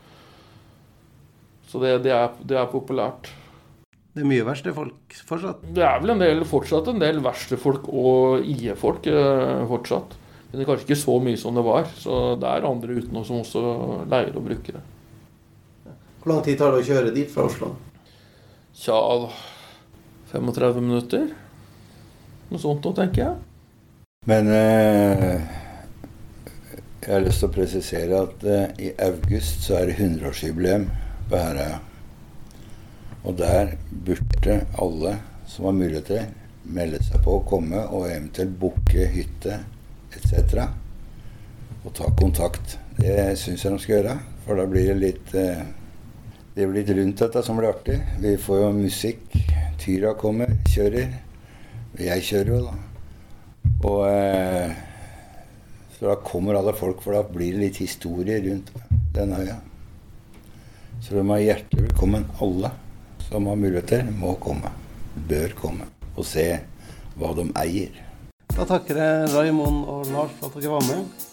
Så 1.67 1.79
det, 1.81 2.03
det, 2.05 2.11
er, 2.13 2.29
det 2.45 2.57
er, 2.57 2.67
populært. 2.69 3.31
Det 4.13 4.21
er 4.21 4.27
mye 4.29 4.43
verkstedfolk 4.45 5.15
fortsatt? 5.25 5.63
Det 5.73 5.81
er 5.81 6.03
vel 6.03 6.13
en 6.13 6.19
del, 6.21 6.43
fortsatt 6.45 6.91
en 6.91 7.01
del 7.01 7.17
verkstedfolk 7.25 7.87
og 7.89 8.45
IE-folk 8.45 9.09
eh, 9.09 9.63
fortsatt. 9.71 10.13
Men 10.51 10.59
det 10.59 10.67
er 10.67 10.69
kanskje 10.69 10.85
ikke 10.85 10.99
så 11.01 11.15
mye 11.25 11.39
som 11.41 11.57
det 11.57 11.63
var. 11.65 11.89
Så 11.97 12.19
det 12.37 12.45
er 12.45 12.67
andre 12.69 12.99
uten 12.99 13.17
oss 13.17 13.31
som 13.31 13.41
også 13.41 13.63
leier 14.05 14.37
og 14.37 14.45
bruker 14.45 14.77
det. 14.77 14.83
Hvor 16.21 16.35
lang 16.35 16.45
tid 16.45 16.61
tar 16.61 16.75
det 16.75 16.83
å 16.83 16.87
kjøre 16.91 17.15
dit 17.17 17.33
fra 17.33 17.47
Oslo? 17.49 17.71
Tja, 18.77 18.99
35 20.33 20.81
minutter. 20.81 21.27
Noe 22.49 22.61
sånt 22.61 22.85
nå, 22.85 22.93
tenker 22.97 23.21
jeg. 23.21 23.33
Men 24.25 24.49
eh, 24.49 25.41
jeg 27.03 27.11
har 27.11 27.25
lyst 27.25 27.43
til 27.43 27.49
å 27.49 27.53
presisere 27.53 28.21
at 28.25 28.45
eh, 28.47 28.69
i 28.87 28.93
august 29.05 29.67
så 29.67 29.77
er 29.81 29.91
det 29.91 29.97
100-årsjubileum 29.99 30.87
på 31.29 31.41
Herøya. 31.41 31.81
Og 33.23 33.37
der 33.39 33.75
burde 33.91 34.57
alle 34.81 35.17
som 35.47 35.69
har 35.69 35.77
muligheter, 35.77 36.25
melde 36.63 37.01
seg 37.03 37.21
på 37.23 37.37
å 37.37 37.45
komme 37.47 37.83
og 37.91 38.07
eventuelt 38.07 38.55
booke 38.59 39.05
hytte 39.13 39.59
etc. 40.15 40.65
Og 41.83 41.93
ta 41.95 42.09
kontakt. 42.17 42.77
Det 42.97 43.33
syns 43.39 43.65
jeg 43.65 43.75
de 43.75 43.83
skal 43.83 43.97
gjøre, 43.97 44.17
for 44.45 44.59
da 44.59 44.67
blir 44.69 44.89
det 44.93 44.99
litt 45.01 45.35
eh, 45.37 45.63
Det 46.53 46.67
blir 46.67 46.83
litt 46.83 46.89
rundt 46.97 47.17
dette 47.17 47.41
som 47.41 47.57
blir 47.57 47.71
artig. 47.71 47.95
Vi 48.21 48.35
får 48.37 48.59
jo 48.61 48.67
musikk. 48.77 49.23
Tyra 49.81 50.11
kommer, 50.13 50.51
kjører. 50.69 51.15
Jeg 51.97 52.25
kjører 52.27 52.51
jo, 52.53 52.59
da. 52.67 52.75
Og 53.89 54.03
eh, 54.05 54.75
Så 55.95 56.05
da 56.11 56.15
kommer 56.21 56.59
alle 56.59 56.75
folk, 56.77 57.01
for 57.01 57.17
da 57.17 57.23
blir 57.25 57.55
det 57.55 57.63
litt 57.63 57.81
historie 57.81 58.37
rundt 58.45 58.69
den 59.17 59.33
øya. 59.33 59.57
Så 61.01 61.17
de 61.17 61.25
er 61.25 61.41
hjertelig 61.41 61.87
velkommen, 61.87 62.29
alle 62.37 62.69
som 63.25 63.49
har 63.49 63.57
muligheter, 63.57 64.05
må 64.13 64.35
komme. 64.37 64.69
Bør 65.29 65.57
komme 65.57 65.89
og 66.13 66.25
se 66.27 66.47
hva 67.17 67.33
de 67.33 67.49
eier. 67.65 67.97
Da 68.53 68.65
takker 68.69 69.01
jeg 69.01 69.33
Raymond 69.33 69.87
og 69.89 70.09
Lars 70.13 70.37
for 70.37 70.53
at 70.53 70.61
dere 70.61 70.77
var 70.77 70.85
med. 70.91 71.32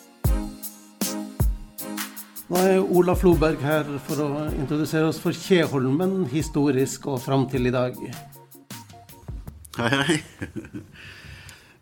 Nå 2.50 2.58
er 2.58 2.80
Ola 2.82 3.14
Floberg 3.14 3.60
her 3.62 3.86
for 4.02 4.18
å 4.24 4.48
introdusere 4.50 5.06
oss 5.06 5.22
for 5.22 5.30
Kjeholmen 5.30 6.26
historisk 6.32 7.06
og 7.12 7.20
fram 7.22 7.44
til 7.46 7.70
i 7.70 7.72
dag. 7.74 7.94
Hei, 9.76 9.90
hei. 9.94 10.16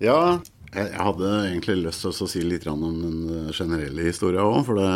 Ja, 0.05 0.45
jeg 0.75 0.93
hadde 0.93 1.31
egentlig 1.47 1.87
lyst 1.87 2.05
til 2.05 2.13
å 2.13 2.29
si 2.29 2.45
litt 2.45 2.69
om 2.69 2.85
den 2.85 3.49
generelle 3.57 4.05
historia 4.11 4.45
òg. 4.45 4.69
For 4.69 4.77
det, 4.77 4.93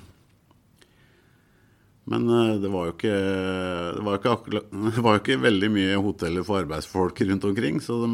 Men 2.10 2.26
det 2.62 2.70
var 2.74 2.90
ikke, 2.90 3.14
det 3.14 4.02
var 4.06 4.18
ikke, 4.18 4.62
det 4.96 5.04
var 5.06 5.18
jo 5.18 5.22
ikke 5.22 5.42
veldig 5.44 5.70
mye 5.76 6.02
hoteller 6.02 6.46
for 6.48 6.64
arbeidsfolk 6.64 7.22
rundt 7.30 7.46
omkring. 7.46 7.78
Så 7.86 8.00
de, 8.02 8.10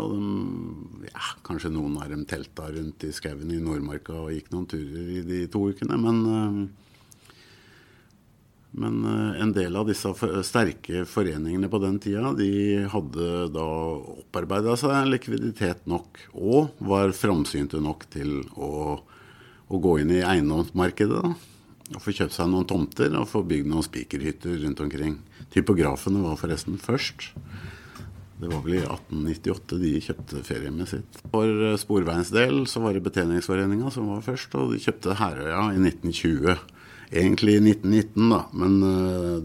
og 0.00 0.14
de, 0.14 1.08
ja, 1.10 1.34
kanskje 1.44 1.72
noen 1.74 1.98
av 2.00 2.08
dem 2.12 2.24
telta 2.28 2.70
rundt 2.72 3.04
i 3.04 3.12
skauen 3.12 3.52
i 3.52 3.60
Nordmarka 3.60 4.16
og 4.16 4.32
gikk 4.32 4.52
noen 4.54 4.68
turer 4.70 5.10
i 5.18 5.24
de 5.28 5.42
to 5.52 5.66
ukene. 5.68 5.98
Men, 6.00 6.22
men 8.80 8.96
en 9.44 9.52
del 9.56 9.76
av 9.76 9.92
disse 9.92 10.14
sterke 10.48 11.04
foreningene 11.08 11.68
på 11.68 11.82
den 11.84 12.00
tida, 12.00 12.32
de 12.38 12.48
hadde 12.88 13.28
da 13.52 13.68
opparbeida 14.22 14.78
seg 14.80 15.12
likviditet 15.12 15.84
nok, 15.90 16.24
og 16.32 16.80
var 16.80 17.12
framsynte 17.12 17.84
nok 17.84 18.08
til 18.16 18.38
å, 18.56 18.96
å 19.68 19.84
gå 19.84 19.96
inn 20.00 20.16
i 20.16 20.24
eiendomsmarkedet. 20.24 21.22
da 21.28 21.57
og 21.94 22.02
få 22.04 22.12
kjøpt 22.14 22.36
seg 22.36 22.50
noen 22.50 22.68
tomter 22.68 23.14
og 23.16 23.28
få 23.30 23.42
bygd 23.48 23.68
noen 23.70 23.86
spikerhytter 23.86 24.60
rundt 24.64 24.82
omkring. 24.84 25.18
Typografene 25.54 26.22
var 26.24 26.38
forresten 26.40 26.76
først. 26.80 27.30
Det 28.38 28.50
var 28.52 28.62
vel 28.62 28.76
i 28.76 28.82
1898 28.84 29.78
de 29.80 29.92
kjøpte 30.04 30.42
feriehjemmet 30.46 30.90
sitt. 30.92 31.20
For 31.32 31.78
Sporveiens 31.80 32.30
del 32.34 32.62
så 32.70 32.82
var 32.84 32.94
det 32.94 33.02
Betjeningsforeninga 33.06 33.90
som 33.94 34.12
var 34.12 34.22
først, 34.26 34.54
og 34.54 34.74
de 34.74 34.82
kjøpte 34.84 35.16
Herøya 35.18 35.64
i 35.74 35.80
1920. 35.80 36.58
Egentlig 37.08 37.56
i 37.56 37.62
1919, 37.64 38.28
da, 38.30 38.42
men 38.60 38.76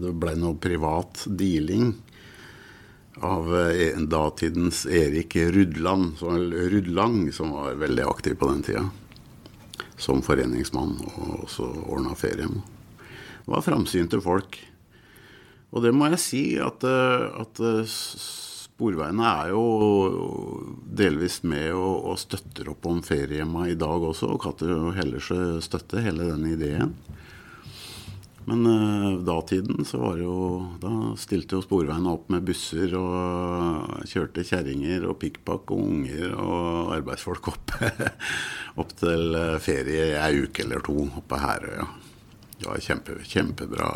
det 0.02 0.12
ble 0.20 0.36
noe 0.38 0.60
privat 0.60 1.24
dealing 1.26 1.94
av 3.24 3.48
datidens 4.10 4.84
Erik 4.90 5.38
Rudland, 5.54 6.20
Rudlang, 6.20 7.24
som 7.32 7.54
var 7.56 7.80
veldig 7.80 8.04
aktiv 8.10 8.36
på 8.38 8.50
den 8.52 8.62
tida 8.68 8.84
som 10.00 10.22
foreningsmann 10.24 10.96
og 11.14 11.44
også 11.46 11.68
ordna 11.84 12.14
ferien. 12.18 12.62
Det 13.44 13.52
var 13.52 13.64
framsynte 13.66 14.20
folk. 14.24 14.58
Og 15.74 15.82
det 15.82 15.92
må 15.94 16.08
jeg 16.12 16.22
si 16.22 16.42
at, 16.62 16.84
at 16.86 17.60
Sporveiene 18.74 19.26
er 19.26 19.52
jo 19.52 19.64
delvis 20.98 21.42
med 21.46 21.68
og, 21.76 22.08
og 22.10 22.18
støtter 22.18 22.72
opp 22.72 22.86
om 22.90 23.02
feriehjemma 23.06 23.68
i 23.70 23.76
dag 23.78 24.02
også. 24.02 24.32
Og 24.34 24.40
Katter 24.42 24.72
og 24.74 24.94
Hellersjø 24.96 25.60
støtter 25.62 26.02
hele 26.02 26.26
den 26.32 26.48
ideen. 26.50 26.94
Men 28.44 28.66
uh, 28.68 29.20
datiden 29.24 29.86
så 29.88 29.98
var 30.02 30.18
det 30.18 30.26
jo 30.26 30.38
Da 30.82 30.90
stilte 31.16 31.56
jo 31.56 31.64
Sporveiene 31.64 32.12
opp 32.12 32.28
med 32.32 32.44
busser 32.44 32.92
og 32.98 34.04
kjørte 34.10 34.44
kjerringer 34.44 35.06
og 35.08 35.18
pikkpakk 35.22 35.72
og 35.72 35.84
unger 35.86 36.34
og 36.36 36.92
arbeidsfolk 36.98 37.52
opp, 37.54 37.76
opp 38.82 38.96
til 39.00 39.38
ferie 39.64 40.10
ei 40.20 40.44
uke 40.44 40.66
eller 40.66 40.84
to 40.84 40.98
oppe 41.08 41.40
Herøya. 41.40 41.88
Det 42.58 42.68
var 42.68 42.84
kjempe, 42.84 43.16
kjempebra 43.26 43.88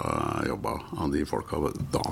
jobba 0.48 0.74
av 0.98 1.12
de 1.12 1.22
folka 1.28 1.60
da. 1.92 2.04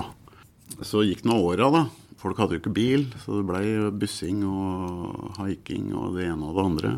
Så 0.81 1.03
gikk 1.05 1.25
nå 1.27 1.35
åra, 1.43 1.71
da. 1.73 1.83
Folk 2.17 2.39
hadde 2.41 2.57
jo 2.57 2.61
ikke 2.63 2.73
bil, 2.73 3.03
så 3.21 3.39
det 3.39 3.47
blei 3.49 3.65
bussing 3.93 4.41
og 4.47 5.35
haiking 5.37 5.91
og 5.93 6.17
det 6.17 6.29
ene 6.31 6.47
og 6.47 6.57
det 6.57 6.63
andre. 6.65 6.93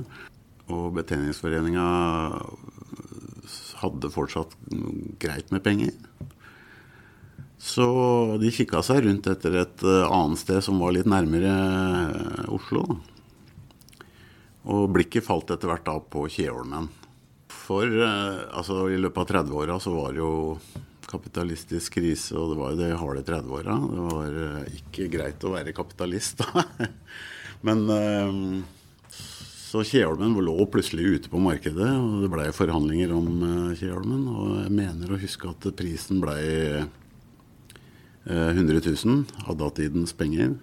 Og 0.71 0.93
Betjeningsforeninga 0.95 1.87
hadde 3.81 4.11
fortsatt 4.13 4.55
greit 5.21 5.51
med 5.55 5.63
penger. 5.65 5.95
Så 7.59 7.85
de 8.39 8.51
kikka 8.55 8.79
seg 8.85 9.03
rundt 9.03 9.27
etter 9.27 9.57
et 9.59 9.83
annet 9.83 10.39
sted 10.39 10.61
som 10.63 10.79
var 10.79 10.95
litt 10.95 11.09
nærmere 11.09 11.53
Oslo. 12.55 12.85
Og 14.69 14.85
blikket 14.95 15.25
falt 15.27 15.51
etter 15.51 15.67
hvert 15.71 15.87
da 15.87 15.97
på 15.99 16.23
Kjeholmen. 16.31 16.87
For 17.51 17.83
altså, 17.85 18.85
i 18.91 18.99
løpet 18.99 19.25
av 19.25 19.43
30-åra 19.43 19.75
så 19.83 19.91
var 19.93 20.15
det 20.15 20.23
jo 20.23 20.31
kapitalistisk 21.09 21.97
krise, 21.97 22.35
og 22.37 22.53
det 22.53 22.59
var 22.59 22.73
jo 22.73 22.79
det 22.79 22.89
harde 23.01 23.23
30-åra. 23.27 23.77
Det 23.91 24.07
var 24.07 24.73
ikke 24.79 25.09
greit 25.11 25.45
å 25.45 25.53
være 25.55 25.75
kapitalist 25.75 26.43
da. 26.43 26.65
Men 27.67 27.85
så 29.69 29.83
Kjeholmen 29.85 30.33
lå 30.41 30.55
plutselig 30.73 31.03
ute 31.05 31.29
på 31.29 31.41
markedet, 31.43 31.89
og 31.93 32.23
det 32.23 32.29
blei 32.33 32.47
forhandlinger 32.55 33.11
om 33.13 33.27
Kjeholmen. 33.77 34.23
Og 34.33 34.55
jeg 34.63 34.73
mener 34.73 35.11
å 35.13 35.19
huske 35.21 35.51
at 35.51 35.67
prisen 35.77 36.17
blei 36.23 36.41
100 38.25 38.81
000 38.81 39.45
av 39.45 39.57
datidens 39.59 40.15
penger. 40.17 40.55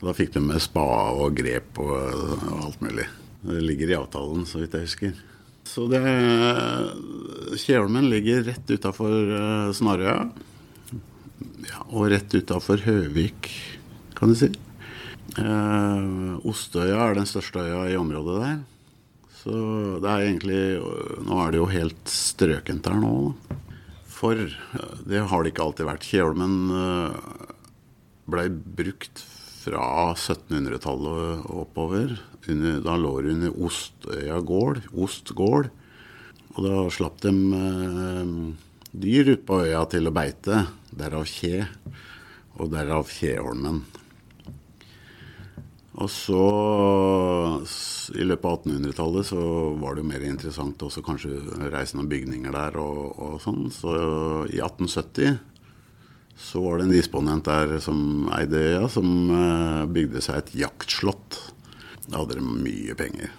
Og 0.00 0.08
Da 0.08 0.14
fikk 0.16 0.32
de 0.34 0.42
med 0.42 0.62
spa 0.64 0.82
og 1.12 1.36
grep 1.38 1.78
og, 1.82 1.92
og 1.94 2.64
alt 2.66 2.82
mulig. 2.82 3.06
Det 3.46 3.60
ligger 3.62 3.92
i 3.92 3.98
avtalen, 4.00 4.46
så 4.48 4.62
vidt 4.62 4.74
jeg 4.74 4.88
husker. 4.88 5.12
Så 5.70 5.86
det 5.92 6.02
Kjeholmen 7.62 8.08
ligger 8.10 8.42
rett 8.48 8.74
utafor 8.74 9.12
uh, 9.30 9.70
Snarøya. 9.76 10.24
Ja, 11.68 11.84
og 11.92 12.10
rett 12.10 12.34
utafor 12.34 12.82
Høvik, 12.82 13.52
kan 14.18 14.32
du 14.32 14.38
si. 14.40 14.50
Uh, 15.38 16.40
Ostøya 16.48 16.98
er 17.04 17.18
den 17.18 17.28
største 17.28 17.62
øya 17.62 17.84
i 17.92 17.98
området 18.00 18.38
der. 18.42 18.60
Så 19.40 19.54
det 20.02 20.10
er 20.10 20.24
egentlig 20.26 20.62
Nå 21.24 21.38
er 21.40 21.52
det 21.52 21.60
jo 21.60 21.68
helt 21.70 22.10
strøkent 22.10 22.88
her 22.90 22.98
nå. 23.00 23.14
For 24.10 24.36
det 25.08 25.22
har 25.30 25.42
det 25.42 25.52
ikke 25.54 25.64
alltid 25.64 25.88
vært. 25.88 26.08
Kjeholmen 26.08 26.56
uh, 26.74 27.46
blei 28.30 28.48
brukt 28.50 29.22
fra 29.60 30.14
1700-tallet 30.14 31.46
og 31.46 31.62
oppover. 31.66 32.16
Da 32.46 32.96
lå 32.96 33.12
det 33.22 33.34
under 33.36 33.62
Ostøya 33.66 34.40
gård, 34.46 34.82
Ost 34.96 35.34
gård. 35.36 35.70
Og 36.56 36.64
da 36.66 36.76
slapp 36.90 37.20
de 37.22 37.30
eh, 37.30 38.30
dyr 38.90 39.34
ut 39.36 39.44
på 39.46 39.60
øya 39.62 39.84
til 39.92 40.10
å 40.10 40.14
beite, 40.14 40.64
derav 40.90 41.28
kje, 41.30 41.66
og 42.58 42.72
derav 42.72 43.06
Kjeholmen. 43.12 43.84
Og 45.98 46.06
så, 46.06 46.42
i 48.14 48.22
løpet 48.22 48.46
av 48.46 48.60
1800-tallet, 48.60 49.26
så 49.26 49.40
var 49.80 49.96
det 49.96 50.04
jo 50.04 50.10
mer 50.12 50.26
interessant 50.28 50.84
også 50.86 51.02
kanskje 51.02 51.40
reise 51.72 51.98
noen 51.98 52.10
bygninger 52.10 52.54
der 52.54 52.78
og, 52.78 53.18
og 53.18 53.40
sånn. 53.42 53.66
Så 53.74 53.94
i 54.52 54.60
1870 54.62 55.40
så 56.40 56.62
var 56.64 56.78
det 56.78 56.86
en 56.86 56.94
disponent 56.94 57.44
der 57.44 57.74
som 57.84 58.30
eide 58.32 58.62
øya, 58.70 58.86
som 58.88 59.10
eh, 59.34 59.82
bygde 59.92 60.22
seg 60.24 60.40
et 60.40 60.54
jaktslott. 60.62 61.36
Da 62.06 62.22
hadde 62.22 62.38
de 62.38 62.46
mye 62.46 62.96
penger. 62.96 63.34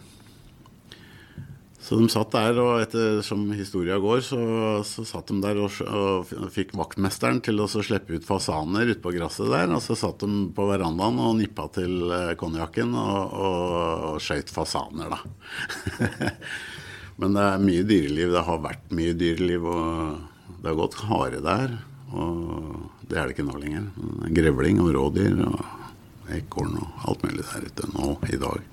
Så 1.82 1.98
de 1.98 2.06
satt 2.14 2.30
der, 2.36 2.60
og 2.62 2.84
etter 2.84 3.24
som 3.26 3.48
historia 3.58 3.98
går, 4.02 4.20
så, 4.22 4.40
så 4.86 5.02
satt 5.08 5.32
de 5.32 5.40
der 5.42 5.58
og, 5.64 5.80
og, 5.82 6.30
fikk 6.54 6.76
vaktmesteren 6.78 7.40
til 7.42 7.58
å 7.64 7.66
slippe 7.72 8.20
ut 8.20 8.28
fasaner 8.28 8.92
ute 8.92 9.02
på 9.02 9.14
gresset 9.16 9.50
der. 9.50 9.72
Og 9.74 9.82
så 9.82 9.98
satt 9.98 10.22
de 10.22 10.44
på 10.54 10.68
verandaen 10.70 11.18
og 11.20 11.40
nippa 11.40 11.66
til 11.74 12.14
eh, 12.14 12.34
konjakken 12.38 12.94
og, 12.94 13.34
og, 13.34 13.72
og 14.12 14.22
skøyt 14.22 14.54
fasaner, 14.54 15.16
da. 15.16 16.12
Men 17.22 17.38
det 17.38 17.46
er 17.48 17.64
mye 17.66 17.86
dyreliv. 17.90 18.34
Det 18.36 18.44
har 18.46 18.62
vært 18.62 18.94
mye 18.98 19.16
dyreliv, 19.18 19.66
og 19.74 20.60
det 20.62 20.70
har 20.70 20.78
gått 20.78 21.00
hare 21.10 21.42
der. 21.46 21.74
Og 22.12 22.76
det 23.10 23.18
er 23.18 23.26
det 23.26 23.36
ikke 23.36 23.48
nå 23.48 23.58
lenger. 23.58 23.88
Grevling 24.38 24.84
og 24.84 24.92
rådyr 24.96 25.42
og 25.48 26.30
ekorn 26.32 26.78
og 26.78 27.10
alt 27.10 27.26
mulig 27.26 27.48
der 27.48 27.66
ute 27.66 27.90
nå 27.96 28.14
i 28.30 28.40
dag. 28.42 28.70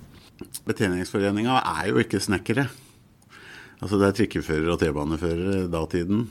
Betjeningsforeninga 0.69 1.57
er 1.81 1.89
jo 1.91 2.05
ikke 2.05 2.21
snekkere. 2.23 2.69
Altså 3.79 3.99
det 3.99 4.09
er 4.09 4.19
trikkeførere 4.19 4.75
og 4.75 4.81
T-baneførere 4.83 5.67
datiden. 5.71 6.27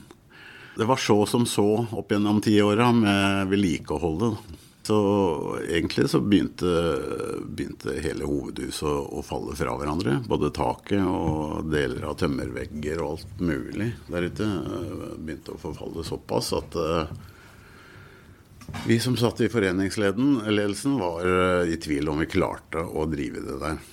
Det 0.78 0.86
var 0.86 1.00
så 1.02 1.24
som 1.26 1.48
så 1.50 1.66
opp 1.98 2.12
gjennom 2.12 2.42
tiåra 2.44 2.92
med 2.94 3.48
vedlikeholdet. 3.50 4.58
Så 4.88 4.98
egentlig 5.68 6.06
så 6.10 6.22
begynte, 6.24 6.70
begynte 7.44 7.96
hele 8.00 8.28
hovedhuset 8.28 8.86
å, 8.88 9.02
å, 9.20 9.24
falle 9.26 9.56
fra 9.60 9.74
hverandre. 9.76 10.20
Både 10.28 10.52
taket 10.56 11.02
og 11.02 11.68
deler 11.72 12.06
av 12.08 12.16
tømmervegger 12.22 13.02
og 13.02 13.18
alt 13.18 13.42
mulig 13.50 13.90
der 14.08 14.30
ute 14.30 14.48
eh, 14.48 15.10
begynte 15.18 15.58
å 15.58 15.60
forfalle 15.60 16.06
såpass 16.08 16.54
at 16.56 16.80
uh, 16.80 17.12
vi 18.88 18.96
som 19.04 19.20
satt 19.20 19.44
i 19.44 19.52
foreningsledelsen 19.52 20.96
var 21.02 21.28
uh, 21.28 21.68
i 21.68 21.76
tvil 21.84 22.14
om 22.14 22.24
vi 22.24 22.32
klarte 22.32 22.86
å 22.86 23.10
drive 23.12 23.44
det 23.44 23.60
der 23.66 23.84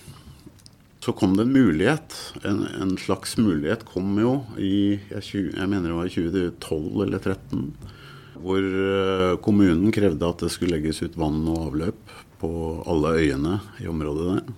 så 1.05 1.13
kom 1.13 1.37
det 1.37 1.43
en 1.43 1.53
mulighet. 1.53 2.15
En, 2.43 2.67
en 2.81 2.97
slags 2.99 3.37
mulighet 3.37 3.85
kom 3.85 4.15
jo 4.17 4.39
i 4.57 4.97
jeg, 5.11 5.51
jeg 5.53 5.69
mener 5.69 5.91
det 5.91 5.99
var 5.99 6.09
i 6.09 6.15
2012 6.15 7.03
eller 7.05 7.21
2013. 7.21 7.67
Hvor 8.45 8.69
eh, 8.87 9.35
kommunen 9.45 9.93
krevde 9.93 10.31
at 10.33 10.47
det 10.47 10.51
skulle 10.55 10.79
legges 10.79 11.03
ut 11.05 11.19
vann 11.21 11.43
og 11.45 11.69
avløp 11.69 12.15
på 12.41 12.53
alle 12.89 13.19
øyene 13.21 13.59
i 13.85 13.91
området 13.91 14.31
der. 14.31 14.49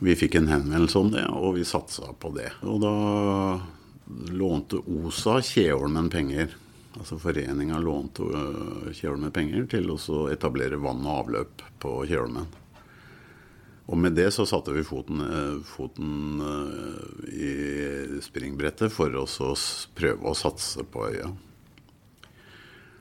Vi 0.00 0.16
fikk 0.16 0.36
en 0.36 0.52
henvendelse 0.52 1.00
om 1.00 1.08
det, 1.16 1.24
og 1.32 1.56
vi 1.56 1.64
satsa 1.68 2.12
på 2.20 2.34
det. 2.36 2.52
Og 2.60 2.84
da 2.84 2.94
lånte 4.36 4.84
OSA 4.92 5.40
Kjeholmen 5.44 6.12
penger. 6.12 6.52
Altså 6.98 7.16
foreninga 7.22 7.80
lånte 7.80 8.28
eh, 8.28 8.92
Kjeholmen 8.92 9.32
penger 9.32 9.72
til 9.72 9.88
å 9.96 10.24
etablere 10.28 10.84
vann 10.84 11.00
og 11.06 11.22
avløp 11.24 11.70
på 11.80 12.02
Kjeholmen. 12.04 12.59
Og 13.90 13.98
med 13.98 14.14
det 14.14 14.28
så 14.30 14.46
satte 14.46 14.70
vi 14.70 14.84
foten, 14.86 15.20
eh, 15.20 15.56
foten 15.66 16.38
uh, 16.38 17.26
i 17.26 18.20
springbrettet 18.22 18.92
for 18.94 19.14
oss 19.18 19.40
å 19.42 19.50
prøve 19.98 20.30
å 20.30 20.34
satse 20.38 20.84
på 20.86 21.08
øya. 21.08 21.32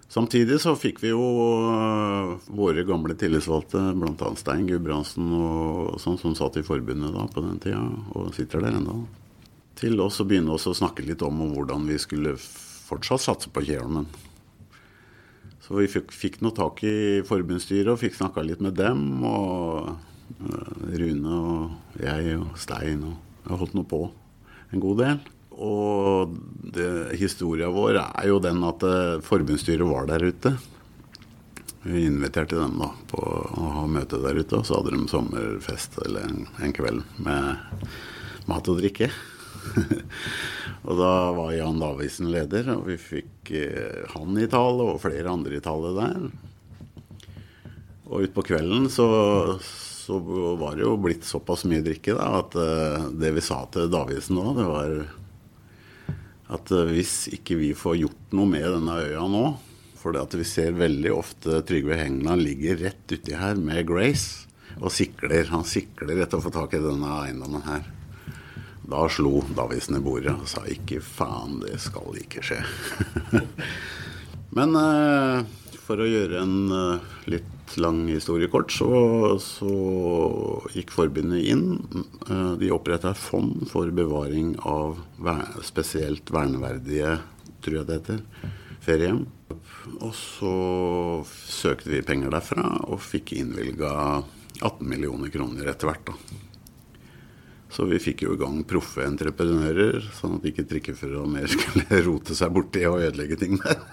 Samtidig 0.09 0.57
så 0.63 0.73
fikk 0.73 1.03
vi 1.03 1.11
jo 1.11 1.21
uh, 1.69 2.33
våre 2.57 2.81
gamle 2.89 3.13
tillitsvalgte, 3.13 3.83
bl.a. 4.01 4.31
Stein 4.41 4.65
Gudbrandsen 4.65 5.29
og 5.37 6.01
sånn, 6.01 6.17
som 6.17 6.33
satt 6.33 6.57
i 6.57 6.65
forbundet 6.65 7.13
da 7.13 7.27
på 7.29 7.45
den 7.45 7.61
tida, 7.61 7.85
og 8.17 8.33
sitter 8.33 8.65
der 8.65 8.81
ennå, 8.81 9.03
til 9.77 10.01
oss 10.01 10.17
å 10.23 10.25
begynne 10.25 10.57
å 10.57 10.57
snakke 10.57 11.05
litt 11.05 11.21
om 11.21 11.45
hvordan 11.53 11.85
vi 11.85 12.01
skulle 12.01 12.33
fortsatt 12.41 13.27
satse 13.29 13.53
på 13.53 13.67
Kjeholmen. 13.69 14.09
Så 15.61 15.77
vi 15.77 15.85
fikk, 15.85 16.09
fikk 16.09 16.41
noe 16.41 16.57
tak 16.57 16.81
i 16.81 17.21
forbundsstyret 17.29 17.93
og 17.93 18.01
fikk 18.01 18.17
snakka 18.17 18.41
litt 18.41 18.65
med 18.65 18.73
dem. 18.73 19.21
og 19.21 19.91
Eh, 19.93 20.18
Rune 20.39 21.39
og 21.39 21.99
jeg 22.03 22.37
og 22.39 22.55
Stein 22.59 23.03
og 23.07 23.15
jeg 23.43 23.51
har 23.51 23.61
holdt 23.63 23.77
noe 23.77 23.89
på 23.89 24.01
en 24.69 24.83
god 24.83 24.99
del. 25.01 25.21
Og 25.59 26.35
historia 27.19 27.67
vår 27.73 27.97
er 28.03 28.27
jo 28.29 28.37
den 28.43 28.61
at 28.67 28.83
eh, 28.87 29.23
forbundsstyret 29.25 29.87
var 29.87 30.07
der 30.07 30.29
ute. 30.29 30.53
Vi 31.83 32.05
inviterte 32.05 32.59
dem 32.59 32.77
da 32.79 32.91
på 33.09 33.19
å 33.19 33.71
ha 33.79 33.87
møte 33.89 34.19
der 34.23 34.39
ute, 34.39 34.59
og 34.59 34.67
så 34.67 34.79
hadde 34.79 34.93
de 34.95 35.09
sommerfest 35.11 35.97
eller 36.05 36.27
en, 36.27 36.47
en 36.63 36.75
kveld 36.75 37.03
med 37.23 37.83
mat 38.51 38.71
og 38.71 38.79
drikke. 38.79 39.09
og 40.87 40.93
da 40.99 41.11
var 41.35 41.55
Jan 41.55 41.79
Davisen 41.81 42.31
leder, 42.31 42.71
og 42.75 42.87
vi 42.87 42.99
fikk 42.99 43.51
eh, 43.59 44.05
han 44.13 44.39
i 44.39 44.47
tale 44.51 44.93
og 44.93 45.01
flere 45.03 45.33
andre 45.33 45.59
i 45.59 45.63
tale 45.63 45.95
der. 45.97 46.29
Og 48.09 48.27
utpå 48.27 48.47
kvelden 48.53 48.87
så 48.91 49.09
så 50.09 50.17
var 50.57 50.75
det 50.75 50.81
jo 50.81 50.95
blitt 50.97 51.25
såpass 51.27 51.67
mye 51.69 51.83
drikke 51.85 52.15
da, 52.17 52.39
at 52.39 52.55
uh, 52.57 53.09
det 53.13 53.29
vi 53.35 53.43
sa 53.45 53.59
til 53.69 53.91
Davidsen 53.93 54.39
nå, 54.39 54.53
det 54.57 54.65
var 54.65 54.93
at 56.49 56.71
uh, 56.73 56.89
hvis 56.89 57.27
ikke 57.37 57.59
vi 57.59 57.75
får 57.77 57.99
gjort 57.99 58.33
noe 58.33 58.49
med 58.49 58.65
denne 58.65 58.95
øya 59.03 59.27
nå 59.29 59.43
For 59.99 60.15
det 60.15 60.23
at 60.23 60.33
vi 60.39 60.47
ser 60.49 60.79
veldig 60.79 61.11
ofte 61.13 61.59
Trygve 61.67 61.99
Hegna 61.99 62.33
ligger 62.39 62.81
rett 62.81 63.13
uti 63.13 63.35
her 63.37 63.59
med 63.59 63.83
Grace 63.85 64.47
og 64.79 64.93
sikler. 64.95 65.49
Han 65.51 65.65
sikler 65.67 66.23
etter 66.23 66.39
å 66.39 66.45
få 66.45 66.53
tak 66.55 66.73
i 66.77 66.81
denne 66.81 67.09
eiendommen 67.25 67.65
her. 67.67 67.85
Da 68.89 69.03
slo 69.11 69.43
Davidsen 69.53 69.99
i 69.99 70.01
bordet 70.01 70.33
og 70.39 70.47
sa 70.49 70.63
ikke 70.71 71.03
faen, 71.03 71.59
det 71.65 71.77
skal 71.83 72.15
ikke 72.23 72.45
skje. 72.47 72.61
Men 74.57 74.73
uh, 74.73 75.43
for 75.83 76.01
å 76.01 76.07
gjøre 76.07 76.41
en 76.47 76.57
litt 77.29 77.58
lang 77.77 78.07
historie 78.07 78.49
kort, 78.51 78.71
så, 78.73 78.89
så 79.43 79.73
gikk 80.73 80.93
forbundet 80.95 81.45
inn. 81.51 81.65
Eh, 82.29 82.53
de 82.61 82.71
oppretta 82.73 83.13
et 83.13 83.21
fond 83.21 83.65
for 83.69 83.91
bevaring 83.93 84.55
av 84.65 84.99
spesielt 85.65 86.31
verneverdige, 86.33 87.17
tror 87.63 87.81
jeg 87.81 87.89
det 87.89 87.99
heter, 87.99 88.23
feriehjem. 88.85 89.23
Og 89.99 90.13
så 90.15 90.53
søkte 91.27 91.93
vi 91.93 92.03
penger 92.05 92.33
derfra 92.33 92.65
og 92.87 93.01
fikk 93.03 93.35
innvilga 93.39 93.93
18 94.59 94.85
millioner 94.87 95.31
kroner 95.33 95.71
etter 95.71 95.91
hvert. 95.91 96.11
da. 96.11 96.45
Så 97.69 97.85
vi 97.85 97.99
fikk 98.01 98.23
jo 98.25 98.33
i 98.33 98.39
gang 98.41 98.63
proffe 98.65 99.03
entreprenører, 99.05 100.01
sånn 100.17 100.39
at 100.39 100.47
ikke 100.49 100.65
trikkeførere 100.71 101.29
mer 101.29 101.45
skulle 101.53 102.01
rote 102.07 102.37
seg 102.37 102.55
borti 102.55 102.81
og 102.89 103.03
ødelegge 103.05 103.37
ting 103.43 103.61
der. 103.61 103.83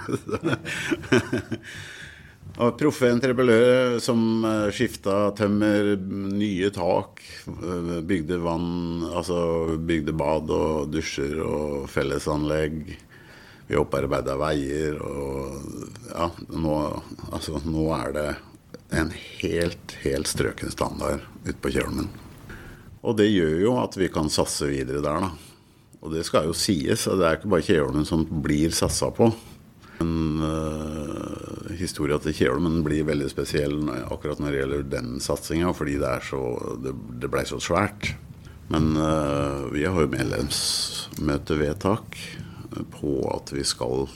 Og 2.56 2.78
proffe 2.80 3.10
entreprenører 3.12 3.98
som 4.00 4.20
eh, 4.48 4.68
skifta 4.72 5.30
tømmer, 5.36 5.92
nye 6.00 6.70
tak, 6.72 7.20
eh, 7.52 7.98
bygde 8.00 8.38
vann 8.40 9.04
Altså 9.10 9.76
bygde 9.76 10.14
bad 10.16 10.52
og 10.56 10.88
dusjer 10.88 11.36
og 11.44 11.84
fellesanlegg. 11.92 12.94
Vi 13.66 13.76
opparbeida 13.76 14.38
veier 14.40 14.96
og 15.04 15.58
Ja, 16.14 16.30
nå, 16.54 16.76
altså, 17.28 17.60
nå 17.66 17.90
er 17.98 18.14
det 18.14 18.28
en 18.94 19.10
helt, 19.42 19.96
helt 20.04 20.30
strøken 20.30 20.72
standard 20.72 21.26
ute 21.44 21.58
på 21.60 21.74
Kjølmen. 21.74 22.08
Og 23.04 23.18
det 23.18 23.26
gjør 23.28 23.58
jo 23.60 23.74
at 23.82 23.98
vi 23.98 24.08
kan 24.08 24.30
satse 24.32 24.70
videre 24.70 25.02
der, 25.04 25.26
da. 25.26 25.32
Og 26.00 26.14
det 26.14 26.24
skal 26.24 26.48
jo 26.48 26.56
sies, 26.56 27.04
det 27.04 27.26
er 27.26 27.36
ikke 27.36 27.52
bare 27.52 27.66
Kjølmen 27.66 28.08
som 28.08 28.24
blir 28.24 28.72
satsa 28.72 29.10
på. 29.12 29.28
Men 29.98 30.42
uh, 30.42 31.72
historia 31.78 32.18
til 32.20 32.34
Kjelmen 32.36 32.84
blir 32.84 33.04
veldig 33.08 33.30
spesiell 33.32 33.88
akkurat 34.10 34.38
når 34.42 34.50
det 34.50 34.58
gjelder 34.60 34.82
den 34.92 35.20
satsinga, 35.24 35.72
fordi 35.76 35.94
det, 36.02 36.16
så, 36.28 36.40
det, 36.84 36.92
det 37.22 37.28
blei 37.32 37.44
så 37.48 37.58
svært. 37.62 38.02
Men 38.72 38.84
uh, 38.98 39.60
vi 39.72 39.82
har 39.86 40.00
jo 40.02 40.12
medlemsmøtevedtak 40.12 42.06
på 42.92 43.10
at 43.32 43.52
vi 43.54 43.64
skal 43.64 44.08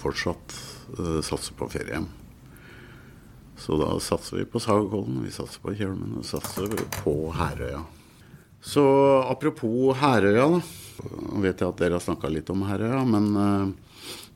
fortsatt 0.00 0.56
uh, 0.98 1.20
satse 1.24 1.52
på 1.58 1.68
feriehjem. 1.72 2.08
Så 3.62 3.76
da 3.78 4.00
satser 4.02 4.36
vi 4.40 4.44
på 4.48 4.60
Sagakollen, 4.62 5.22
vi 5.22 5.30
satser 5.34 5.60
på 5.62 5.74
Kjølmen 5.78 6.18
og 6.18 6.24
satser 6.26 6.68
på 7.02 7.14
Herøya. 7.36 7.82
Så 8.62 8.82
apropos 9.30 9.96
Herøya, 10.00 10.46
da. 10.56 10.60
Nå 11.02 11.40
vet 11.42 11.60
jeg 11.60 11.68
at 11.68 11.78
dere 11.78 11.94
har 11.98 12.02
snakka 12.02 12.28
litt 12.30 12.50
om 12.50 12.62
Herøya, 12.66 13.04
men 13.06 13.26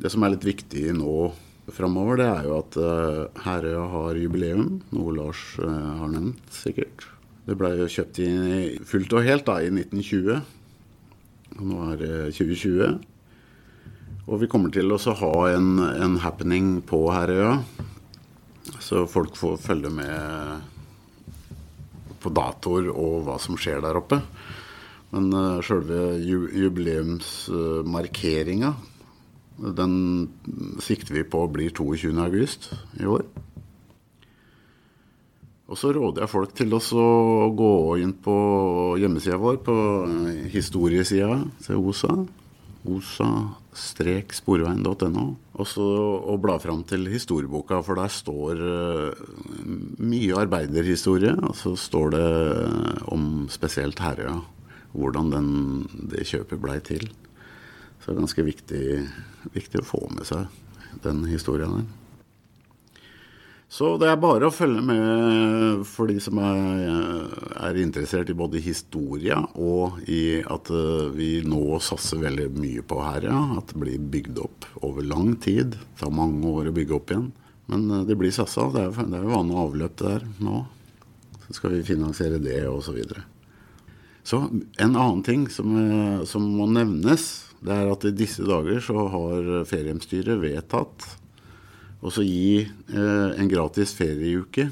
det 0.02 0.10
som 0.12 0.24
er 0.24 0.30
litt 0.34 0.46
viktig 0.46 0.92
nå 0.96 1.32
framover, 1.72 2.16
det 2.20 2.26
er 2.28 2.42
jo 2.46 2.58
at 2.60 2.76
uh, 2.78 3.42
Herøya 3.42 3.84
har 3.92 4.16
jubileum, 4.20 4.80
noe 4.94 5.14
Lars 5.16 5.42
uh, 5.58 5.66
har 6.02 6.08
nevnt 6.12 6.52
sikkert. 6.54 7.08
Det 7.46 7.54
ble 7.58 7.68
jo 7.78 7.86
kjøpt 7.90 8.18
i, 8.22 8.28
fullt 8.86 9.12
og 9.16 9.26
helt 9.26 9.46
da, 9.46 9.54
i 9.62 9.70
1920. 9.70 10.40
Og 11.56 11.62
nå 11.66 11.76
er 11.92 11.96
det 12.00 12.34
2020. 12.36 12.98
Og 14.26 14.40
vi 14.42 14.48
kommer 14.50 14.70
til 14.74 14.90
å 14.90 14.98
ha 14.98 15.34
en, 15.52 15.78
en 15.78 16.16
happening 16.22 16.82
på 16.86 17.12
Herøya. 17.14 17.52
Så 18.82 19.06
folk 19.10 19.36
får 19.38 19.56
følge 19.62 19.90
med 19.94 20.60
på 22.22 22.28
datoer 22.34 22.88
og 22.90 23.24
hva 23.28 23.36
som 23.42 23.56
skjer 23.58 23.80
der 23.84 23.96
oppe. 23.98 24.18
Men 25.14 25.24
uh, 25.34 25.62
sjølve 25.62 26.18
jubileumsmarkeringa, 26.26 28.74
den 29.56 30.28
sikter 30.84 31.14
vi 31.16 31.24
på 31.24 31.46
blir 31.52 31.70
22.8 31.70 32.74
i 33.00 33.06
år. 33.08 33.22
Og 35.66 35.74
så 35.80 35.90
råder 35.94 36.22
jeg 36.22 36.30
folk 36.30 36.52
til 36.54 36.74
å 36.76 36.80
gå 37.58 37.96
inn 37.98 38.12
på 38.22 38.34
hjemmesida 39.00 39.36
vår, 39.42 39.56
på 39.66 39.74
historiesida 40.52 41.40
til 41.64 41.76
OSA. 41.82 42.26
osa-sporveien.no. 42.86 45.26
Og 45.58 45.66
så 45.66 45.82
å 46.22 46.38
bla 46.38 46.54
fram 46.62 46.86
til 46.86 47.10
historieboka, 47.10 47.82
for 47.82 47.98
der 47.98 48.06
står 48.14 48.54
uh, 48.62 49.10
mye 49.98 50.38
arbeiderhistorie. 50.38 51.34
Og 51.34 51.50
så 51.58 51.74
står 51.74 52.14
det 52.14 52.30
om 53.10 53.50
spesielt 53.50 53.98
Herøya, 53.98 54.38
hvordan 54.94 55.34
den, 55.34 55.50
det 56.14 56.30
kjøpet 56.30 56.62
blei 56.62 56.78
til. 56.86 57.10
Så 58.06 58.12
det 58.12 58.20
er 58.20 58.22
ganske 58.22 58.42
viktig, 58.46 58.82
viktig 59.50 59.80
å 59.82 59.86
få 59.88 59.98
med 60.14 60.28
seg 60.28 61.00
den 61.02 61.24
historien 61.26 61.72
der. 61.74 61.86
Så 63.66 63.96
det 63.98 64.06
er 64.06 64.20
bare 64.22 64.46
å 64.46 64.54
følge 64.54 64.78
med 64.86 65.80
for 65.90 66.06
de 66.06 66.20
som 66.22 66.38
er, 66.38 66.84
er 67.66 67.80
interessert 67.82 68.30
i 68.30 68.36
både 68.38 68.62
historie 68.62 69.34
og 69.58 69.96
i 70.06 70.38
at 70.38 70.70
eh, 70.70 71.08
vi 71.16 71.30
nå 71.42 71.80
satser 71.82 72.22
veldig 72.22 72.46
mye 72.54 72.84
på 72.86 73.00
her, 73.02 73.26
ja. 73.26 73.40
At 73.58 73.72
det 73.72 73.80
blir 73.82 74.04
bygd 74.14 74.38
opp 74.44 74.68
over 74.86 75.02
lang 75.02 75.34
tid. 75.42 75.74
Det 75.74 76.04
tar 76.04 76.14
mange 76.14 76.46
år 76.46 76.70
å 76.70 76.76
bygge 76.76 76.94
opp 76.94 77.10
igjen. 77.10 77.32
Men 77.66 77.90
eh, 77.90 78.04
det 78.06 78.14
blir 78.22 78.30
satsa. 78.30 78.68
Det 78.70 78.84
er, 78.86 79.10
det 79.10 79.18
er 79.18 79.26
vann 79.34 79.50
og 79.50 79.64
avløp 79.64 79.98
der 79.98 80.28
nå. 80.38 80.62
Så 81.48 81.58
skal 81.58 81.74
vi 81.74 81.82
finansiere 81.90 82.38
det, 82.38 82.60
og 82.70 82.84
Så, 82.86 82.94
videre. 82.94 83.26
så 84.22 84.44
en 84.46 84.94
annen 84.94 85.26
ting 85.26 85.50
som, 85.50 85.74
eh, 85.74 86.22
som 86.22 86.46
må 86.54 86.70
nevnes, 86.70 87.45
det 87.64 87.76
er 87.76 87.92
at 87.92 88.04
i 88.04 88.16
disse 88.16 88.44
dager 88.44 88.82
så 88.84 89.06
har 89.12 89.54
feriehjemsstyret 89.68 90.42
vedtatt 90.42 91.06
så 92.16 92.22
gi 92.22 92.62
eh, 92.62 93.30
en 93.40 93.48
gratis 93.50 93.92
ferieuke 93.96 94.70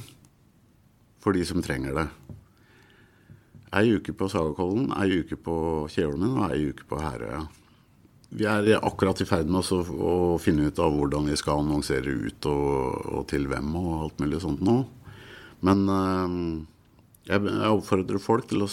for 1.22 1.36
de 1.36 1.44
som 1.44 1.62
trenger 1.64 1.96
det. 1.96 2.06
Ei 3.74 3.90
uke 3.96 4.14
på 4.14 4.28
Sagakollen, 4.30 4.92
ei 5.02 5.20
uke 5.24 5.36
på 5.40 5.56
Kjeholmen 5.90 6.38
og 6.38 6.52
ei 6.52 6.70
uke 6.70 6.86
på 6.88 7.00
Herøya. 7.02 7.42
Vi 8.34 8.46
er 8.50 8.70
akkurat 8.80 9.20
i 9.22 9.26
ferd 9.28 9.50
med 9.50 9.66
å 9.70 10.38
finne 10.42 10.68
ut 10.70 10.78
av 10.82 10.94
hvordan 10.94 11.28
vi 11.30 11.36
skal 11.38 11.62
annonsere 11.62 12.10
ut 12.10 12.48
og, 12.50 13.10
og 13.18 13.26
til 13.30 13.46
hvem 13.50 13.74
og 13.78 13.90
alt 13.98 14.22
mulig 14.22 14.40
sånt 14.42 14.62
nå. 14.64 14.78
Men 15.66 15.84
eh, 15.90 16.38
jeg, 17.24 17.40
oppfordrer 17.70 18.20
folk 18.20 18.48
til 18.50 18.64
å, 18.66 18.70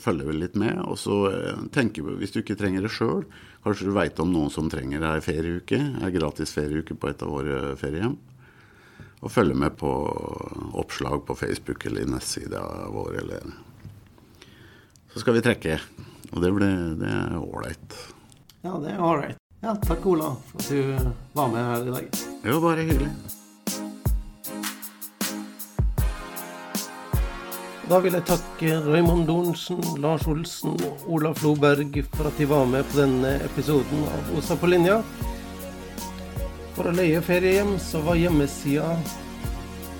følge 0.00 0.34
litt 0.36 0.56
med. 0.60 0.80
Og 0.84 0.98
så 1.00 1.20
tenker 1.72 2.02
tenke, 2.04 2.18
hvis 2.20 2.34
du 2.34 2.42
ikke 2.42 2.58
trenger 2.58 2.84
det 2.84 2.92
sjøl, 2.92 3.24
Kanskje 3.68 3.88
du 3.88 3.92
veit 3.92 4.20
om 4.22 4.30
noen 4.32 4.52
som 4.54 4.68
trenger 4.70 5.02
ei 5.04 5.18
ferieuke, 5.20 5.76
ei 5.76 6.10
gratis 6.14 6.54
ferieuke 6.56 6.94
på 6.96 7.10
et 7.10 7.24
av 7.26 7.32
våre 7.34 7.74
feriehjem. 7.76 8.14
Og 9.18 9.32
følge 9.34 9.56
med 9.58 9.74
på 9.76 9.90
oppslag 10.78 11.24
på 11.26 11.36
Facebook 11.36 11.84
eller 11.84 12.06
i 12.06 12.08
nettsida 12.08 12.62
vår, 12.94 13.18
eller 13.24 13.50
Så 15.12 15.20
skal 15.20 15.34
vi 15.34 15.42
trekke. 15.42 15.80
Og 16.32 16.40
det, 16.44 16.52
ble, 16.54 16.70
det 17.00 17.10
er 17.10 17.36
ålreit. 17.36 17.98
Ja, 18.62 18.76
det 18.78 18.94
er 18.94 19.02
ålreit. 19.02 19.42
Ja, 19.60 19.74
takk, 19.82 20.06
Ola, 20.06 20.30
for 20.48 20.62
at 20.62 20.70
du 20.70 21.12
var 21.34 21.50
med 21.50 21.64
her 21.64 21.88
i 21.88 21.94
dag. 21.96 22.10
Det 22.44 22.52
var 22.52 22.62
bare 22.62 22.84
hyggelig. 22.86 23.10
Da 27.88 28.02
vil 28.04 28.12
jeg 28.12 28.26
takke 28.28 28.74
Raymond 28.84 29.24
Lorentzen, 29.30 29.78
Lars 30.02 30.26
Olsen 30.28 30.74
og 30.84 31.06
Olaf 31.08 31.38
Floberg 31.40 31.94
for 32.12 32.28
at 32.28 32.36
de 32.36 32.44
var 32.50 32.66
med 32.68 32.84
på 32.84 32.98
denne 33.00 33.40
episoden 33.46 34.02
av 34.04 34.28
OSA 34.36 34.56
på 34.60 34.68
linja. 34.68 35.00
For 36.76 36.84
å 36.90 36.92
leie 36.92 37.22
feriehjem 37.24 37.80
så 37.80 38.04
var 38.04 38.20
hjemmesida 38.20 38.92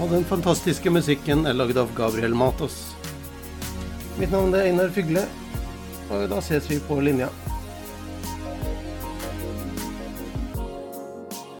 Og 0.00 0.08
den 0.16 0.24
fantastiske 0.24 0.88
musikken 0.96 1.44
er 1.44 1.52
lagd 1.60 1.76
av 1.76 1.92
Gabriel 1.92 2.32
Matos. 2.32 2.96
Mitt 4.16 4.32
navn 4.32 4.56
er 4.56 4.72
Einar 4.72 4.88
Fygle 4.96 5.28
og 6.12 6.28
da 6.28 6.40
ses 6.44 6.70
vi 6.70 6.78
på 6.88 7.00
linja. 7.00 7.28